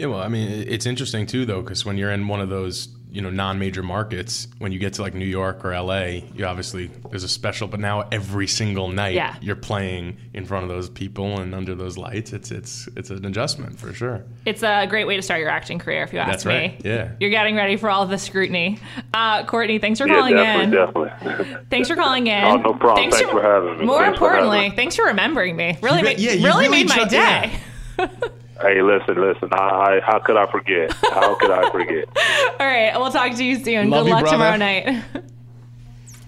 Yeah, 0.00 0.06
well, 0.06 0.20
I 0.22 0.28
mean, 0.28 0.48
it's 0.66 0.86
interesting 0.86 1.26
too, 1.26 1.44
though, 1.44 1.60
because 1.60 1.84
when 1.84 1.98
you're 1.98 2.10
in 2.10 2.26
one 2.26 2.40
of 2.40 2.48
those, 2.48 2.88
you 3.12 3.20
know, 3.20 3.28
non-major 3.28 3.82
markets, 3.82 4.46
when 4.60 4.72
you 4.72 4.78
get 4.78 4.94
to 4.94 5.02
like 5.02 5.12
New 5.14 5.26
York 5.26 5.62
or 5.64 5.72
LA, 5.78 6.22
you 6.34 6.46
obviously 6.46 6.86
there's 7.10 7.24
a 7.24 7.28
special. 7.28 7.68
But 7.68 7.80
now 7.80 8.08
every 8.10 8.46
single 8.46 8.88
night, 8.88 9.14
Yeah. 9.14 9.34
you're 9.42 9.56
playing 9.56 10.16
in 10.32 10.46
front 10.46 10.62
of 10.62 10.70
those 10.70 10.88
people 10.88 11.38
and 11.40 11.54
under 11.54 11.74
those 11.74 11.98
lights. 11.98 12.32
It's 12.32 12.50
it's 12.50 12.88
it's 12.96 13.10
an 13.10 13.26
adjustment 13.26 13.78
for 13.78 13.92
sure. 13.92 14.22
It's 14.46 14.62
a 14.62 14.86
great 14.88 15.06
way 15.06 15.16
to 15.16 15.22
start 15.22 15.40
your 15.40 15.50
acting 15.50 15.78
career, 15.78 16.02
if 16.02 16.12
you 16.14 16.18
ask 16.20 16.30
That's 16.30 16.44
me. 16.46 16.54
right, 16.54 16.80
yeah. 16.82 17.10
You're 17.20 17.28
getting 17.30 17.56
ready 17.56 17.76
for 17.76 17.90
all 17.90 18.02
of 18.02 18.08
the 18.08 18.16
scrutiny. 18.18 18.78
Uh, 19.12 19.44
Courtney, 19.44 19.78
thanks 19.80 19.98
for 20.00 20.06
Yeah, 20.08 20.14
calling 20.14 20.34
definitely, 20.36 20.64
in. 20.64 20.70
definitely. 21.10 21.56
Thanks 21.68 21.88
for 21.88 21.96
calling 21.96 22.26
in. 22.28 22.44
Oh, 22.44 22.56
no 22.56 22.72
problem. 22.72 22.96
Thanks 23.10 23.20
for 23.20 23.42
having 23.42 23.80
me. 23.80 23.84
More 23.84 24.02
Thanks 24.04 24.18
for 24.18 24.30
having 24.30 24.44
importantly, 24.44 24.70
me. 24.70 24.76
thanks 24.76 24.96
for 24.96 25.04
remembering 25.06 25.56
me. 25.56 25.76
Really, 25.82 25.98
You 25.98 26.04
re- 26.04 26.10
made, 26.14 26.20
yeah, 26.20 26.32
you 26.32 26.46
really, 26.46 26.68
really 26.68 26.84
made 26.84 26.88
my 26.88 26.94
try- 27.04 27.50
day. 27.98 28.08
hey, 28.62 28.82
listen, 28.82 29.20
listen. 29.20 29.48
I, 29.52 29.56
I, 29.56 30.00
how 30.04 30.18
could 30.18 30.36
I 30.36 30.50
forget? 30.50 30.92
How 31.10 31.34
could 31.36 31.50
I 31.50 31.70
forget? 31.70 32.08
All 32.60 32.66
right, 32.66 32.92
we'll 32.96 33.10
talk 33.10 33.34
to 33.34 33.44
you 33.44 33.62
soon. 33.62 33.90
Love 33.90 34.04
Good 34.04 34.08
you, 34.08 34.14
luck 34.14 34.22
brother. 34.22 34.34
tomorrow 34.36 34.56
night. 34.56 35.02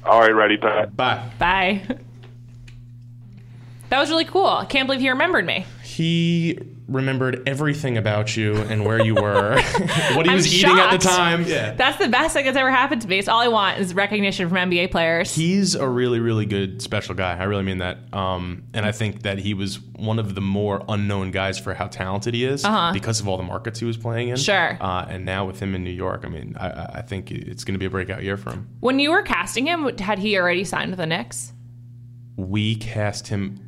All 0.05 0.21
right, 0.21 0.35
ready, 0.35 0.57
Pat. 0.57 0.97
Bye. 0.97 1.31
Bye. 1.39 1.83
That 3.91 4.01
was 4.01 4.11
really 4.11 4.25
cool. 4.25 4.47
I 4.47 4.65
can't 4.65 4.87
believe 4.87 5.01
he 5.01 5.11
remembered 5.11 5.45
me. 5.47 5.67
He 5.83 6.59
remembered 6.93 7.43
everything 7.49 7.97
about 7.97 8.37
you 8.37 8.57
and 8.57 8.85
where 8.85 9.03
you 9.05 9.15
were, 9.15 9.55
what 10.15 10.27
he 10.27 10.31
I'm 10.31 10.37
was 10.37 10.53
eating 10.55 10.79
at 10.79 10.91
the 10.93 10.99
time. 10.99 11.45
Yeah. 11.45 11.73
That's 11.75 11.99
the 11.99 12.09
best 12.09 12.35
thing 12.35 12.45
that's 12.45 12.57
ever 12.57 12.71
happened 12.71 13.03
to 13.03 13.09
me. 13.09 13.19
It's 13.19 13.29
all 13.29 13.41
I 13.41 13.49
want 13.49 13.79
is 13.79 13.95
recognition 13.95 14.49
from 14.49 14.59
NBA 14.71 14.91
players. 14.91 15.35
He's 15.35 15.75
a 15.75 15.89
really, 15.89 16.21
really 16.21 16.47
good 16.47 16.83
special 16.83 17.15
guy. 17.15 17.37
I 17.37 17.45
really 17.45 17.63
mean 17.65 17.79
that. 17.79 17.99
Um, 18.15 18.65
and 18.75 18.85
I 18.87 18.93
think 18.93 19.23
that 19.23 19.39
he 19.39 19.55
was 19.55 19.81
one 19.97 20.19
of 20.19 20.35
the 20.35 20.41
more 20.41 20.85
unknown 20.89 21.31
guys 21.31 21.59
for 21.59 21.75
how 21.75 21.87
talented 21.87 22.35
he 22.35 22.45
is 22.45 22.65
Uh-huh. 22.65 22.93
because 22.93 23.21
of 23.21 23.29
all 23.29 23.37
the 23.37 23.43
markets 23.43 23.79
he 23.81 23.87
was 23.87 23.97
playing 23.97 24.29
in. 24.29 24.37
Sure. 24.37 24.77
Uh, 24.81 25.07
and 25.09 25.25
now 25.25 25.47
with 25.47 25.59
him 25.61 25.75
in 25.75 25.85
New 25.85 25.91
York, 25.91 26.23
I 26.25 26.29
mean, 26.29 26.57
I- 26.59 26.71
I, 26.71 26.85
I 26.97 27.03
think 27.03 27.31
it's 27.31 27.65
going 27.65 27.75
to 27.75 27.79
be 27.79 27.87
a 27.87 27.91
breakout 27.91 28.23
year 28.23 28.37
for 28.37 28.51
him. 28.51 28.69
when 28.81 28.99
you 28.99 29.11
were 29.11 29.23
casting 29.23 29.67
him, 29.67 29.97
had 29.99 30.19
he 30.19 30.37
already 30.39 30.65
signed 30.65 30.91
with 30.91 30.99
the 30.99 31.07
Knicks? 31.07 31.53
We 32.37 32.75
cast 32.77 33.29
him 33.29 33.59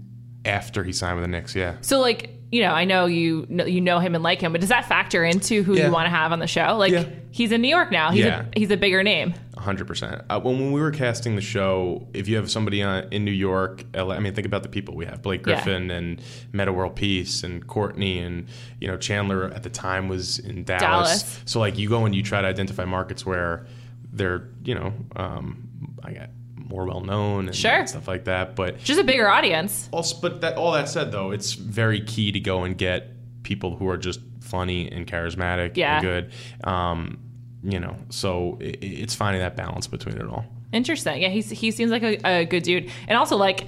after 0.45 0.85
he 0.85 0.93
signed 0.93 1.17
with 1.17 1.25
the 1.25 1.29
Knicks. 1.29 1.55
Yeah. 1.55 1.77
So, 1.81 2.01
like, 2.01 2.31
you 2.53 2.63
know, 2.63 2.71
I 2.71 2.85
know 2.85 3.07
you 3.07 3.47
know, 3.49 3.65
you 3.65 3.81
know 3.81 3.99
him 3.99 4.15
and 4.15 4.23
like 4.23 4.41
him, 4.41 4.53
but 4.53 4.61
does 4.61 4.71
that 4.71 4.85
factor 4.87 5.25
into 5.25 5.63
who 5.63 5.77
Yeah. 5.77 5.87
you 5.87 5.93
want 5.93 6.07
to 6.07 6.11
have 6.11 6.31
on 6.33 6.39
the 6.39 6.47
show? 6.47 6.77
Like, 6.77 6.93
Yeah. 6.93 7.07
he's 7.31 7.51
in 7.53 7.61
New 7.63 7.69
York 7.69 7.91
now. 7.91 8.11
He's 8.13 8.25
Yeah. 8.25 8.45
a 8.55 8.59
he's 8.59 8.71
a 8.71 8.77
bigger 8.77 9.03
name. 9.03 9.35
hundred 9.57 9.87
percent. 9.87 10.21
Uh, 10.29 10.39
when, 10.41 10.59
when 10.61 10.73
we 10.73 10.81
were 10.81 10.91
casting 10.91 11.37
the 11.37 11.41
show, 11.41 12.07
if 12.13 12.29
you 12.29 12.37
have 12.37 12.51
somebody 12.51 12.83
on, 12.83 13.05
in 13.13 13.25
New 13.25 13.31
York, 13.33 13.83
LA, 13.95 14.15
I 14.15 14.19
mean, 14.21 14.35
think 14.35 14.47
about 14.47 14.63
the 14.63 14.69
people 14.69 14.95
we 14.95 15.07
have: 15.07 15.23
Blake 15.23 15.41
Yeah. 15.47 15.55
Griffin 15.55 15.91
and 15.91 16.21
Metta 16.53 16.73
World 16.73 16.95
Peace 16.97 17.43
and 17.43 17.67
Courtney 17.67 18.19
and 18.19 18.47
you 18.81 18.89
know 18.89 18.97
Chandler 18.99 19.47
at 19.55 19.63
the 19.63 19.71
time 19.71 20.09
was 20.09 20.39
in 20.39 20.65
Dallas. 20.65 20.81
Dallas. 21.23 21.41
So 21.47 21.61
like 21.61 21.79
you 21.79 21.89
go 21.89 22.05
and 22.05 22.15
you 22.15 22.23
try 22.23 22.41
to 22.43 22.47
identify 22.49 22.85
markets 22.85 23.25
where 23.25 23.67
they're 24.13 24.49
you 24.65 24.75
know 24.75 24.93
um, 25.17 25.69
I 26.05 26.13
got 26.13 26.29
more 26.75 26.85
well 26.87 27.01
known 27.01 27.47
and 27.47 27.55
Sure. 27.55 27.87
stuff 27.87 28.09
like 28.09 28.25
that. 28.25 28.57
But 28.57 28.79
Just 28.83 29.01
a 29.01 29.05
bigger 29.05 29.29
audience. 29.29 29.89
also, 29.93 30.19
but 30.21 30.41
that 30.41 30.57
all 30.57 30.73
that 30.73 30.89
said 30.89 31.13
though, 31.13 31.31
it's 31.31 31.53
very 31.53 32.01
key 32.01 32.33
to 32.33 32.41
go 32.41 32.65
and 32.65 32.77
get 32.77 33.11
people 33.45 33.77
who 33.77 33.89
are 33.89 33.97
just 33.97 34.21
funny 34.41 34.91
and 34.91 35.07
charismatic 35.07 35.77
Yeah. 35.77 35.97
and 35.99 36.03
good. 36.03 36.33
Um, 36.69 37.19
you 37.63 37.79
know, 37.81 37.97
so 38.11 38.59
i 38.61 38.65
it's 38.83 39.15
finding 39.15 39.41
that 39.41 39.57
balance 39.57 39.87
between 39.87 40.17
it 40.17 40.27
all. 40.27 40.45
Interesting. 40.73 41.23
Yeah, 41.23 41.29
he's 41.29 41.49
he 41.51 41.71
seems 41.71 41.91
like 41.91 42.03
a, 42.03 42.19
a 42.25 42.45
good 42.45 42.63
dude. 42.65 42.91
And 43.09 43.17
also, 43.17 43.37
like, 43.37 43.67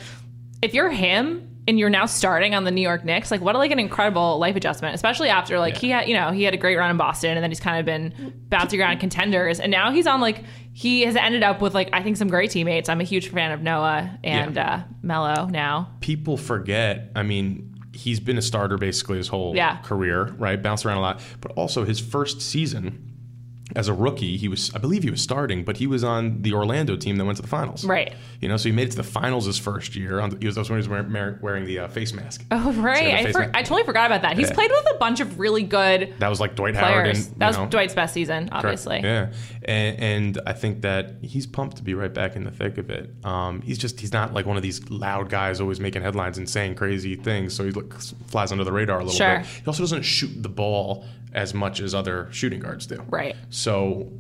if 0.60 0.74
you're 0.74 0.90
him 0.90 1.48
and 1.68 1.78
you're 1.78 1.90
now 1.90 2.06
starting 2.06 2.54
on 2.54 2.64
the 2.64 2.70
New 2.70 2.80
York 2.80 3.04
Knicks, 3.04 3.30
like, 3.30 3.40
what 3.40 3.54
a, 3.54 3.58
like 3.58 3.70
an 3.70 3.78
incredible 3.78 4.38
life 4.38 4.56
adjustment. 4.56 4.94
Especially 4.94 5.28
after 5.28 5.58
like 5.58 5.76
he 5.76 5.90
had, 5.90 6.08
you 6.08 6.14
know, 6.14 6.30
he 6.30 6.42
had 6.44 6.54
a 6.54 6.56
great 6.56 6.76
run 6.76 6.90
in 6.90 6.96
Boston, 6.96 7.36
and 7.36 7.42
then 7.42 7.50
he's 7.50 7.60
kind 7.60 7.78
of 7.78 7.84
been 7.86 8.32
bouncing 8.48 8.80
around 8.80 8.98
contenders, 8.98 9.58
and 9.60 9.70
now 9.70 9.90
he's 9.90 10.06
on 10.06 10.20
like 10.20 10.42
he 10.72 11.02
has 11.02 11.16
ended 11.16 11.42
up 11.42 11.60
with 11.60 11.74
like 11.74 11.88
I 11.92 12.02
think 12.02 12.16
some 12.16 12.28
great 12.28 12.50
teammates. 12.50 12.88
I'm 12.88 13.00
a 13.00 13.04
huge 13.04 13.28
fan 13.30 13.52
of 13.52 13.62
Noah 13.62 14.18
and 14.22 14.56
uh, 14.58 14.82
Melo 15.02 15.46
now. 15.46 15.90
People 16.00 16.36
forget. 16.36 17.10
I 17.16 17.22
mean, 17.22 17.74
he's 17.94 18.20
been 18.20 18.36
a 18.38 18.42
starter 18.42 18.76
basically 18.76 19.16
his 19.16 19.28
whole 19.28 19.56
Yeah. 19.56 19.78
career, 19.78 20.26
right? 20.38 20.62
Bounced 20.62 20.84
around 20.84 20.98
a 20.98 21.00
lot, 21.00 21.20
but 21.40 21.52
also 21.52 21.84
his 21.84 21.98
first 21.98 22.42
season 22.42 23.15
as 23.76 23.86
a 23.88 23.94
rookie, 23.94 24.36
he 24.36 24.48
was 24.48 24.74
I 24.74 24.78
believe 24.78 25.02
he 25.04 25.10
was 25.10 25.20
starting, 25.20 25.62
but 25.62 25.76
he 25.76 25.86
was 25.86 26.02
on 26.02 26.42
the 26.42 26.52
Orlando 26.54 26.96
team 26.96 27.16
that 27.18 27.24
went 27.24 27.36
to 27.36 27.42
the 27.42 27.48
finals. 27.48 27.84
Right. 27.84 28.12
You 28.40 28.48
know, 28.48 28.56
so 28.56 28.68
he 28.68 28.74
made 28.74 28.88
it 28.88 28.90
to 28.92 28.96
the 28.96 29.02
finals 29.04 29.46
his 29.46 29.58
first 29.58 29.94
year. 29.94 30.18
On 30.18 30.30
the, 30.30 30.38
he 30.38 30.46
was 30.46 30.56
that's 30.56 30.68
when 30.68 30.76
he 30.80 30.88
was 30.88 30.88
wearing, 30.88 31.38
wearing 31.40 31.64
the 31.66 31.80
uh, 31.80 31.88
face 31.88 32.12
mask. 32.12 32.44
Oh 32.50 32.72
right, 32.72 33.04
the 33.04 33.28
I, 33.28 33.32
for, 33.32 33.38
mask- 33.40 33.50
I 33.54 33.62
totally 33.62 33.84
forgot 33.84 34.06
about 34.06 34.22
that. 34.22 34.36
He's 34.36 34.48
Yeah. 34.48 34.54
played 34.54 34.70
with 34.70 34.86
a 34.94 34.98
bunch 34.98 35.20
of 35.20 35.38
really 35.38 35.62
good 35.62 36.14
That 36.18 36.28
was 36.28 36.40
like 36.40 36.56
Dwight 36.56 36.74
Howard. 36.74 37.06
And, 37.08 37.16
that 37.36 37.48
was 37.48 37.58
know, 37.58 37.66
Dwight's 37.66 37.94
best 37.94 38.14
season, 38.14 38.48
Correct. 38.48 38.64
obviously. 38.64 39.00
Yeah, 39.00 39.32
and, 39.62 39.98
and 40.00 40.40
I 40.46 40.52
think 40.54 40.80
that 40.82 41.16
he's 41.22 41.46
pumped 41.46 41.76
to 41.76 41.82
be 41.82 41.94
right 41.94 42.12
back 42.12 42.34
in 42.36 42.44
the 42.44 42.50
thick 42.50 42.78
of 42.78 42.88
it. 42.90 43.10
Um, 43.24 43.60
he's 43.62 43.78
just 43.78 44.00
he's 44.00 44.12
not 44.12 44.32
like 44.32 44.46
one 44.46 44.56
of 44.56 44.62
these 44.62 44.88
loud 44.90 45.28
guys 45.28 45.60
always 45.60 45.80
making 45.80 46.02
headlines 46.02 46.38
and 46.38 46.48
saying 46.48 46.76
crazy 46.76 47.14
things, 47.16 47.54
so 47.54 47.64
he 47.64 47.70
looks, 47.72 48.14
flies 48.28 48.52
under 48.52 48.64
the 48.64 48.72
radar 48.72 49.00
a 49.00 49.04
little 49.04 49.16
Sure. 49.18 49.38
bit. 49.38 49.46
He 49.46 49.62
also 49.66 49.82
doesn't 49.82 50.02
shoot 50.02 50.42
the 50.42 50.48
ball 50.48 51.04
as 51.32 51.52
much 51.52 51.80
as 51.80 51.94
other 51.94 52.28
shooting 52.30 52.60
guards 52.60 52.86
do. 52.86 53.02
Right. 53.10 53.36
So 53.50 53.65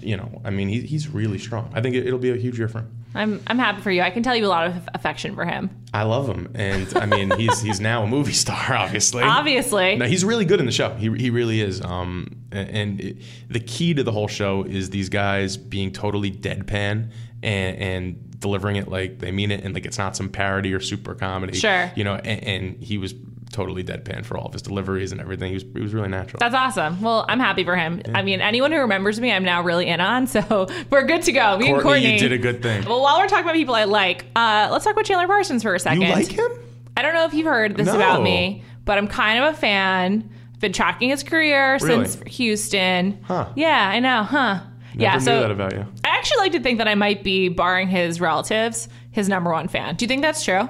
you 0.00 0.16
know, 0.16 0.40
I 0.44 0.50
mean, 0.50 0.68
he, 0.68 0.80
he's 0.80 1.08
really 1.08 1.38
strong. 1.38 1.70
I 1.74 1.80
think 1.80 1.94
it, 1.94 2.06
it'll 2.06 2.18
be 2.18 2.30
a 2.30 2.36
huge 2.36 2.58
year 2.58 2.68
for 2.68 2.78
him. 2.78 2.90
I'm 3.14 3.42
I'm 3.46 3.58
happy 3.58 3.80
for 3.80 3.90
you. 3.90 4.02
I 4.02 4.10
can 4.10 4.22
tell 4.22 4.36
you 4.36 4.46
a 4.46 4.48
lot 4.48 4.66
of 4.66 4.88
affection 4.92 5.34
for 5.34 5.44
him. 5.44 5.70
I 5.94 6.02
love 6.02 6.28
him, 6.28 6.50
and 6.54 6.94
I 6.96 7.06
mean, 7.06 7.30
he's 7.38 7.62
he's 7.62 7.80
now 7.80 8.02
a 8.02 8.06
movie 8.06 8.32
star, 8.44 8.74
obviously. 8.74 9.22
Obviously. 9.22 9.96
No, 9.96 10.06
he's 10.06 10.24
really 10.24 10.44
good 10.44 10.60
in 10.60 10.66
the 10.66 10.72
show. 10.72 10.90
He, 10.94 11.10
he 11.16 11.30
really 11.30 11.60
is. 11.60 11.80
Um, 11.80 12.44
and 12.52 12.68
and 12.68 13.00
it, 13.00 13.16
the 13.48 13.60
key 13.60 13.94
to 13.94 14.04
the 14.04 14.12
whole 14.12 14.28
show 14.28 14.64
is 14.64 14.90
these 14.90 15.08
guys 15.08 15.56
being 15.56 15.92
totally 15.92 16.30
deadpan 16.30 17.10
and, 17.42 17.76
and 17.76 18.40
delivering 18.40 18.76
it 18.76 18.88
like 18.88 19.18
they 19.18 19.32
mean 19.32 19.50
it, 19.50 19.64
and 19.64 19.74
like 19.74 19.86
it's 19.86 19.98
not 19.98 20.14
some 20.16 20.28
parody 20.28 20.74
or 20.74 20.80
super 20.80 21.14
comedy. 21.14 21.56
Sure. 21.56 21.90
You 21.96 22.04
know, 22.04 22.16
and, 22.16 22.44
and 22.44 22.84
he 22.84 22.98
was 22.98 23.14
totally 23.56 23.82
deadpan 23.82 24.24
for 24.24 24.36
all 24.36 24.46
of 24.46 24.52
his 24.52 24.62
deliveries 24.62 25.12
and 25.12 25.20
everything. 25.20 25.48
He 25.48 25.54
was 25.54 25.64
he 25.74 25.80
was 25.80 25.94
really 25.94 26.08
natural. 26.08 26.38
That's 26.40 26.54
awesome. 26.54 27.00
Well, 27.00 27.24
I'm 27.28 27.40
happy 27.40 27.64
for 27.64 27.74
him. 27.76 28.02
I 28.14 28.22
mean, 28.22 28.40
anyone 28.40 28.70
who 28.72 28.78
remembers 28.78 29.18
me, 29.20 29.32
I'm 29.32 29.44
now 29.44 29.62
really 29.62 29.86
in 29.86 30.00
on. 30.00 30.26
So 30.26 30.66
we're 30.90 31.04
good 31.06 31.22
to 31.22 31.32
go. 31.32 31.56
Me 31.58 31.66
and 31.70 31.74
Courtney, 31.82 31.82
Courtney. 31.82 32.12
you 32.12 32.18
did 32.18 32.32
a 32.32 32.38
good 32.38 32.62
thing. 32.62 32.84
well, 32.84 33.00
while 33.02 33.18
we're 33.18 33.28
talking 33.28 33.44
about 33.44 33.54
people 33.54 33.74
I 33.74 33.84
like, 33.84 34.26
uh, 34.36 34.68
let's 34.70 34.84
talk 34.84 34.92
about 34.92 35.04
Chandler 35.06 35.26
Parsons 35.26 35.62
for 35.62 35.74
a 35.74 35.80
second. 35.80 36.02
you 36.02 36.08
like 36.12 36.28
him? 36.30 36.50
I 36.96 37.02
don't 37.02 37.14
know 37.14 37.24
if 37.24 37.34
you've 37.34 37.46
heard 37.46 37.76
this 37.76 37.86
No. 37.86 37.96
about 37.96 38.22
me, 38.22 38.62
but 38.84 38.98
I'm 38.98 39.08
kind 39.08 39.42
of 39.42 39.54
a 39.54 39.56
fan. 39.56 40.30
Been 40.60 40.72
tracking 40.72 41.10
his 41.10 41.22
career 41.22 41.78
Really? 41.82 42.06
since 42.06 42.36
Houston. 42.36 43.18
Huh. 43.24 43.48
Yeah, 43.54 43.88
I 43.90 44.00
know, 44.00 44.22
huh? 44.22 44.60
yeah, 44.94 45.12
Never 45.12 45.24
so 45.24 45.40
that 45.40 45.50
about 45.50 45.74
you. 45.74 45.84
I 46.04 46.08
actually 46.08 46.38
like 46.38 46.52
to 46.52 46.60
think 46.60 46.78
that 46.78 46.88
I 46.88 46.94
might 46.94 47.22
be, 47.22 47.48
barring 47.50 47.88
his 47.88 48.20
relatives, 48.20 48.88
his 49.10 49.28
number 49.28 49.50
one 49.52 49.68
fan. 49.68 49.96
Do 49.96 50.04
you 50.04 50.08
think 50.08 50.22
that's 50.22 50.42
true? 50.44 50.68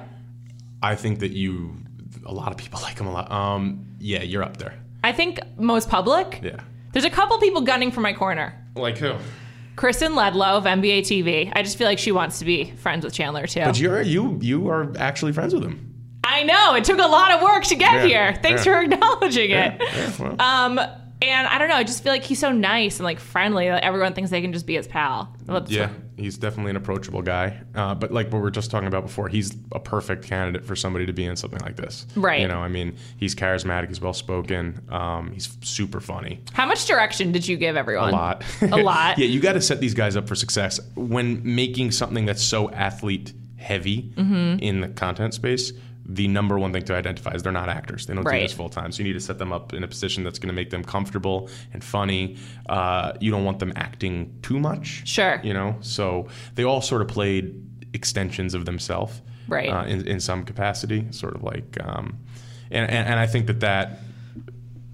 I 0.83 0.95
think 0.95 1.19
that 1.19 1.31
you. 1.31 1.77
A 2.27 2.33
lot 2.33 2.51
of 2.51 2.57
people 2.57 2.79
like 2.83 2.99
him 2.99 3.07
a 3.07 3.11
lot. 3.11 3.31
Um, 3.31 3.85
yeah, 3.99 4.21
you're 4.21 4.43
up 4.43 4.57
there. 4.57 4.73
I 5.03 5.11
think 5.11 5.39
most 5.57 5.89
public. 5.89 6.39
Yeah. 6.43 6.59
There's 6.93 7.05
a 7.05 7.09
couple 7.09 7.37
people 7.39 7.61
gunning 7.61 7.91
for 7.91 8.01
my 8.01 8.13
corner. 8.13 8.53
Like 8.75 8.97
who? 8.97 9.13
Kristen 9.75 10.13
Ledlow 10.13 10.57
of 10.57 10.63
NBA 10.63 10.99
TV. 11.01 11.51
I 11.55 11.61
just 11.61 11.77
feel 11.77 11.85
like 11.87 11.99
she 11.99 12.11
wants 12.11 12.39
to 12.39 12.45
be 12.45 12.71
friends 12.71 13.05
with 13.05 13.13
Chandler 13.13 13.45
too. 13.47 13.61
But 13.63 13.79
you're 13.79 14.01
you 14.01 14.39
you 14.41 14.69
are 14.69 14.91
actually 14.97 15.33
friends 15.33 15.53
with 15.53 15.63
him. 15.63 15.93
I 16.23 16.43
know 16.43 16.75
it 16.75 16.83
took 16.83 16.99
a 16.99 17.07
lot 17.07 17.31
of 17.31 17.41
work 17.41 17.63
to 17.65 17.75
get 17.75 17.93
Yeah, 17.93 18.05
here. 18.31 18.39
Thanks 18.41 18.65
yeah. 18.65 18.73
for 18.73 18.81
acknowledging 18.93 19.51
it. 19.51 19.79
Yeah, 19.81 20.11
well. 20.19 20.41
Um, 20.41 20.79
and 21.21 21.47
I 21.47 21.57
don't 21.57 21.69
know. 21.69 21.75
I 21.75 21.83
just 21.83 22.03
feel 22.03 22.11
like 22.11 22.23
he's 22.23 22.39
so 22.39 22.51
nice 22.51 22.97
and 22.97 23.05
like 23.05 23.19
friendly. 23.19 23.69
Like 23.69 23.83
everyone 23.83 24.13
thinks 24.13 24.29
they 24.31 24.41
can 24.41 24.51
just 24.53 24.65
be 24.67 24.75
his 24.75 24.87
pal. 24.87 25.35
That's- 25.45 25.69
Yeah, 25.71 25.89
he's 26.17 26.37
definitely 26.37 26.71
an 26.71 26.75
approachable 26.75 27.21
guy. 27.21 27.59
Uh, 27.75 27.93
but 27.95 28.11
like 28.11 28.27
what 28.27 28.35
we 28.39 28.41
were 28.41 28.51
just 28.51 28.69
talking 28.71 28.87
about 28.87 29.03
before, 29.03 29.27
he's 29.29 29.55
a 29.71 29.79
perfect 29.79 30.25
candidate 30.25 30.65
for 30.65 30.75
somebody 30.75 31.05
to 31.05 31.13
be 31.13 31.25
in 31.25 31.35
something 31.35 31.59
like 31.61 31.75
this. 31.75 32.05
Right. 32.15 32.41
You 32.41 32.47
know, 32.47 32.59
I 32.59 32.67
mean, 32.67 32.95
he's 33.17 33.35
charismatic, 33.35 33.87
he's 33.87 34.01
well 34.01 34.13
spoken, 34.13 34.81
um, 34.89 35.31
he's 35.31 35.57
super 35.61 35.99
funny. 35.99 36.41
How 36.53 36.65
much 36.65 36.85
direction 36.87 37.31
did 37.31 37.47
you 37.47 37.55
give 37.57 37.77
everyone? 37.77 38.09
A 38.09 38.11
lot. 38.11 38.43
A 38.61 38.77
lot. 38.83 39.17
yeah, 39.17 39.25
you 39.27 39.39
got 39.39 39.53
to 39.53 39.61
set 39.61 39.79
these 39.79 39.93
guys 39.93 40.17
up 40.17 40.27
for 40.27 40.35
success 40.35 40.79
when 40.95 41.41
making 41.43 41.91
something 41.91 42.25
that's 42.25 42.43
so 42.43 42.69
athlete 42.71 43.33
heavy 43.57 44.03
Mm-hmm. 44.15 44.59
in 44.63 44.81
the 44.81 44.87
content 44.89 45.33
space. 45.33 45.73
The 46.09 46.27
number 46.27 46.57
one 46.57 46.71
thing 46.71 46.83
to 46.85 46.95
identify 46.95 47.33
is 47.33 47.43
they're 47.43 47.51
not 47.51 47.67
actors. 47.67 48.05
They 48.05 48.13
don't 48.13 48.23
do 48.23 48.31
this 48.31 48.53
full 48.53 48.69
time. 48.69 48.91
So 48.91 48.99
you 48.99 49.09
need 49.09 49.13
to 49.13 49.19
set 49.19 49.39
them 49.39 49.51
up 49.51 49.73
in 49.73 49.83
a 49.83 49.87
position 49.87 50.23
that's 50.23 50.39
going 50.39 50.47
to 50.47 50.53
make 50.53 50.69
them 50.69 50.83
comfortable 50.83 51.49
and 51.73 51.83
funny. 51.83 52.37
Uh, 52.69 53.13
you 53.19 53.29
don't 53.29 53.43
want 53.43 53.59
them 53.59 53.73
acting 53.75 54.39
too 54.41 54.59
much. 54.59 55.07
Sure. 55.07 55.41
You 55.43 55.53
know, 55.53 55.75
so 55.81 56.27
they 56.55 56.63
all 56.63 56.81
sort 56.81 57.01
of 57.01 57.09
played 57.09 57.61
extensions 57.93 58.53
of 58.53 58.65
themselves, 58.65 59.21
Right. 59.47 59.69
Uh, 59.69 59.85
in, 59.85 60.07
in 60.07 60.19
some 60.19 60.43
capacity, 60.43 61.07
sort 61.11 61.35
of 61.35 61.43
like, 61.43 61.77
um, 61.81 62.17
and, 62.69 62.89
and 62.89 63.07
and 63.07 63.19
I 63.19 63.27
think 63.27 63.47
that 63.47 63.61
that 63.61 63.99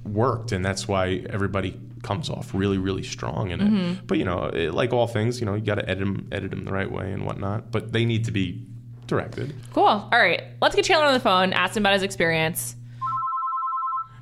worked, 0.05 0.51
and 0.51 0.63
that's 0.63 0.87
why 0.87 1.23
everybody 1.29 1.79
comes 2.03 2.29
off 2.29 2.53
really, 2.53 2.77
really 2.77 3.01
strong 3.03 3.49
in 3.51 3.61
it. 3.61 3.69
Mm-hmm. 3.69 4.05
But 4.05 4.19
you 4.19 4.25
know, 4.25 4.45
it, 4.45 4.73
like 4.73 4.93
all 4.93 5.07
things, 5.07 5.39
you 5.39 5.45
know, 5.45 5.55
you 5.55 5.61
got 5.61 5.75
to 5.75 5.89
edit 5.89 5.99
them, 5.99 6.27
edit 6.31 6.51
them 6.51 6.65
the 6.65 6.71
right 6.71 6.91
way 6.91 7.11
and 7.11 7.25
whatnot. 7.25 7.71
But 7.71 7.93
they 7.93 8.05
need 8.05 8.25
to 8.25 8.31
be 8.31 8.65
directed. 9.07 9.53
Cool. 9.73 9.85
All 9.85 10.09
right. 10.11 10.43
Let's 10.61 10.75
get 10.75 10.85
Chandler 10.85 11.07
on 11.07 11.13
the 11.13 11.19
phone. 11.19 11.53
Ask 11.53 11.75
him 11.75 11.83
about 11.83 11.93
his 11.93 12.03
experience. 12.03 12.75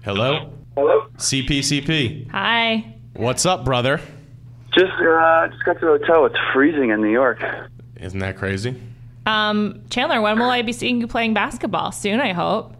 Hello, 0.03 0.51
Hello. 0.75 1.05
CPCP. 1.17 2.29
Hi. 2.31 2.95
What's 3.13 3.45
up, 3.45 3.63
brother? 3.63 3.99
Just 4.73 4.93
uh, 4.93 5.47
just 5.49 5.63
got 5.63 5.73
to 5.73 5.79
the 5.81 5.97
hotel. 5.99 6.25
It's 6.25 6.35
freezing 6.53 6.89
in 6.89 7.01
New 7.01 7.11
York. 7.11 7.43
Isn't 7.97 8.19
that 8.19 8.37
crazy? 8.37 8.81
Um, 9.25 9.83
Chandler, 9.89 10.21
when 10.21 10.39
will 10.39 10.49
I 10.49 10.61
be 10.61 10.73
seeing 10.73 10.99
you 10.99 11.07
playing 11.07 11.33
basketball? 11.33 11.91
Soon, 11.91 12.19
I 12.19 12.33
hope. 12.33 12.73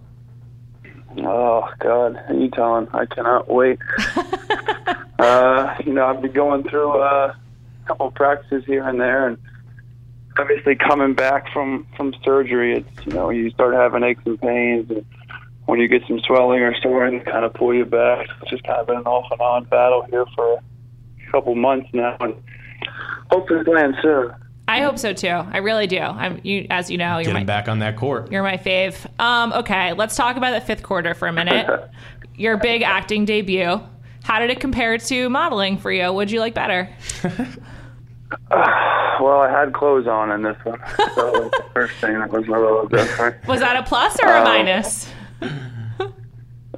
Oh 1.18 1.68
God, 1.80 2.18
who 2.28 2.44
you 2.44 2.50
telling? 2.50 2.88
I 2.94 3.06
cannot 3.06 3.50
wait. 3.50 3.80
uh, 5.20 5.76
you 5.86 5.94
know, 5.94 6.06
I've 6.06 6.22
been 6.22 6.32
going 6.32 6.64
through 6.64 6.92
uh, 6.92 7.36
a 7.84 7.88
couple 7.88 8.10
practices 8.12 8.64
here 8.66 8.88
and 8.88 9.00
there, 9.00 9.28
and 9.28 9.38
obviously 10.42 10.76
coming 10.76 11.14
back 11.14 11.52
from 11.54 11.88
from 11.96 12.14
surgery, 12.24 12.78
it's 12.78 13.06
you 13.06 13.14
know 13.14 13.30
you 13.30 13.50
start 13.52 13.74
having 13.74 14.04
aches 14.04 14.24
and 14.26 14.40
pains, 14.42 14.90
and 14.90 15.06
when 15.66 15.80
you 15.80 15.88
get 15.88 16.02
some 16.08 16.20
swelling 16.20 16.62
or 16.62 16.76
soreness, 16.82 17.24
they 17.24 17.32
kind 17.32 17.46
of 17.46 17.54
pull 17.54 17.74
you 17.74 17.86
back. 17.86 18.28
It's 18.42 18.52
just 18.52 18.64
kind 18.64 18.80
of 18.80 18.88
been 18.88 18.98
an 18.98 19.06
off 19.06 19.32
and 19.32 19.40
on 19.40 19.64
battle 19.66 20.06
here 20.10 20.26
for 20.36 20.54
a 20.56 21.32
couple 21.32 21.56
months 21.56 21.90
now, 21.94 22.18
and 22.20 22.36
hopefully 23.30 23.64
to 23.64 23.72
land 23.72 23.96
soon. 24.02 24.34
I 24.68 24.82
hope 24.82 24.98
so 24.98 25.14
too. 25.14 25.28
I 25.28 25.58
really 25.58 25.88
do. 25.88 26.00
I'm 26.00 26.40
you, 26.44 26.68
as 26.70 26.90
you 26.90 26.98
know, 26.98 27.18
you're 27.18 27.26
Get 27.26 27.34
my 27.34 27.44
back 27.44 27.68
on 27.68 27.80
that 27.80 27.98
court. 27.98 28.32
You're 28.32 28.44
my 28.44 28.58
fave. 28.58 28.96
Um, 29.20 29.54
okay, 29.54 29.94
let's 29.94 30.16
talk 30.16 30.38
about 30.38 30.52
the 30.52 30.66
fifth 30.66 30.84
quarter 30.84 31.14
for 31.14 31.28
a 31.28 31.34
minute. 31.34 31.90
Your 32.36 32.58
big 32.58 32.82
acting 32.82 33.26
debut. 33.26 33.82
How 34.24 34.40
did 34.40 34.50
it 34.50 34.60
compare 34.60 34.98
to 34.98 35.30
modeling 35.30 35.78
for 35.78 35.92
you? 35.92 36.12
What'd 36.14 36.32
you 36.32 36.40
like 36.40 36.54
better? 36.54 36.90
Well, 39.22 39.40
I 39.42 39.52
had 39.52 39.72
clothes 39.74 40.08
on 40.08 40.32
in 40.32 40.42
this 40.42 40.58
one, 40.64 40.80
so 40.98 41.06
that 41.16 41.34
was 41.44 41.52
the 41.52 41.64
first 41.74 41.94
thing 41.98 42.18
that 42.18 42.32
was 42.32 42.48
a 42.48 42.52
little 42.52 42.88
different. 42.88 43.46
Was 43.46 43.60
that 43.60 43.76
a 43.78 43.84
plus 43.84 44.18
or 44.24 44.30
a 44.30 44.38
Um, 44.40 44.44
minus? 44.46 45.12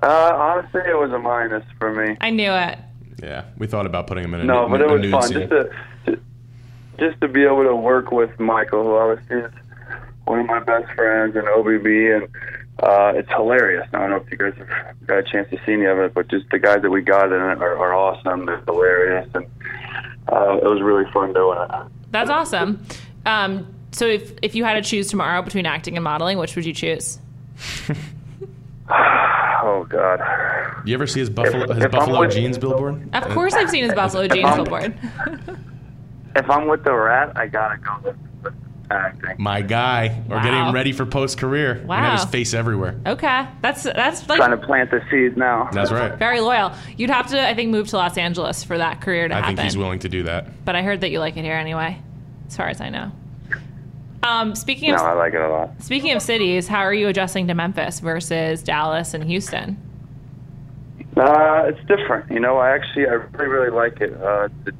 Uh, 0.01 0.31
honestly, 0.35 0.81
it 0.85 0.97
was 0.99 1.11
a 1.11 1.19
minus 1.19 1.63
for 1.79 1.93
me. 1.93 2.17
I 2.19 2.29
knew 2.29 2.51
it. 2.51 2.77
Yeah, 3.23 3.45
we 3.57 3.67
thought 3.67 3.85
about 3.85 4.07
putting 4.07 4.25
him 4.25 4.33
in 4.33 4.41
a, 4.41 4.43
No, 4.43 4.67
nu- 4.67 4.71
but 4.77 4.81
it 4.81 4.89
was 4.89 5.09
fun 5.11 5.21
scene. 5.23 5.39
just 5.39 5.49
to 5.51 6.11
to- 6.11 6.19
just 6.99 7.21
to 7.21 7.29
be 7.29 7.43
able 7.45 7.63
to 7.63 7.75
work 7.75 8.11
with 8.11 8.37
Michael, 8.39 8.83
who 8.83 8.97
obviously 8.97 9.37
is 9.37 9.51
one 10.25 10.39
of 10.41 10.45
my 10.47 10.59
best 10.59 10.91
friends, 10.93 11.37
and 11.37 11.47
OBB, 11.47 12.17
and 12.17 12.27
uh, 12.81 13.13
it's 13.15 13.29
hilarious. 13.29 13.87
I 13.93 13.99
don't 13.99 14.09
know 14.09 14.15
if 14.17 14.31
you 14.31 14.37
guys 14.37 14.53
have 14.57 15.07
got 15.07 15.19
a 15.19 15.23
chance 15.23 15.49
to 15.51 15.57
see 15.65 15.73
any 15.73 15.85
of 15.85 15.99
it, 15.99 16.13
but 16.13 16.27
just 16.29 16.45
the 16.51 16.59
guys 16.59 16.81
that 16.81 16.89
we 16.89 17.01
got 17.01 17.27
in 17.27 17.33
it 17.41 17.61
are, 17.61 17.77
are 17.77 17.93
awesome. 17.93 18.45
They're 18.45 18.61
hilarious, 18.65 19.29
and 19.35 19.45
uh, 20.31 20.57
it 20.57 20.63
was 20.67 20.81
really 20.81 21.09
fun 21.11 21.33
doing 21.33 21.57
it. 21.61 21.69
That's 22.11 22.29
awesome. 22.29 22.85
Um, 23.25 23.67
so 23.91 24.05
if 24.07 24.33
if 24.41 24.55
you 24.55 24.63
had 24.63 24.73
to 24.73 24.81
choose 24.81 25.07
tomorrow 25.07 25.41
between 25.43 25.65
acting 25.65 25.95
and 25.97 26.03
modeling, 26.03 26.37
which 26.37 26.55
would 26.55 26.65
you 26.65 26.73
choose? 26.73 27.19
Oh 29.65 29.85
God. 29.87 30.19
you 30.85 30.93
ever 30.93 31.07
see 31.07 31.21
his 31.21 31.29
buffalo 31.29 31.63
If- 31.63 31.75
his 31.75 31.85
if 31.85 31.91
buffalo 31.91 32.19
with- 32.19 32.31
jeans 32.31 32.57
billboard? 32.57 33.09
Of 33.15 33.29
course, 33.29 33.53
I've 33.53 33.69
seen 33.69 33.85
his 33.85 33.93
Buffalo 33.93 34.27
Jeans 34.27 34.55
billboard. 34.55 34.97
If 36.35 36.49
I'm 36.49 36.67
with 36.67 36.83
the 36.83 36.91
rat, 36.93 37.31
I 37.37 37.45
gotta 37.45 37.77
go 37.77 37.91
with, 38.03 38.15
with 38.17 38.32
acting. 38.93 39.35
My 39.37 39.61
guy. 39.61 40.21
We're 40.27 40.37
Wow. 40.37 40.43
getting 40.43 40.73
ready 40.73 40.91
for 40.93 41.05
post 41.05 41.37
career. 41.37 41.83
We're 41.85 41.95
have 41.95 42.19
his 42.21 42.29
face 42.29 42.53
everywhere. 42.53 42.95
Okay, 43.05 43.45
that's 43.61 43.83
that's 43.83 44.27
like 44.29 44.37
Trying 44.37 44.51
to 44.59 44.65
plant 44.65 44.91
the 44.91 45.01
seeds 45.11 45.35
now. 45.35 45.69
That's 45.73 45.91
right. 45.91 46.13
very 46.13 46.39
loyal. 46.39 46.71
You'd 46.97 47.09
have 47.09 47.27
to, 47.27 47.47
I 47.47 47.53
think, 47.53 47.71
move 47.71 47.87
to 47.89 47.97
Los 47.97 48.17
Angeles 48.17 48.63
for 48.63 48.77
that 48.77 49.01
career 49.01 49.27
to 49.27 49.33
I 49.33 49.37
happen. 49.37 49.53
I 49.53 49.55
think 49.55 49.63
he's 49.65 49.77
willing 49.77 49.99
to 49.99 50.09
do 50.09 50.23
that. 50.23 50.63
But 50.65 50.75
I 50.75 50.81
heard 50.83 51.01
that 51.01 51.11
you 51.11 51.19
like 51.19 51.35
it 51.37 51.43
here 51.43 51.55
anyway, 51.55 51.99
as 52.47 52.55
far 52.55 52.67
as 52.69 52.79
I 52.81 52.89
know. 52.89 53.11
Um, 54.23 54.55
speaking 54.55 54.91
No, 54.91 54.95
of 54.97 55.01
I 55.01 55.13
like 55.13 55.33
it 55.33 55.41
a 55.41 55.49
lot. 55.49 55.71
speaking 55.83 56.13
of 56.15 56.21
cities, 56.21 56.67
how 56.69 56.79
are 56.79 56.93
you 56.93 57.09
adjusting 57.09 57.47
to 57.47 57.53
Memphis 57.53 57.99
versus 57.99 58.63
Dallas 58.63 59.13
and 59.13 59.23
Houston? 59.25 59.75
Uh, 61.17 61.63
it's 61.67 61.79
different. 61.87 62.31
You 62.31 62.39
know, 62.39 62.57
I 62.57 62.71
actually, 62.73 63.05
I 63.07 63.11
really, 63.13 63.47
really 63.47 63.69
like 63.69 64.01
it. 64.01 64.13
Uh, 64.21 64.47
it 64.65 64.73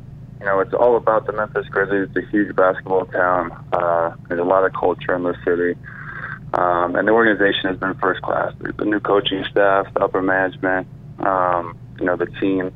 you 0.43 0.49
know, 0.49 0.59
it's 0.59 0.73
all 0.73 0.97
about 0.97 1.25
the 1.25 1.31
Memphis 1.31 1.65
Grizzlies. 1.69 2.09
It's 2.09 2.27
a 2.27 2.29
huge 2.29 2.53
basketball 2.53 3.05
town. 3.05 3.65
Uh, 3.71 4.13
there's 4.27 4.41
a 4.41 4.43
lot 4.43 4.65
of 4.65 4.73
culture 4.73 5.15
in 5.15 5.23
the 5.23 5.35
city. 5.45 5.79
Um, 6.53 6.97
and 6.97 7.07
the 7.07 7.13
organization 7.13 7.69
has 7.69 7.77
been 7.77 7.93
first 7.93 8.21
class. 8.21 8.53
The 8.59 8.83
new 8.83 8.99
coaching 8.99 9.45
staff, 9.49 9.91
the 9.93 10.03
upper 10.03 10.21
management. 10.21 10.87
Um, 11.19 11.79
you 11.97 12.05
know 12.05 12.17
the 12.17 12.25
team. 12.25 12.73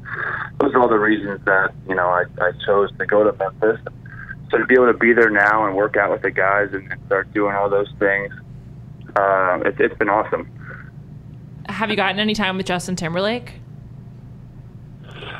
Those 0.61 0.74
are 0.74 0.80
all 0.80 0.88
the 0.88 0.97
reasons 0.97 1.41
that 1.43 1.74
you 1.89 1.95
know 1.95 2.07
I, 2.07 2.24
I 2.39 2.51
chose 2.65 2.89
to 2.97 3.05
go 3.05 3.30
to 3.30 3.38
Memphis. 3.38 3.82
So 4.49 4.57
to 4.57 4.65
be 4.65 4.76
able 4.76 4.88
to 4.88 4.97
be 4.97 5.11
there 5.11 5.30
now 5.30 5.65
and 5.65 5.76
work 5.76 5.97
out 5.97 6.11
with 6.11 6.22
the 6.22 6.32
guys 6.32 6.70
and, 6.72 6.89
and 6.89 7.05
start 7.07 7.34
doing 7.34 7.53
all 7.53 7.70
those 7.70 7.91
things, 7.99 8.32
uh, 9.18 9.59
it, 9.65 9.76
it's 9.78 9.97
been 9.97 10.07
awesome. 10.07 10.49
Have 11.68 11.89
you 11.89 11.97
gotten 11.97 12.20
any 12.20 12.34
time 12.34 12.55
with 12.55 12.65
Justin 12.65 12.95
Timberlake? 12.95 13.59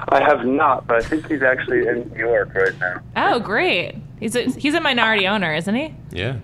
I 0.10 0.22
have 0.24 0.46
not, 0.46 0.88
but 0.88 0.98
I 1.04 1.08
think 1.08 1.28
he's 1.28 1.44
actually 1.44 1.88
in 1.88 2.10
New 2.16 2.20
York 2.20 2.54
right 2.56 2.78
now. 2.80 3.02
Oh, 3.16 3.40
great. 3.40 3.96
He's 4.20 4.36
a, 4.36 4.44
he's 4.44 4.74
a 4.74 4.82
minority 4.82 5.28
owner, 5.28 5.54
isn't 5.54 5.76
he? 5.76 5.94
Yeah. 6.12 6.38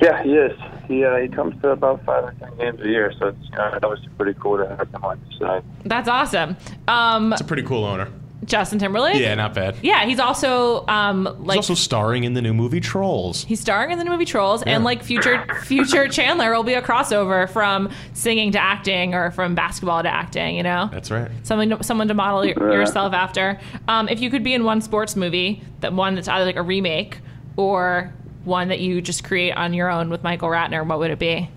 Yeah, 0.00 0.22
he 0.22 0.30
is. 0.34 0.58
He 0.88 1.04
uh, 1.04 1.16
he 1.18 1.28
comes 1.28 1.60
to 1.62 1.70
about 1.70 2.04
five 2.04 2.24
or 2.24 2.34
ten 2.40 2.56
games 2.56 2.80
a 2.80 2.88
year, 2.88 3.12
so 3.18 3.28
it's 3.28 3.38
uh, 3.56 3.78
that 3.78 3.88
was 3.88 4.00
pretty 4.18 4.36
cool 4.40 4.58
to 4.58 4.66
have 4.68 4.88
him 4.92 5.04
on 5.04 5.20
the 5.30 5.38
side. 5.38 5.62
That's 5.84 6.08
awesome. 6.08 6.56
Um, 6.88 7.32
It's 7.32 7.40
a 7.40 7.44
pretty 7.44 7.62
cool 7.62 7.84
owner. 7.84 8.08
Justin 8.44 8.78
Timberlake? 8.78 9.20
Yeah, 9.20 9.34
not 9.34 9.54
bad. 9.54 9.76
Yeah, 9.82 10.04
he's 10.04 10.18
also 10.18 10.86
um, 10.86 11.24
like 11.24 11.56
He's 11.56 11.70
also 11.70 11.74
starring 11.74 12.24
in 12.24 12.34
the 12.34 12.42
new 12.42 12.52
movie 12.52 12.80
Trolls. 12.80 13.44
He's 13.44 13.60
starring 13.60 13.92
in 13.92 13.98
the 13.98 14.04
new 14.04 14.10
movie 14.10 14.24
Trolls, 14.24 14.62
and 14.62 14.84
like 14.84 15.02
future 15.04 15.44
future 15.62 16.08
Chandler 16.08 16.52
will 16.52 16.64
be 16.64 16.74
a 16.74 16.82
crossover 16.82 17.48
from 17.48 17.90
singing 18.14 18.52
to 18.52 18.58
acting 18.62 19.14
or 19.14 19.30
from 19.30 19.54
basketball 19.54 20.02
to 20.02 20.08
acting. 20.08 20.56
You 20.56 20.64
know, 20.64 20.88
That's 20.90 21.10
right. 21.10 21.30
Someone 21.44 21.70
to, 21.70 21.84
someone 21.84 22.08
to 22.08 22.14
model 22.14 22.44
yourself 22.44 23.12
after. 23.12 23.60
Um, 23.88 24.08
if 24.08 24.20
you 24.20 24.30
could 24.30 24.42
be 24.42 24.54
in 24.54 24.64
one 24.64 24.80
sports 24.80 25.14
movie, 25.16 25.62
that 25.80 25.92
one 25.92 26.14
that's 26.16 26.28
either 26.28 26.44
like 26.44 26.56
a 26.56 26.62
remake 26.62 27.18
or 27.56 28.12
one 28.44 28.68
that 28.68 28.80
you 28.80 29.00
just 29.00 29.22
create 29.24 29.52
on 29.52 29.72
your 29.72 29.88
own 29.88 30.10
with 30.10 30.22
Michael 30.24 30.48
Ratner, 30.48 30.84
what 30.86 30.98
would 30.98 31.10
it 31.10 31.18
be? 31.18 31.48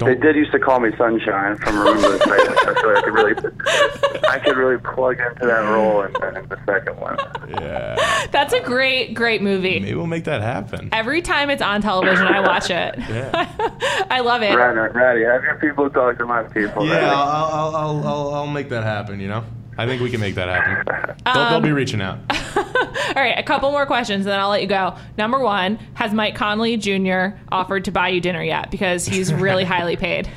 They 0.00 0.14
did 0.14 0.36
used 0.36 0.52
to 0.52 0.58
call 0.58 0.80
me 0.80 0.90
Sunshine 0.98 1.56
from 1.56 1.78
Remember 1.78 2.12
the 2.12 2.18
Titans. 2.18 2.58
I 2.58 2.74
feel 2.74 2.92
like 2.92 2.98
I 2.98 3.02
could 3.02 3.14
really, 3.14 4.28
I 4.28 4.38
could 4.38 4.56
really 4.56 4.78
plug 4.78 5.18
into 5.20 5.46
that 5.46 5.60
role 5.70 6.02
in, 6.02 6.08
in 6.36 6.48
the 6.48 6.58
second 6.66 6.98
one. 6.98 7.16
Yeah. 7.48 7.96
That's 8.30 8.52
a 8.52 8.60
great, 8.60 9.14
great 9.14 9.42
movie. 9.42 9.80
Maybe 9.80 9.94
we'll 9.94 10.06
make 10.06 10.24
that 10.24 10.42
happen. 10.42 10.90
Every 10.92 11.22
time 11.22 11.50
it's 11.50 11.62
on 11.62 11.80
television, 11.82 12.26
I 12.26 12.40
watch 12.40 12.70
it. 12.70 12.94
Yeah. 12.98 14.04
I 14.10 14.20
love 14.20 14.42
it. 14.42 14.54
Ratty, 14.54 14.78
Ratty, 14.96 15.24
have 15.24 15.42
your 15.42 15.56
people 15.56 15.88
talk 15.90 16.18
to 16.18 16.26
my 16.26 16.42
people. 16.44 16.86
Yeah, 16.86 17.12
I'll, 17.12 17.52
I'll, 17.52 17.76
I'll, 17.76 18.06
I'll, 18.06 18.34
I'll 18.34 18.46
make 18.46 18.68
that 18.70 18.84
happen, 18.84 19.20
you 19.20 19.28
know? 19.28 19.44
I 19.78 19.86
think 19.86 20.00
we 20.00 20.10
can 20.10 20.20
make 20.20 20.34
that 20.36 20.48
happen. 20.48 21.16
They'll, 21.24 21.50
they'll 21.50 21.60
be 21.60 21.72
reaching 21.72 22.00
out. 22.00 22.18
All 22.56 23.22
right, 23.22 23.38
a 23.38 23.42
couple 23.42 23.70
more 23.70 23.86
questions, 23.86 24.24
and 24.24 24.32
then 24.32 24.40
I'll 24.40 24.48
let 24.48 24.62
you 24.62 24.68
go. 24.68 24.96
Number 25.18 25.38
one, 25.38 25.78
has 25.94 26.14
Mike 26.14 26.34
Conley 26.34 26.76
Jr. 26.76 27.36
offered 27.52 27.84
to 27.84 27.92
buy 27.92 28.08
you 28.08 28.20
dinner 28.20 28.42
yet? 28.42 28.70
Because 28.70 29.06
he's 29.06 29.32
really 29.32 29.64
highly 29.74 29.96
paid. 29.96 30.30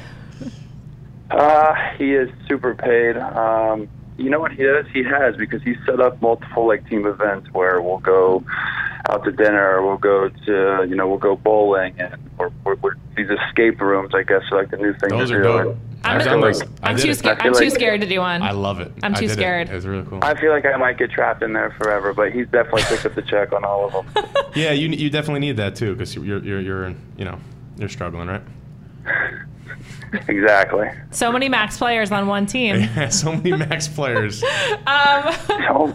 Uh, 1.32 1.74
he 1.98 2.14
is 2.14 2.30
super 2.48 2.76
paid. 2.76 3.18
Um, 3.18 3.88
you 4.18 4.30
know 4.30 4.40
what 4.40 4.52
he 4.52 4.64
does? 4.64 4.86
He 4.94 5.04
has 5.04 5.38
because 5.38 5.62
he's 5.64 5.78
set 5.86 6.02
up 6.02 6.22
multiple 6.22 6.68
like 6.68 6.88
team 6.90 7.06
events 7.06 7.50
where 7.54 7.82
we'll 7.82 8.00
go 8.00 8.44
out 9.10 9.24
to 9.24 9.32
dinner, 9.32 9.78
or 9.78 9.86
we'll 9.86 9.98
go 9.98 10.30
to 10.30 10.86
you 10.88 10.96
know 10.96 11.08
we'll 11.08 11.18
go 11.18 11.36
bowling, 11.36 11.96
and 12.00 12.16
or, 12.38 12.52
or, 12.66 12.78
or 12.82 12.98
these 13.16 13.30
escape 13.30 13.80
rooms. 13.80 14.14
I 14.14 14.24
guess 14.24 14.42
are 14.52 14.58
like 14.58 14.72
the 14.72 14.78
new 14.78 14.94
thing. 14.96 15.10
Those 15.10 15.32
are 15.32 15.42
do. 15.42 15.44
dope. 15.44 15.78
And 16.04 16.06
I'm, 16.08 16.16
I've 16.16 16.22
a- 16.22 16.30
done 16.30 16.42
those. 16.42 16.62
I 16.62 16.66
I'm 16.84 16.98
too 16.98 17.10
it. 17.10 17.16
scared. 17.18 17.40
I 17.40 17.44
feel 17.44 17.52
I'm 17.54 17.60
too 17.60 17.66
like- 17.66 17.74
scared 17.74 18.02
to 18.02 18.08
do 18.08 18.20
one. 18.20 18.42
I 18.42 18.52
love 18.52 18.80
it. 18.80 18.92
I'm 19.04 19.14
too 19.14 19.22
did 19.22 19.32
it. 19.32 19.34
scared. 19.34 19.70
It 19.70 19.74
was 19.76 19.86
really 19.86 20.06
cool. 20.06 20.20
I 20.22 20.34
feel 20.40 20.52
like 20.52 20.66
I 20.66 20.76
might 20.78 20.98
get 20.98 21.12
trapped 21.12 21.44
in 21.44 21.54
there 21.54 21.72
forever, 21.72 22.14
but 22.14 22.32
he's 22.32 22.48
definitely 22.48 22.84
picked 22.84 23.06
up 23.06 23.16
the 23.16 23.22
check 23.22 23.52
on 23.54 23.64
all 23.66 23.86
of 23.86 23.94
them. 24.16 24.26
Yeah, 24.56 24.72
you 24.72 24.88
you 24.90 25.10
definitely 25.12 25.42
need 25.42 25.58
that 25.58 25.76
too 25.76 25.94
because 25.94 26.16
you're 26.16 26.44
you're 26.44 26.60
you're 26.60 26.90
you 27.18 27.26
know 27.26 27.38
you're 27.78 27.88
struggling, 27.90 28.28
right? 28.28 28.42
exactly. 30.28 30.90
so 31.12 31.32
many 31.32 31.48
max 31.50 31.78
players 31.78 32.12
on 32.12 32.26
one 32.28 32.46
team. 32.48 32.76
Yeah, 32.96 33.10
so 33.10 33.32
many 33.34 33.52
max 33.56 33.88
players. 33.88 34.44
Um, 34.88 35.94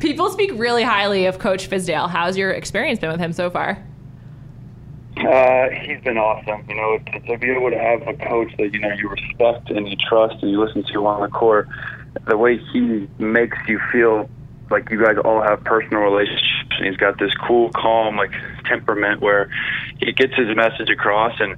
people 0.00 0.30
speak 0.30 0.52
really 0.54 0.82
highly 0.82 1.26
of 1.26 1.38
Coach 1.38 1.68
Fizdale. 1.68 2.08
How's 2.08 2.36
your 2.38 2.50
experience 2.52 2.98
been 2.98 3.10
with 3.10 3.20
him 3.20 3.32
so 3.34 3.50
far? 3.50 3.82
Uh, 5.24 5.68
he's 5.70 6.00
been 6.02 6.18
awesome. 6.18 6.64
You 6.68 6.74
know, 6.74 6.98
to, 6.98 7.38
be 7.38 7.50
able 7.50 7.70
to 7.70 7.78
have 7.78 8.02
a 8.02 8.14
coach 8.14 8.52
that 8.58 8.72
you 8.72 8.80
know 8.80 8.92
you 8.94 9.08
respect 9.08 9.70
and 9.70 9.88
you 9.88 9.96
trust 10.08 10.42
and 10.42 10.50
you 10.50 10.62
listen 10.62 10.84
to 10.92 11.06
on 11.06 11.22
the 11.22 11.28
court, 11.28 11.68
the 12.26 12.36
way 12.36 12.58
he 12.72 13.08
makes 13.18 13.56
you 13.68 13.80
feel 13.92 14.28
like 14.70 14.90
you 14.90 15.02
guys 15.02 15.16
all 15.24 15.42
have 15.42 15.62
personal 15.64 16.02
relationships. 16.02 16.76
And 16.78 16.86
he's 16.86 16.96
got 16.96 17.18
this 17.18 17.32
cool, 17.46 17.70
calm, 17.70 18.16
like 18.16 18.32
temperament 18.64 19.20
where 19.20 19.50
he 19.98 20.12
gets 20.12 20.34
his 20.34 20.56
message 20.56 20.88
across. 20.88 21.38
And 21.38 21.56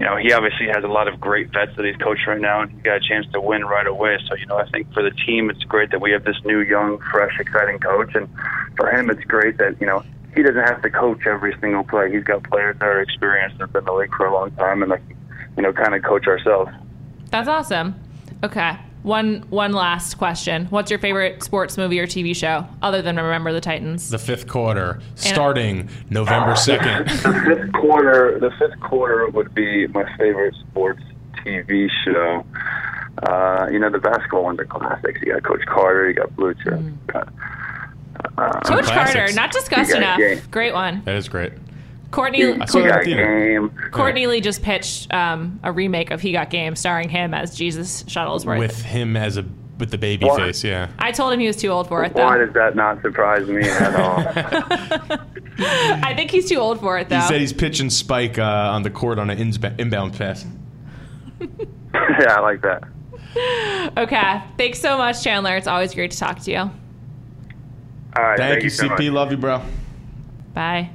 you 0.00 0.06
know, 0.06 0.16
he 0.16 0.32
obviously 0.32 0.66
has 0.66 0.82
a 0.82 0.88
lot 0.88 1.08
of 1.08 1.20
great 1.20 1.52
vets 1.52 1.76
that 1.76 1.84
he's 1.84 1.96
coached 1.96 2.26
right 2.26 2.40
now, 2.40 2.62
and 2.62 2.70
he 2.70 2.78
got 2.78 2.96
a 2.96 3.08
chance 3.08 3.26
to 3.32 3.40
win 3.40 3.64
right 3.64 3.86
away. 3.86 4.18
So 4.28 4.34
you 4.34 4.46
know, 4.46 4.58
I 4.58 4.68
think 4.70 4.92
for 4.92 5.02
the 5.02 5.10
team, 5.10 5.48
it's 5.48 5.62
great 5.64 5.90
that 5.92 6.00
we 6.00 6.10
have 6.12 6.24
this 6.24 6.36
new, 6.44 6.60
young, 6.60 6.98
fresh, 7.12 7.38
exciting 7.38 7.78
coach, 7.78 8.14
and 8.14 8.28
for 8.76 8.90
him, 8.90 9.10
it's 9.10 9.24
great 9.24 9.58
that 9.58 9.80
you 9.80 9.86
know 9.86 10.02
he 10.36 10.42
doesn't 10.42 10.62
have 10.62 10.82
to 10.82 10.90
coach 10.90 11.26
every 11.26 11.56
single 11.60 11.82
play. 11.82 12.12
He's 12.12 12.22
got 12.22 12.44
players 12.44 12.76
that 12.78 12.86
are 12.86 13.00
experienced 13.00 13.54
and 13.54 13.62
have 13.62 13.72
been 13.72 13.80
in 13.80 13.86
the 13.86 13.92
league 13.92 14.14
for 14.14 14.26
a 14.26 14.32
long 14.32 14.50
time, 14.52 14.82
and 14.82 14.90
like, 14.90 15.02
you 15.56 15.62
know, 15.62 15.72
kind 15.72 15.94
of 15.94 16.02
coach 16.02 16.26
ourselves. 16.26 16.70
That's 17.30 17.48
awesome. 17.48 17.94
Okay. 18.44 18.76
One 19.02 19.44
one 19.50 19.72
last 19.72 20.18
question. 20.18 20.66
What's 20.66 20.90
your 20.90 20.98
favorite 20.98 21.42
sports 21.42 21.78
movie 21.78 22.00
or 22.00 22.06
TV 22.06 22.34
show 22.34 22.66
other 22.82 23.02
than 23.02 23.16
Remember 23.16 23.52
the 23.52 23.60
Titans? 23.60 24.10
The 24.10 24.18
fifth 24.18 24.48
quarter 24.48 25.00
starting 25.14 25.88
November 26.10 26.56
second. 26.56 27.08
The 27.08 27.42
fifth 27.46 27.72
quarter, 27.72 28.38
the 28.40 28.50
fifth 28.58 28.80
quarter 28.80 29.28
would 29.28 29.54
be 29.54 29.86
my 29.86 30.04
favorite 30.18 30.54
sports 30.68 31.02
TV 31.36 31.88
show. 32.04 32.44
Uh, 33.22 33.68
you 33.70 33.78
know, 33.78 33.90
the 33.90 33.98
basketball 34.00 34.42
ones 34.42 34.58
are 34.58 34.66
classics. 34.66 35.20
You 35.22 35.32
got 35.32 35.44
Coach 35.44 35.64
Carter, 35.66 36.08
you 36.08 36.14
got 36.14 36.34
Blue 36.36 36.54
Chip. 36.54 36.74
Mm. 36.74 37.32
Uh, 38.38 38.50
Coach 38.60 38.84
classics. 38.84 39.14
Carter, 39.14 39.32
not 39.34 39.50
discussed 39.52 39.88
You 39.88 39.94
got 40.00 40.02
enough. 40.02 40.18
game. 40.18 40.40
Great 40.50 40.74
one. 40.74 41.02
That 41.04 41.16
is 41.16 41.28
great. 41.28 41.52
Courtney 42.12 42.44
I 42.44 42.64
saw 42.66 42.78
you 42.78 42.84
that 42.84 42.90
got 42.90 42.98
in 43.00 43.04
theater. 43.04 43.48
game. 43.68 43.90
Courtney 43.90 44.26
Lee 44.26 44.40
just 44.40 44.62
pitched 44.62 45.12
um, 45.12 45.58
a 45.62 45.72
remake 45.72 46.10
of 46.10 46.20
He 46.20 46.32
Got 46.32 46.50
Game, 46.50 46.76
starring 46.76 47.08
him 47.08 47.34
as 47.34 47.54
Jesus 47.56 48.04
Shuttlesworth. 48.04 48.58
With 48.58 48.80
him 48.82 49.16
as 49.16 49.36
a 49.36 49.44
with 49.78 49.90
the 49.90 49.98
baby 49.98 50.24
What? 50.24 50.40
face, 50.40 50.64
yeah. 50.64 50.88
I 50.98 51.12
told 51.12 51.34
him 51.34 51.40
he 51.40 51.46
was 51.48 51.56
too 51.56 51.68
old 51.68 51.86
for 51.88 52.02
it, 52.04 52.14
Why 52.14 52.38
though. 52.38 52.46
does 52.46 52.54
that 52.54 52.76
not 52.76 53.02
surprise 53.02 53.46
me 53.46 53.60
at 53.62 53.94
all? 53.94 55.18
I 55.58 56.14
think 56.14 56.30
he's 56.30 56.48
too 56.48 56.56
old 56.56 56.80
for 56.80 56.98
it, 56.98 57.10
though. 57.10 57.16
He 57.20 57.26
said 57.26 57.40
he's 57.40 57.52
pitching 57.52 57.90
Spike 57.90 58.38
uh, 58.38 58.42
on 58.72 58.82
the 58.84 58.90
court 58.90 59.18
on 59.18 59.28
an 59.28 59.36
insba- 59.38 59.78
inbound 59.78 60.14
pass. 60.14 60.46
yeah, 61.40 62.36
I 62.36 62.40
like 62.40 62.62
that. 62.62 63.92
okay. 63.98 64.42
Thanks 64.56 64.78
so 64.80 64.96
much, 64.96 65.22
Chandler. 65.22 65.56
It's 65.56 65.66
always 65.66 65.94
great 65.94 66.10
to 66.12 66.18
talk 66.18 66.40
to 66.40 66.50
you. 66.50 66.70
All 68.16 68.22
right, 68.22 68.38
Thank, 68.38 68.62
you, 68.62 68.70
so 68.70 68.84
CP. 68.84 68.90
much. 68.90 69.00
Love 69.02 69.30
you, 69.30 69.36
bro. 69.36 69.62
Bye. 70.54 70.90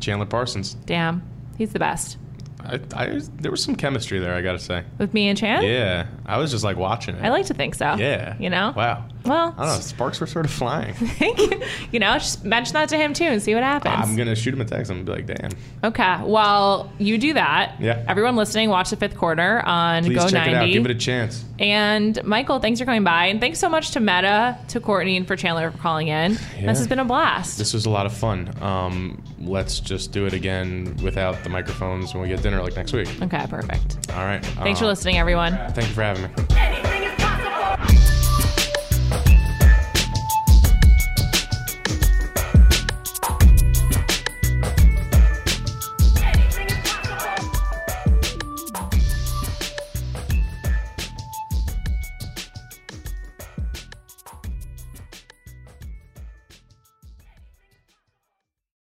Chandler 0.00 0.26
Parsons. 0.26 0.74
Damn. 0.86 1.22
He's 1.58 1.72
the 1.72 1.78
best. 1.78 2.16
I, 2.64 2.80
I, 2.94 3.20
there 3.40 3.50
was 3.50 3.62
some 3.62 3.76
chemistry 3.76 4.18
there, 4.20 4.34
I 4.34 4.40
gotta 4.40 4.58
say. 4.58 4.84
With 4.98 5.12
me 5.12 5.28
and 5.28 5.36
Chan? 5.36 5.64
Yeah, 5.64 6.06
I 6.24 6.38
was 6.38 6.50
just 6.50 6.64
like 6.64 6.76
watching 6.76 7.16
it. 7.16 7.22
I 7.22 7.28
like 7.28 7.46
to 7.46 7.54
think 7.54 7.74
so. 7.74 7.94
Yeah. 7.94 8.36
You 8.38 8.50
know? 8.50 8.72
Wow. 8.76 9.04
Well, 9.24 9.54
I 9.56 9.64
don't 9.66 9.74
know. 9.74 9.80
Sparks 9.80 10.20
were 10.20 10.26
sort 10.26 10.44
of 10.44 10.50
flying. 10.50 10.94
thank 10.94 11.38
you. 11.38 11.60
You 11.92 12.00
know, 12.00 12.14
just 12.14 12.44
mention 12.44 12.74
that 12.74 12.88
to 12.88 12.96
him 12.96 13.12
too 13.14 13.24
and 13.24 13.40
see 13.42 13.54
what 13.54 13.62
happens. 13.62 13.94
I'm 13.96 14.16
gonna 14.16 14.34
shoot 14.34 14.52
him 14.54 14.60
a 14.60 14.64
text. 14.64 14.90
I'm 14.90 15.04
gonna 15.04 15.18
be 15.18 15.24
like, 15.24 15.38
"Damn, 15.38 15.50
Okay. 15.84 16.16
Well, 16.24 16.90
you 16.98 17.18
do 17.18 17.34
that. 17.34 17.76
Yeah. 17.80 18.04
Everyone 18.08 18.34
listening, 18.36 18.68
watch 18.70 18.90
the 18.90 18.96
fifth 18.96 19.16
quarter 19.16 19.60
on 19.64 20.04
please 20.04 20.16
Go 20.18 20.24
check 20.28 20.46
90. 20.46 20.50
it 20.50 20.54
out. 20.56 20.66
Give 20.72 20.84
it 20.84 20.90
a 20.90 20.94
chance." 20.94 21.44
and 21.58 22.22
Michael, 22.24 22.58
thanks 22.58 22.80
for 22.80 22.86
coming 22.86 23.04
by. 23.04 23.26
And 23.26 23.40
thanks 23.40 23.58
so 23.60 23.68
much 23.68 23.92
to 23.92 24.00
Metta, 24.00 24.58
to 24.68 24.80
Courtney, 24.80 25.16
and 25.16 25.26
for 25.26 25.36
Chandler 25.36 25.70
for 25.70 25.78
calling 25.78 26.08
in. 26.08 26.32
Yeah. 26.58 26.66
This 26.66 26.78
has 26.78 26.88
been 26.88 26.98
a 26.98 27.04
blast. 27.04 27.56
This 27.58 27.72
was 27.72 27.86
a 27.86 27.90
lot 27.90 28.04
of 28.06 28.12
fun. 28.12 28.50
Um, 28.60 29.22
let's 29.40 29.78
just 29.78 30.10
do 30.10 30.26
it 30.26 30.32
again 30.32 30.96
without 31.02 31.44
the 31.44 31.48
microphones 31.50 32.12
when 32.14 32.22
we 32.24 32.28
get 32.28 32.42
dinner, 32.42 32.60
like 32.62 32.74
next 32.74 32.92
week. 32.92 33.08
okay, 33.22 33.46
perfect. 33.48 34.10
All 34.14 34.24
right. 34.24 34.44
Thanks 34.44 34.80
Uh, 34.80 34.82
for 34.82 34.86
listening, 34.88 35.18
everyone. 35.18 35.52
Thank 35.72 35.86
you 35.88 35.94
for 35.94 36.02
having 36.02 36.24
me. 36.24 38.01